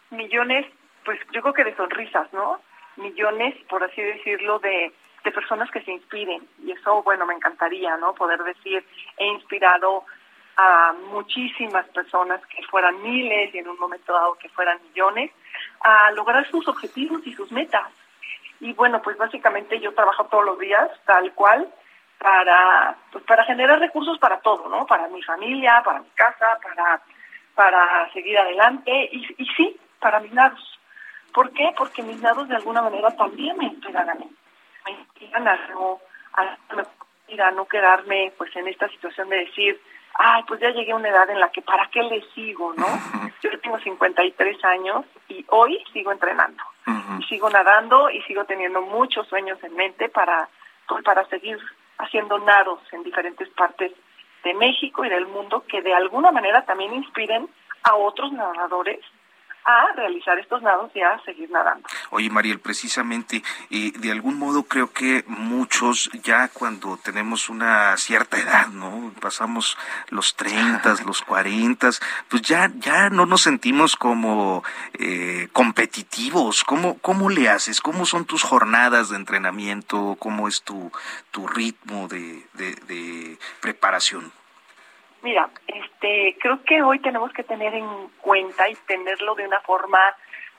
Millones, 0.10 0.66
pues 1.04 1.20
yo 1.34 1.42
creo 1.42 1.54
que 1.54 1.66
de 1.66 1.76
sonrisas, 1.76 2.32
¿no? 2.32 2.62
Millones, 2.96 3.56
por 3.70 3.84
así 3.84 4.02
decirlo, 4.02 4.60
de 4.60 4.94
de 5.24 5.32
personas 5.32 5.70
que 5.72 5.82
se 5.82 5.92
inspiren. 5.92 6.48
Y 6.64 6.72
eso, 6.72 7.04
bueno, 7.04 7.26
me 7.26 7.34
encantaría, 7.34 7.98
¿no? 7.98 8.14
Poder 8.14 8.44
decir, 8.44 8.86
he 9.18 9.28
inspirado 9.28 10.04
a 10.58 10.94
muchísimas 11.12 11.88
personas, 11.90 12.46
que 12.48 12.64
fueran 12.64 13.02
miles 13.02 13.54
y 13.54 13.60
en 13.60 13.70
un 13.70 13.80
momento 13.80 14.14
dado 14.14 14.36
que 14.36 14.50
fueran 14.50 14.80
millones, 14.84 15.32
a 15.82 16.12
lograr 16.12 16.50
sus 16.50 16.68
objetivos 16.68 17.22
y 17.26 17.34
sus 17.34 17.52
metas. 17.52 17.90
Y 18.60 18.74
bueno, 18.74 19.02
pues 19.02 19.18
básicamente 19.18 19.80
yo 19.80 19.94
trabajo 19.94 20.26
todos 20.26 20.46
los 20.46 20.60
días, 20.60 20.90
tal 21.06 21.32
cual, 21.34 21.68
para, 22.20 22.96
pues 23.12 23.24
para 23.24 23.44
generar 23.46 23.80
recursos 23.80 24.20
para 24.20 24.40
todo, 24.42 24.70
¿no? 24.70 24.86
Para 24.86 25.08
mi 25.08 25.24
familia, 25.24 25.82
para 25.84 26.02
mi 26.02 26.10
casa, 26.10 26.60
para, 26.62 27.02
para 27.56 28.12
seguir 28.12 28.38
adelante 28.38 29.10
y, 29.12 29.26
y 29.38 29.46
sí, 29.56 29.80
para 30.00 30.20
mis 30.20 30.34
nados. 30.34 30.80
¿Por 31.34 31.52
qué? 31.54 31.74
Porque 31.76 32.04
mis 32.04 32.22
nados 32.22 32.48
de 32.50 32.56
alguna 32.56 32.82
manera 32.82 33.10
también 33.16 33.58
me 33.58 33.66
inspiran 33.66 34.10
a 34.10 34.16
mí 34.16 34.30
me 34.86 34.92
inspiran 34.92 35.48
a 35.48 35.56
no, 35.70 36.00
a, 36.34 37.52
no 37.52 37.66
quedarme 37.66 38.34
pues 38.38 38.56
en 38.56 38.68
esta 38.68 38.88
situación 38.90 39.30
de 39.30 39.38
decir, 39.38 39.80
ay, 40.16 40.44
pues 40.48 40.60
ya 40.60 40.70
llegué 40.72 40.92
a 40.92 40.96
una 40.96 41.10
edad 41.10 41.30
en 41.30 41.40
la 41.40 41.50
que 41.50 41.62
para 41.62 41.88
qué 41.90 42.04
le 42.04 42.22
sigo, 42.34 42.74
¿no? 42.74 42.88
Yo 43.42 43.60
tengo 43.60 43.80
53 43.80 44.66
años 44.66 45.06
y 45.30 45.46
hoy 45.50 45.84
sigo 45.94 46.12
entrenando. 46.12 46.64
Y 47.20 47.24
sigo 47.24 47.50
nadando 47.50 48.10
y 48.10 48.22
sigo 48.24 48.46
teniendo 48.46 48.82
muchos 48.82 49.28
sueños 49.28 49.64
en 49.64 49.76
mente 49.76 50.10
para, 50.10 50.50
pues, 50.88 51.04
para 51.04 51.26
seguir 51.28 51.58
haciendo 51.98 52.40
nados 52.40 52.80
en 52.92 53.04
diferentes 53.04 53.48
partes 53.50 53.92
de 54.44 54.54
México 54.56 55.06
y 55.06 55.10
del 55.10 55.28
mundo 55.28 55.64
que 55.68 55.82
de 55.82 55.94
alguna 55.94 56.32
manera 56.32 56.66
también 56.66 56.94
inspiren 56.94 57.48
a 57.84 57.96
otros 57.96 58.32
nadadores 58.32 59.00
a 59.66 59.94
realizar 59.96 60.38
estos 60.40 60.62
nados 60.62 60.92
y 60.96 61.02
a 61.02 61.20
seguir 61.24 61.50
nadando. 61.52 61.88
Oye, 62.10 62.30
Mariel, 62.30 62.60
precisamente, 62.60 63.44
eh, 63.70 63.92
de 63.96 64.12
algún 64.12 64.38
modo 64.38 64.64
creo 64.64 64.92
que 64.92 65.24
muchos 65.28 66.10
ya 66.24 66.48
cuando 66.48 66.98
tenemos 66.98 67.50
una 67.50 67.96
cierta 67.98 68.38
edad, 68.38 68.68
¿no? 68.68 69.14
Pasamos 69.20 69.78
los 70.10 70.36
30, 70.36 70.96
los 71.06 71.22
40, 71.22 71.90
pues 72.30 72.42
ya, 72.42 72.72
ya 72.76 73.10
no 73.10 73.26
nos 73.26 73.42
sentimos 73.42 73.96
como 73.96 74.64
eh, 74.94 75.48
competitivos. 75.54 76.64
¿Cómo, 76.64 76.98
¿Cómo 77.00 77.30
le 77.30 77.50
haces? 77.50 77.82
¿Cómo 77.82 78.06
son 78.06 78.26
tus 78.26 78.44
jornadas 78.44 79.10
de 79.10 79.18
entrenamiento? 79.18 80.16
¿Cómo 80.20 80.48
es 80.48 80.64
tu, 80.64 80.92
tu 81.32 81.48
ritmo 81.48 82.08
de, 82.08 82.46
de 82.54 83.38
preparación? 83.62 84.32
Mira, 85.22 85.50
este, 85.68 86.36
creo 86.40 86.64
que 86.64 86.82
hoy 86.82 87.00
tenemos 87.00 87.32
que 87.34 87.44
tener 87.44 87.76
en 87.76 88.08
cuenta 88.22 88.68
y 88.68 88.76
tenerlo 88.88 89.36
de 89.36 89.46
una 89.46 89.60
forma 89.62 90.00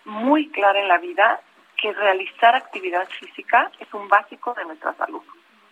muy 0.04 0.48
clara 0.50 0.80
en 0.80 0.88
la 0.88 0.98
vida 0.98 1.40
que 1.76 1.92
realizar 1.92 2.54
actividad 2.54 3.08
física 3.08 3.70
es 3.80 3.92
un 3.92 4.08
básico 4.08 4.54
de 4.54 4.64
nuestra 4.64 4.94
salud, 4.94 5.22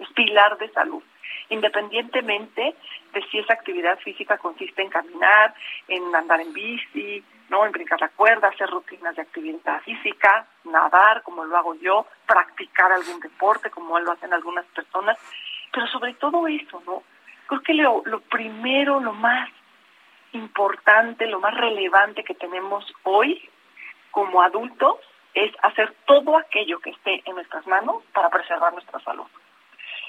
es 0.00 0.08
pilar 0.12 0.58
de 0.58 0.68
salud, 0.70 1.02
independientemente 1.50 2.74
de 3.12 3.22
si 3.30 3.38
esa 3.38 3.54
actividad 3.54 3.96
física 4.00 4.36
consiste 4.38 4.82
en 4.82 4.90
caminar, 4.90 5.54
en 5.86 6.12
andar 6.14 6.40
en 6.40 6.52
bici, 6.52 7.22
no, 7.48 7.64
en 7.64 7.72
brincar 7.72 8.00
la 8.00 8.08
cuerda, 8.08 8.48
hacer 8.48 8.68
rutinas 8.70 9.14
de 9.14 9.22
actividad 9.22 9.80
física, 9.82 10.46
nadar 10.64 11.22
como 11.22 11.44
lo 11.44 11.56
hago 11.56 11.74
yo, 11.76 12.06
practicar 12.26 12.90
algún 12.90 13.20
deporte 13.20 13.70
como 13.70 13.98
lo 14.00 14.12
hacen 14.12 14.32
algunas 14.32 14.64
personas, 14.66 15.16
pero 15.72 15.86
sobre 15.86 16.14
todo 16.14 16.48
eso, 16.48 16.82
¿no? 16.86 17.04
Creo 17.50 17.62
que 17.62 17.74
lo, 17.74 18.02
lo 18.04 18.20
primero, 18.20 19.00
lo 19.00 19.12
más 19.12 19.50
importante, 20.32 21.26
lo 21.26 21.40
más 21.40 21.52
relevante 21.54 22.22
que 22.22 22.34
tenemos 22.34 22.84
hoy 23.02 23.50
como 24.12 24.40
adultos 24.42 24.98
es 25.34 25.52
hacer 25.62 25.92
todo 26.06 26.36
aquello 26.36 26.78
que 26.78 26.90
esté 26.90 27.22
en 27.24 27.34
nuestras 27.34 27.66
manos 27.66 28.04
para 28.12 28.30
preservar 28.30 28.72
nuestra 28.72 29.00
salud. 29.00 29.26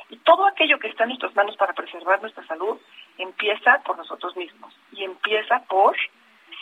Y 0.09 0.17
todo 0.17 0.45
aquello 0.45 0.77
que 0.77 0.89
está 0.89 1.03
en 1.03 1.09
nuestras 1.09 1.35
manos 1.35 1.55
para 1.57 1.73
preservar 1.73 2.21
nuestra 2.21 2.45
salud 2.45 2.77
empieza 3.17 3.81
por 3.85 3.97
nosotros 3.97 4.35
mismos 4.37 4.77
y 4.91 5.03
empieza 5.03 5.63
por, 5.67 5.95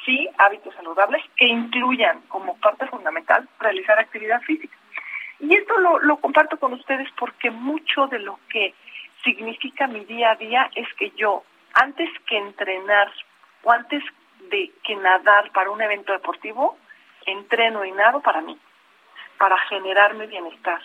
sí, 0.05 0.29
hábitos 0.37 0.73
saludables 0.75 1.23
que 1.35 1.45
incluyan 1.45 2.21
como 2.29 2.57
parte 2.57 2.87
fundamental 2.87 3.49
realizar 3.59 3.99
actividad 3.99 4.41
física. 4.43 4.77
Y 5.41 5.53
esto 5.55 5.77
lo, 5.77 5.99
lo 5.99 6.17
comparto 6.17 6.57
con 6.57 6.73
ustedes 6.73 7.09
porque 7.17 7.49
mucho 7.49 8.07
de 8.07 8.19
lo 8.19 8.39
que 8.49 8.73
significa 9.23 9.87
mi 9.87 10.05
día 10.05 10.31
a 10.31 10.35
día 10.35 10.69
es 10.75 10.87
que 10.95 11.11
yo, 11.11 11.43
antes 11.73 12.09
que 12.27 12.37
entrenar 12.37 13.11
o 13.63 13.71
antes 13.71 14.03
de 14.49 14.71
que 14.83 14.95
nadar 14.95 15.51
para 15.51 15.71
un 15.71 15.81
evento 15.81 16.13
deportivo, 16.13 16.77
entreno 17.25 17.85
y 17.85 17.91
nado 17.91 18.21
para 18.21 18.41
mí, 18.41 18.57
para 19.37 19.57
generarme 19.67 20.27
bienestar, 20.27 20.81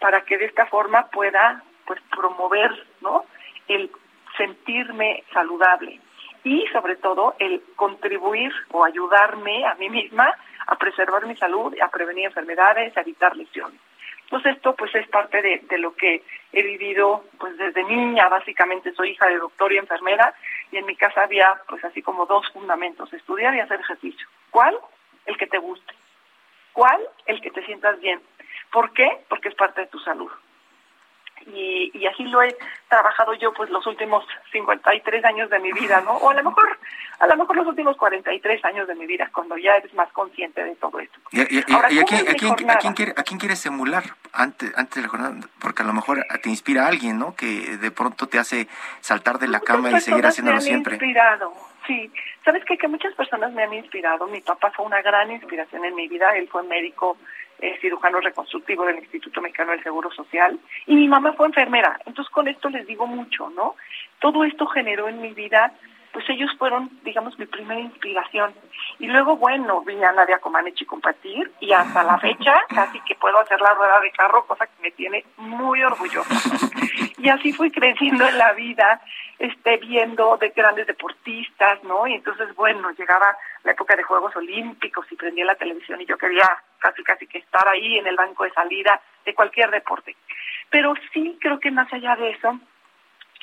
para 0.00 0.22
que 0.22 0.38
de 0.38 0.46
esta 0.46 0.66
forma 0.66 1.08
pueda 1.08 1.62
pues 1.86 2.00
promover, 2.10 2.86
¿no? 3.00 3.24
el 3.68 3.90
sentirme 4.36 5.24
saludable 5.32 6.00
y 6.44 6.66
sobre 6.72 6.96
todo 6.96 7.34
el 7.38 7.62
contribuir 7.76 8.52
o 8.70 8.84
ayudarme 8.84 9.64
a 9.66 9.74
mí 9.74 9.88
misma 9.90 10.32
a 10.66 10.76
preservar 10.76 11.26
mi 11.26 11.36
salud, 11.36 11.74
a 11.80 11.88
prevenir 11.88 12.26
enfermedades, 12.26 12.96
a 12.96 13.00
evitar 13.00 13.36
lesiones. 13.36 13.80
Entonces 14.32 14.56
esto 14.56 14.74
pues 14.74 14.94
es 14.94 15.06
parte 15.08 15.42
de, 15.42 15.58
de, 15.68 15.76
lo 15.76 15.94
que 15.94 16.22
he 16.54 16.62
vivido 16.62 17.22
pues 17.38 17.54
desde 17.58 17.84
niña, 17.84 18.30
básicamente 18.30 18.90
soy 18.94 19.10
hija 19.10 19.26
de 19.26 19.36
doctor 19.36 19.70
y 19.70 19.76
enfermera 19.76 20.32
y 20.70 20.78
en 20.78 20.86
mi 20.86 20.96
casa 20.96 21.24
había 21.24 21.60
pues 21.68 21.84
así 21.84 22.00
como 22.00 22.24
dos 22.24 22.50
fundamentos, 22.50 23.12
estudiar 23.12 23.54
y 23.54 23.60
hacer 23.60 23.78
ejercicio. 23.80 24.26
¿Cuál? 24.50 24.74
El 25.26 25.36
que 25.36 25.46
te 25.46 25.58
guste. 25.58 25.92
¿Cuál? 26.72 26.98
El 27.26 27.42
que 27.42 27.50
te 27.50 27.62
sientas 27.66 28.00
bien. 28.00 28.22
¿Por 28.70 28.94
qué? 28.94 29.18
Porque 29.28 29.50
es 29.50 29.54
parte 29.54 29.82
de 29.82 29.88
tu 29.88 29.98
salud 29.98 30.32
y, 31.46 31.90
y 31.94 32.06
así 32.06 32.24
lo 32.24 32.42
he 32.42 32.56
trabajado 32.88 33.34
yo 33.34 33.52
pues 33.52 33.70
los 33.70 33.86
últimos 33.86 34.24
53 34.52 35.24
años 35.24 35.50
de 35.50 35.58
mi 35.58 35.72
vida, 35.72 36.00
¿no? 36.00 36.12
O 36.12 36.30
a 36.30 36.34
lo 36.34 36.44
mejor 36.44 36.78
a 37.22 37.26
lo 37.28 37.36
mejor 37.36 37.56
los 37.56 37.68
últimos 37.68 37.96
43 37.96 38.64
años 38.64 38.88
de 38.88 38.96
mi 38.96 39.06
vida, 39.06 39.30
cuando 39.32 39.56
ya 39.56 39.76
eres 39.76 39.94
más 39.94 40.10
consciente 40.12 40.64
de 40.64 40.74
todo 40.74 40.98
esto. 40.98 41.20
¿Y, 41.30 41.40
a, 41.40 41.62
quién, 41.62 42.94
quiere, 42.94 43.14
a 43.16 43.22
quién 43.22 43.38
quieres 43.38 43.64
emular 43.64 44.02
antes, 44.32 44.76
antes 44.76 44.96
de 44.96 45.02
la 45.02 45.08
jornada? 45.08 45.36
Porque 45.60 45.82
a 45.82 45.86
lo 45.86 45.92
mejor 45.92 46.26
te 46.42 46.48
inspira 46.50 46.84
a 46.84 46.88
alguien, 46.88 47.20
¿no? 47.20 47.36
Que 47.36 47.76
de 47.76 47.90
pronto 47.92 48.26
te 48.26 48.40
hace 48.40 48.66
saltar 49.00 49.38
de 49.38 49.46
la 49.46 49.60
cama 49.60 49.92
y 49.92 50.00
seguir 50.00 50.26
haciéndolo 50.26 50.60
siempre. 50.60 50.94
Inspirado. 50.94 51.52
Sí, 51.86 52.10
sabes 52.44 52.64
qué? 52.64 52.76
que 52.76 52.88
muchas 52.88 53.14
personas 53.14 53.52
me 53.52 53.62
han 53.62 53.72
inspirado. 53.72 54.26
Mi 54.26 54.40
papá 54.40 54.72
fue 54.72 54.84
una 54.84 55.00
gran 55.00 55.30
inspiración 55.30 55.84
en 55.84 55.94
mi 55.94 56.08
vida. 56.08 56.36
Él 56.36 56.48
fue 56.48 56.64
médico 56.64 57.16
cirujano 57.80 58.20
reconstructivo 58.20 58.84
del 58.84 58.98
Instituto 58.98 59.40
Mexicano 59.40 59.72
del 59.72 59.82
Seguro 59.82 60.10
Social, 60.10 60.58
y 60.86 60.94
mi 60.94 61.08
mamá 61.08 61.32
fue 61.32 61.46
enfermera. 61.46 62.00
Entonces 62.06 62.32
con 62.32 62.48
esto 62.48 62.68
les 62.68 62.86
digo 62.86 63.06
mucho, 63.06 63.50
¿no? 63.50 63.76
Todo 64.18 64.44
esto 64.44 64.66
generó 64.66 65.08
en 65.08 65.20
mi 65.20 65.32
vida, 65.32 65.72
pues 66.12 66.28
ellos 66.28 66.50
fueron, 66.58 66.90
digamos, 67.04 67.38
mi 67.38 67.46
primera 67.46 67.80
inspiración. 67.80 68.52
Y 68.98 69.06
luego, 69.06 69.36
bueno, 69.36 69.80
vi 69.80 70.02
a 70.02 70.12
Nadia 70.12 70.38
Comaneci 70.38 70.84
compartir, 70.84 71.50
y 71.60 71.72
hasta 71.72 72.02
la 72.02 72.18
fecha 72.18 72.54
casi 72.68 73.00
que 73.00 73.14
puedo 73.14 73.38
hacer 73.38 73.60
la 73.60 73.74
rueda 73.74 73.98
de 74.00 74.10
carro, 74.10 74.44
cosa 74.46 74.66
que 74.66 74.82
me 74.82 74.90
tiene 74.90 75.24
muy 75.38 75.82
orgullosa. 75.82 76.34
Y 77.18 77.28
así 77.28 77.52
fui 77.52 77.70
creciendo 77.70 78.26
en 78.28 78.36
la 78.36 78.52
vida, 78.52 79.00
este, 79.42 79.76
viendo 79.78 80.36
de 80.36 80.50
grandes 80.50 80.86
deportistas, 80.86 81.82
¿no? 81.82 82.06
Y 82.06 82.14
entonces, 82.14 82.54
bueno, 82.54 82.92
llegaba 82.92 83.36
la 83.64 83.72
época 83.72 83.96
de 83.96 84.04
Juegos 84.04 84.36
Olímpicos 84.36 85.04
y 85.10 85.16
prendía 85.16 85.44
la 85.44 85.56
televisión 85.56 86.00
y 86.00 86.06
yo 86.06 86.16
quería 86.16 86.48
casi 86.78 87.02
casi 87.02 87.26
que 87.26 87.38
estar 87.38 87.66
ahí 87.66 87.98
en 87.98 88.06
el 88.06 88.14
banco 88.14 88.44
de 88.44 88.52
salida 88.52 89.00
de 89.24 89.34
cualquier 89.34 89.72
deporte. 89.72 90.14
Pero 90.70 90.94
sí 91.12 91.38
creo 91.40 91.58
que 91.58 91.72
más 91.72 91.92
allá 91.92 92.14
de 92.14 92.30
eso, 92.30 92.56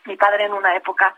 mi 0.06 0.16
padre 0.16 0.46
en 0.46 0.54
una 0.54 0.74
época 0.74 1.14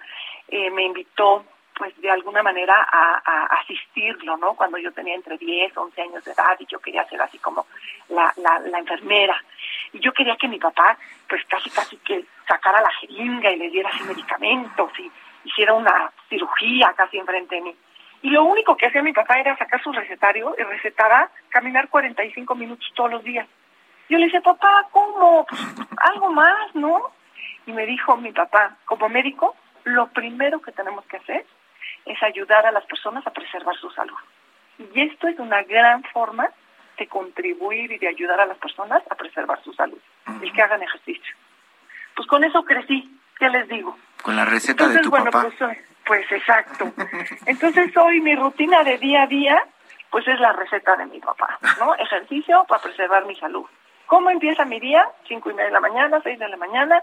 eh, 0.48 0.72
me 0.72 0.84
invitó 0.84 1.46
pues 1.78 2.00
de 2.02 2.10
alguna 2.10 2.44
manera 2.44 2.76
a, 2.92 3.46
asistirlo, 3.62 4.38
¿no? 4.38 4.54
Cuando 4.54 4.78
yo 4.78 4.92
tenía 4.92 5.16
entre 5.16 5.38
10, 5.38 5.76
11 5.76 6.02
años 6.02 6.24
de 6.24 6.32
edad 6.32 6.56
y 6.60 6.66
yo 6.66 6.80
quería 6.80 7.08
ser 7.08 7.22
así 7.22 7.38
como 7.40 7.66
la, 8.10 8.34
la, 8.38 8.60
la 8.60 8.80
enfermera. 8.80 9.42
Y 9.94 10.00
yo 10.00 10.14
quería 10.14 10.36
que 10.36 10.48
mi 10.48 10.60
papá 10.60 10.98
pues 11.28 11.44
casi 11.46 11.70
casi 11.70 11.98
que 11.98 12.26
sacara 12.48 12.82
la 12.82 12.92
jeringa 13.00 13.52
y 13.52 13.58
le 13.58 13.70
diera 13.70 13.90
así 13.90 14.04
medicamentos 14.04 14.92
y 15.00 15.12
hiciera 15.46 15.74
una 15.74 16.12
cirugía 16.30 16.94
casi 16.96 17.18
enfrente 17.18 17.56
de 17.56 17.62
mí. 17.62 17.76
Y 18.22 18.30
lo 18.30 18.44
único 18.44 18.78
que 18.78 18.88
hacía 18.88 19.02
mi 19.02 19.14
papá 19.14 19.40
era 19.40 19.58
sacar 19.58 19.82
su 19.82 19.92
recetario 19.92 20.56
y 20.58 20.64
recetaba 20.64 21.30
caminar 21.50 21.90
45 21.90 22.54
minutos 22.56 22.88
todos 22.96 23.12
los 23.12 23.24
días. 23.24 23.48
Yo 24.10 24.18
le 24.18 24.26
decía, 24.26 24.42
papá, 24.42 24.88
¿cómo? 24.92 25.46
Pues, 25.46 25.62
algo 25.98 26.32
más, 26.32 26.76
¿no? 26.76 27.12
Y 27.66 27.72
me 27.72 27.86
dijo 27.86 28.18
mi 28.18 28.32
papá, 28.32 28.78
como 28.86 29.10
médico, 29.10 29.56
lo 29.86 30.08
primero 30.08 30.62
que 30.62 30.72
tenemos 30.72 31.06
que 31.06 31.18
hacer 31.18 31.46
es 32.06 32.22
ayudar 32.24 32.66
a 32.66 32.72
las 32.72 32.86
personas 32.86 33.26
a 33.26 33.32
preservar 33.32 33.76
su 33.78 33.90
salud. 33.92 34.18
Y 34.94 35.02
esto 35.02 35.28
es 35.28 35.38
una 35.40 35.64
gran 35.64 36.04
forma 36.06 36.50
de 36.98 37.08
contribuir 37.08 37.92
y 37.92 37.98
de 37.98 38.08
ayudar 38.08 38.40
a 38.40 38.46
las 38.46 38.58
personas 38.58 39.04
a 39.10 39.16
preservar 39.16 39.62
su 39.64 39.74
salud, 39.74 40.00
el 40.42 40.52
que 40.52 40.62
hagan 40.62 40.84
ejercicio. 40.84 41.36
Pues 42.16 42.28
con 42.28 42.44
eso 42.44 42.64
crecí, 42.64 43.20
¿qué 43.38 43.50
les 43.50 43.68
digo? 43.68 43.98
Con 44.22 44.36
la 44.36 44.46
receta 44.46 44.88
de 44.88 45.00
tu 45.00 45.10
bueno, 45.10 45.32
papá. 45.32 45.50
Pues, 45.58 45.78
pues 46.06 46.32
exacto. 46.32 46.92
Entonces 47.46 47.96
hoy 47.98 48.22
mi 48.22 48.36
rutina 48.36 48.84
de 48.84 48.98
día 48.98 49.24
a 49.24 49.28
día, 49.28 49.64
pues 50.10 50.28
es 50.28 50.40
la 50.40 50.54
receta 50.54 50.96
de 50.96 51.06
mi 51.06 51.20
papá, 51.20 51.58
¿no? 51.80 51.96
Ejercicio 52.00 52.66
para 52.68 52.82
preservar 52.82 53.26
mi 53.26 53.36
salud. 53.36 53.66
¿Cómo 54.06 54.30
empieza 54.30 54.66
mi 54.66 54.80
día? 54.80 55.08
Cinco 55.28 55.50
y 55.50 55.54
media 55.54 55.68
de 55.68 55.74
la 55.74 55.80
mañana, 55.80 56.20
seis 56.22 56.38
de 56.38 56.50
la 56.50 56.58
mañana, 56.58 57.02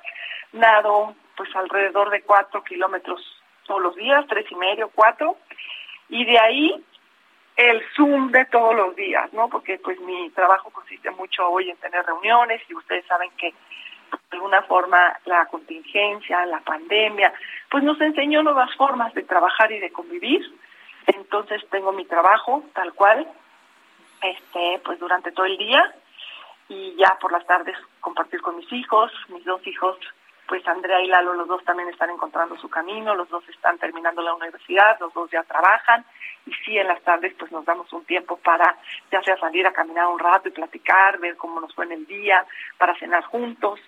nado 0.53 1.14
pues 1.36 1.55
alrededor 1.57 2.11
de 2.11 2.22
cuatro 2.22 2.62
kilómetros 2.62 3.38
todos 3.69 3.81
los 3.81 3.95
días, 3.95 4.27
tres 4.29 4.51
y 4.51 4.57
medio, 4.57 4.91
cuatro, 4.93 5.37
y 6.09 6.25
de 6.25 6.39
ahí 6.41 6.85
el 7.57 7.83
Zoom 7.95 8.31
de 8.33 8.45
todos 8.47 8.75
los 8.75 8.97
días, 8.97 9.33
¿no? 9.33 9.49
Porque 9.49 9.79
pues 9.79 10.01
mi 10.01 10.31
trabajo 10.31 10.71
consiste 10.71 11.11
mucho 11.11 11.49
hoy 11.49 11.71
en 11.71 11.77
tener 11.77 12.05
reuniones 12.07 12.62
y 12.69 12.75
ustedes 12.75 13.05
saben 13.07 13.31
que 13.37 13.49
de 13.51 14.37
alguna 14.37 14.62
forma 14.62 15.19
la 15.27 15.47
contingencia, 15.47 16.47
la 16.47 16.61
pandemia, 16.61 17.33
pues 17.71 17.85
nos 17.85 18.01
enseñó 18.01 18.43
nuevas 18.43 18.75
formas 18.77 19.12
de 19.14 19.23
trabajar 19.23 19.71
y 19.73 19.81
de 19.81 19.91
convivir. 19.91 20.41
Entonces 21.07 21.62
tengo 21.71 21.93
mi 21.93 22.05
trabajo 22.05 22.64
tal 22.75 22.93
cual, 22.95 23.27
este, 24.23 24.81
pues 24.85 24.99
durante 24.99 25.33
todo 25.33 25.47
el 25.47 25.59
día 25.59 25.95
y 26.69 26.95
ya 26.97 27.19
por 27.21 27.33
las 27.33 27.47
tardes 27.47 27.77
compartir 28.01 28.41
con 28.41 28.57
mis 28.57 28.73
hijos, 28.73 29.12
mis 29.29 29.45
dos 29.45 29.66
hijos 29.66 29.99
pues 30.49 30.66
Andrea 30.66 31.01
y 31.03 31.09
Lalo, 31.09 31.34
los 31.34 31.46
dos 31.46 31.62
también 31.62 31.90
están 31.90 32.09
encontrando 32.09 32.57
su 32.57 32.70
camino, 32.70 33.14
los 33.14 33.28
dos 33.28 33.46
están 33.51 33.78
terminando 33.78 34.22
la 34.22 34.34
universidad, 34.34 34.99
los 34.99 35.12
dos 35.12 35.30
ya 35.30 35.42
trabajan 35.42 36.05
y 36.46 36.53
sí 36.64 36.78
en 36.78 36.88
las 36.88 37.03
tardes 37.03 37.34
pues 37.38 37.53
nos 37.53 37.66
damos 37.66 37.92
un 37.92 38.05
tiempo 38.07 38.38
para 38.38 38.76
ya 39.12 39.22
sea 39.22 39.36
salir 39.36 39.66
a 39.66 39.72
caminar 39.72 40.07
un 40.07 40.18
rato 40.18 40.49
y 40.49 40.53
platicar, 40.53 41.18
ver 41.18 41.36
cómo 41.36 41.61
nos 41.61 41.74
fue 41.74 41.84
en 41.84 41.92
el 41.92 42.07
día, 42.07 42.46
para 42.78 42.99
cenar 42.99 43.24
juntos 43.24 43.78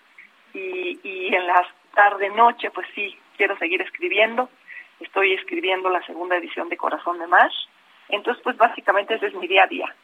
y, 0.52 1.00
y 1.02 1.34
en 1.34 1.46
las 1.46 1.66
tarde 1.94 2.28
noche 2.28 2.70
pues 2.70 2.86
sí 2.94 3.18
quiero 3.38 3.56
seguir 3.56 3.80
escribiendo, 3.80 4.50
estoy 5.00 5.32
escribiendo 5.32 5.88
la 5.88 6.02
segunda 6.02 6.36
edición 6.36 6.68
de 6.68 6.76
Corazón 6.76 7.18
de 7.18 7.26
Más, 7.26 7.52
entonces 8.10 8.42
pues 8.44 8.58
básicamente 8.58 9.14
ese 9.14 9.28
es 9.28 9.34
mi 9.34 9.48
día 9.48 9.64
a 9.64 9.66
día. 9.66 9.94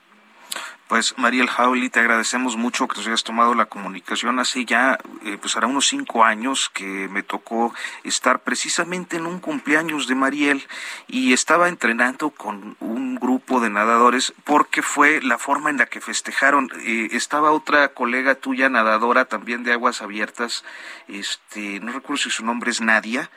Pues 0.88 1.18
Mariel 1.18 1.48
Jauli, 1.48 1.90
te 1.90 1.98
agradecemos 1.98 2.56
mucho 2.56 2.86
que 2.86 2.96
nos 2.96 3.08
hayas 3.08 3.24
tomado 3.24 3.54
la 3.54 3.66
comunicación. 3.66 4.38
Hace 4.38 4.64
ya, 4.64 5.00
eh, 5.24 5.36
pues 5.40 5.56
hará 5.56 5.66
unos 5.66 5.88
cinco 5.88 6.22
años 6.22 6.70
que 6.72 7.08
me 7.08 7.24
tocó 7.24 7.74
estar 8.04 8.44
precisamente 8.44 9.16
en 9.16 9.26
un 9.26 9.40
cumpleaños 9.40 10.06
de 10.06 10.14
Mariel 10.14 10.64
y 11.08 11.32
estaba 11.32 11.68
entrenando 11.68 12.30
con 12.30 12.76
un 12.78 13.16
grupo 13.16 13.58
de 13.58 13.68
nadadores 13.68 14.32
porque 14.44 14.80
fue 14.80 15.20
la 15.22 15.38
forma 15.38 15.70
en 15.70 15.78
la 15.78 15.86
que 15.86 16.00
festejaron. 16.00 16.70
Eh, 16.84 17.08
estaba 17.10 17.50
otra 17.50 17.88
colega 17.88 18.36
tuya 18.36 18.68
nadadora 18.68 19.24
también 19.24 19.64
de 19.64 19.72
aguas 19.72 20.02
abiertas, 20.02 20.64
este, 21.08 21.80
no 21.80 21.90
recuerdo 21.90 22.22
si 22.22 22.30
su 22.30 22.44
nombre 22.44 22.70
es 22.70 22.80
Nadia. 22.80 23.28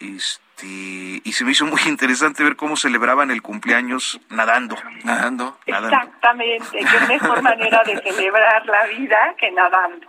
Este, 0.00 0.43
este, 0.54 0.66
y 1.24 1.32
se 1.32 1.44
me 1.44 1.52
hizo 1.52 1.66
muy 1.66 1.80
interesante 1.86 2.44
ver 2.44 2.56
cómo 2.56 2.76
celebraban 2.76 3.30
el 3.30 3.42
cumpleaños 3.42 4.20
nadando, 4.30 4.76
nadando, 5.04 5.56
nadando. 5.66 5.96
Exactamente, 5.96 6.78
qué 6.78 7.06
mejor 7.08 7.42
manera 7.42 7.82
de 7.84 8.00
celebrar 8.00 8.66
la 8.66 8.86
vida 8.86 9.34
que 9.38 9.50
nadando. 9.50 10.06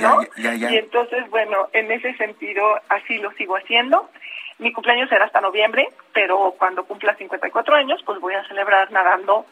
¿no? 0.00 0.22
Y 0.36 0.76
entonces, 0.76 1.28
bueno, 1.30 1.68
en 1.72 1.90
ese 1.92 2.14
sentido, 2.16 2.80
así 2.88 3.18
lo 3.18 3.30
sigo 3.32 3.56
haciendo. 3.56 4.10
Mi 4.58 4.72
cumpleaños 4.72 5.10
será 5.10 5.26
hasta 5.26 5.42
noviembre, 5.42 5.88
pero 6.14 6.54
cuando 6.58 6.84
cumpla 6.84 7.14
54 7.14 7.74
años, 7.74 8.02
pues 8.06 8.18
voy 8.20 8.32
a 8.34 8.46
celebrar 8.48 8.90
nadando 8.90 9.44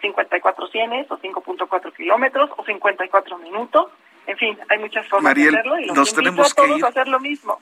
54 0.00 0.68
cienes 0.68 1.10
o 1.10 1.18
5.4 1.18 1.92
kilómetros 1.96 2.50
o 2.56 2.64
54 2.64 3.38
minutos. 3.38 3.88
En 4.24 4.36
fin, 4.36 4.56
hay 4.68 4.78
muchas 4.78 5.08
formas 5.08 5.34
de 5.34 5.48
hacerlo 5.48 5.80
y 5.80 5.86
los 5.86 6.16
invito 6.16 6.42
a 6.42 6.50
todos 6.54 6.82
a 6.84 6.88
hacer 6.88 7.08
lo 7.08 7.18
mismo. 7.18 7.58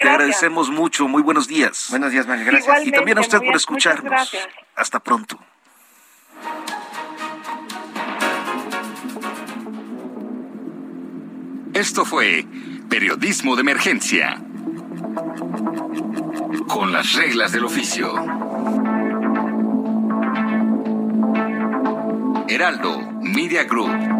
Te 0.00 0.08
agradecemos 0.08 0.70
mucho. 0.70 1.06
Muy 1.08 1.22
buenos 1.22 1.46
días. 1.46 1.88
Buenos 1.90 2.10
días, 2.10 2.26
María. 2.26 2.44
Gracias. 2.44 2.86
y 2.86 2.90
también 2.90 3.18
a 3.18 3.20
usted 3.20 3.38
por 3.38 3.54
escucharnos. 3.54 4.34
Hasta 4.74 4.98
pronto. 4.98 5.38
Esto 11.74 12.06
fue 12.06 12.46
Periodismo 12.88 13.56
de 13.56 13.60
Emergencia. 13.60 14.42
Con 16.66 16.92
las 16.92 17.12
reglas 17.12 17.52
del 17.52 17.66
oficio. 17.66 18.14
Heraldo 22.48 23.00
Media 23.20 23.64
Group. 23.64 24.19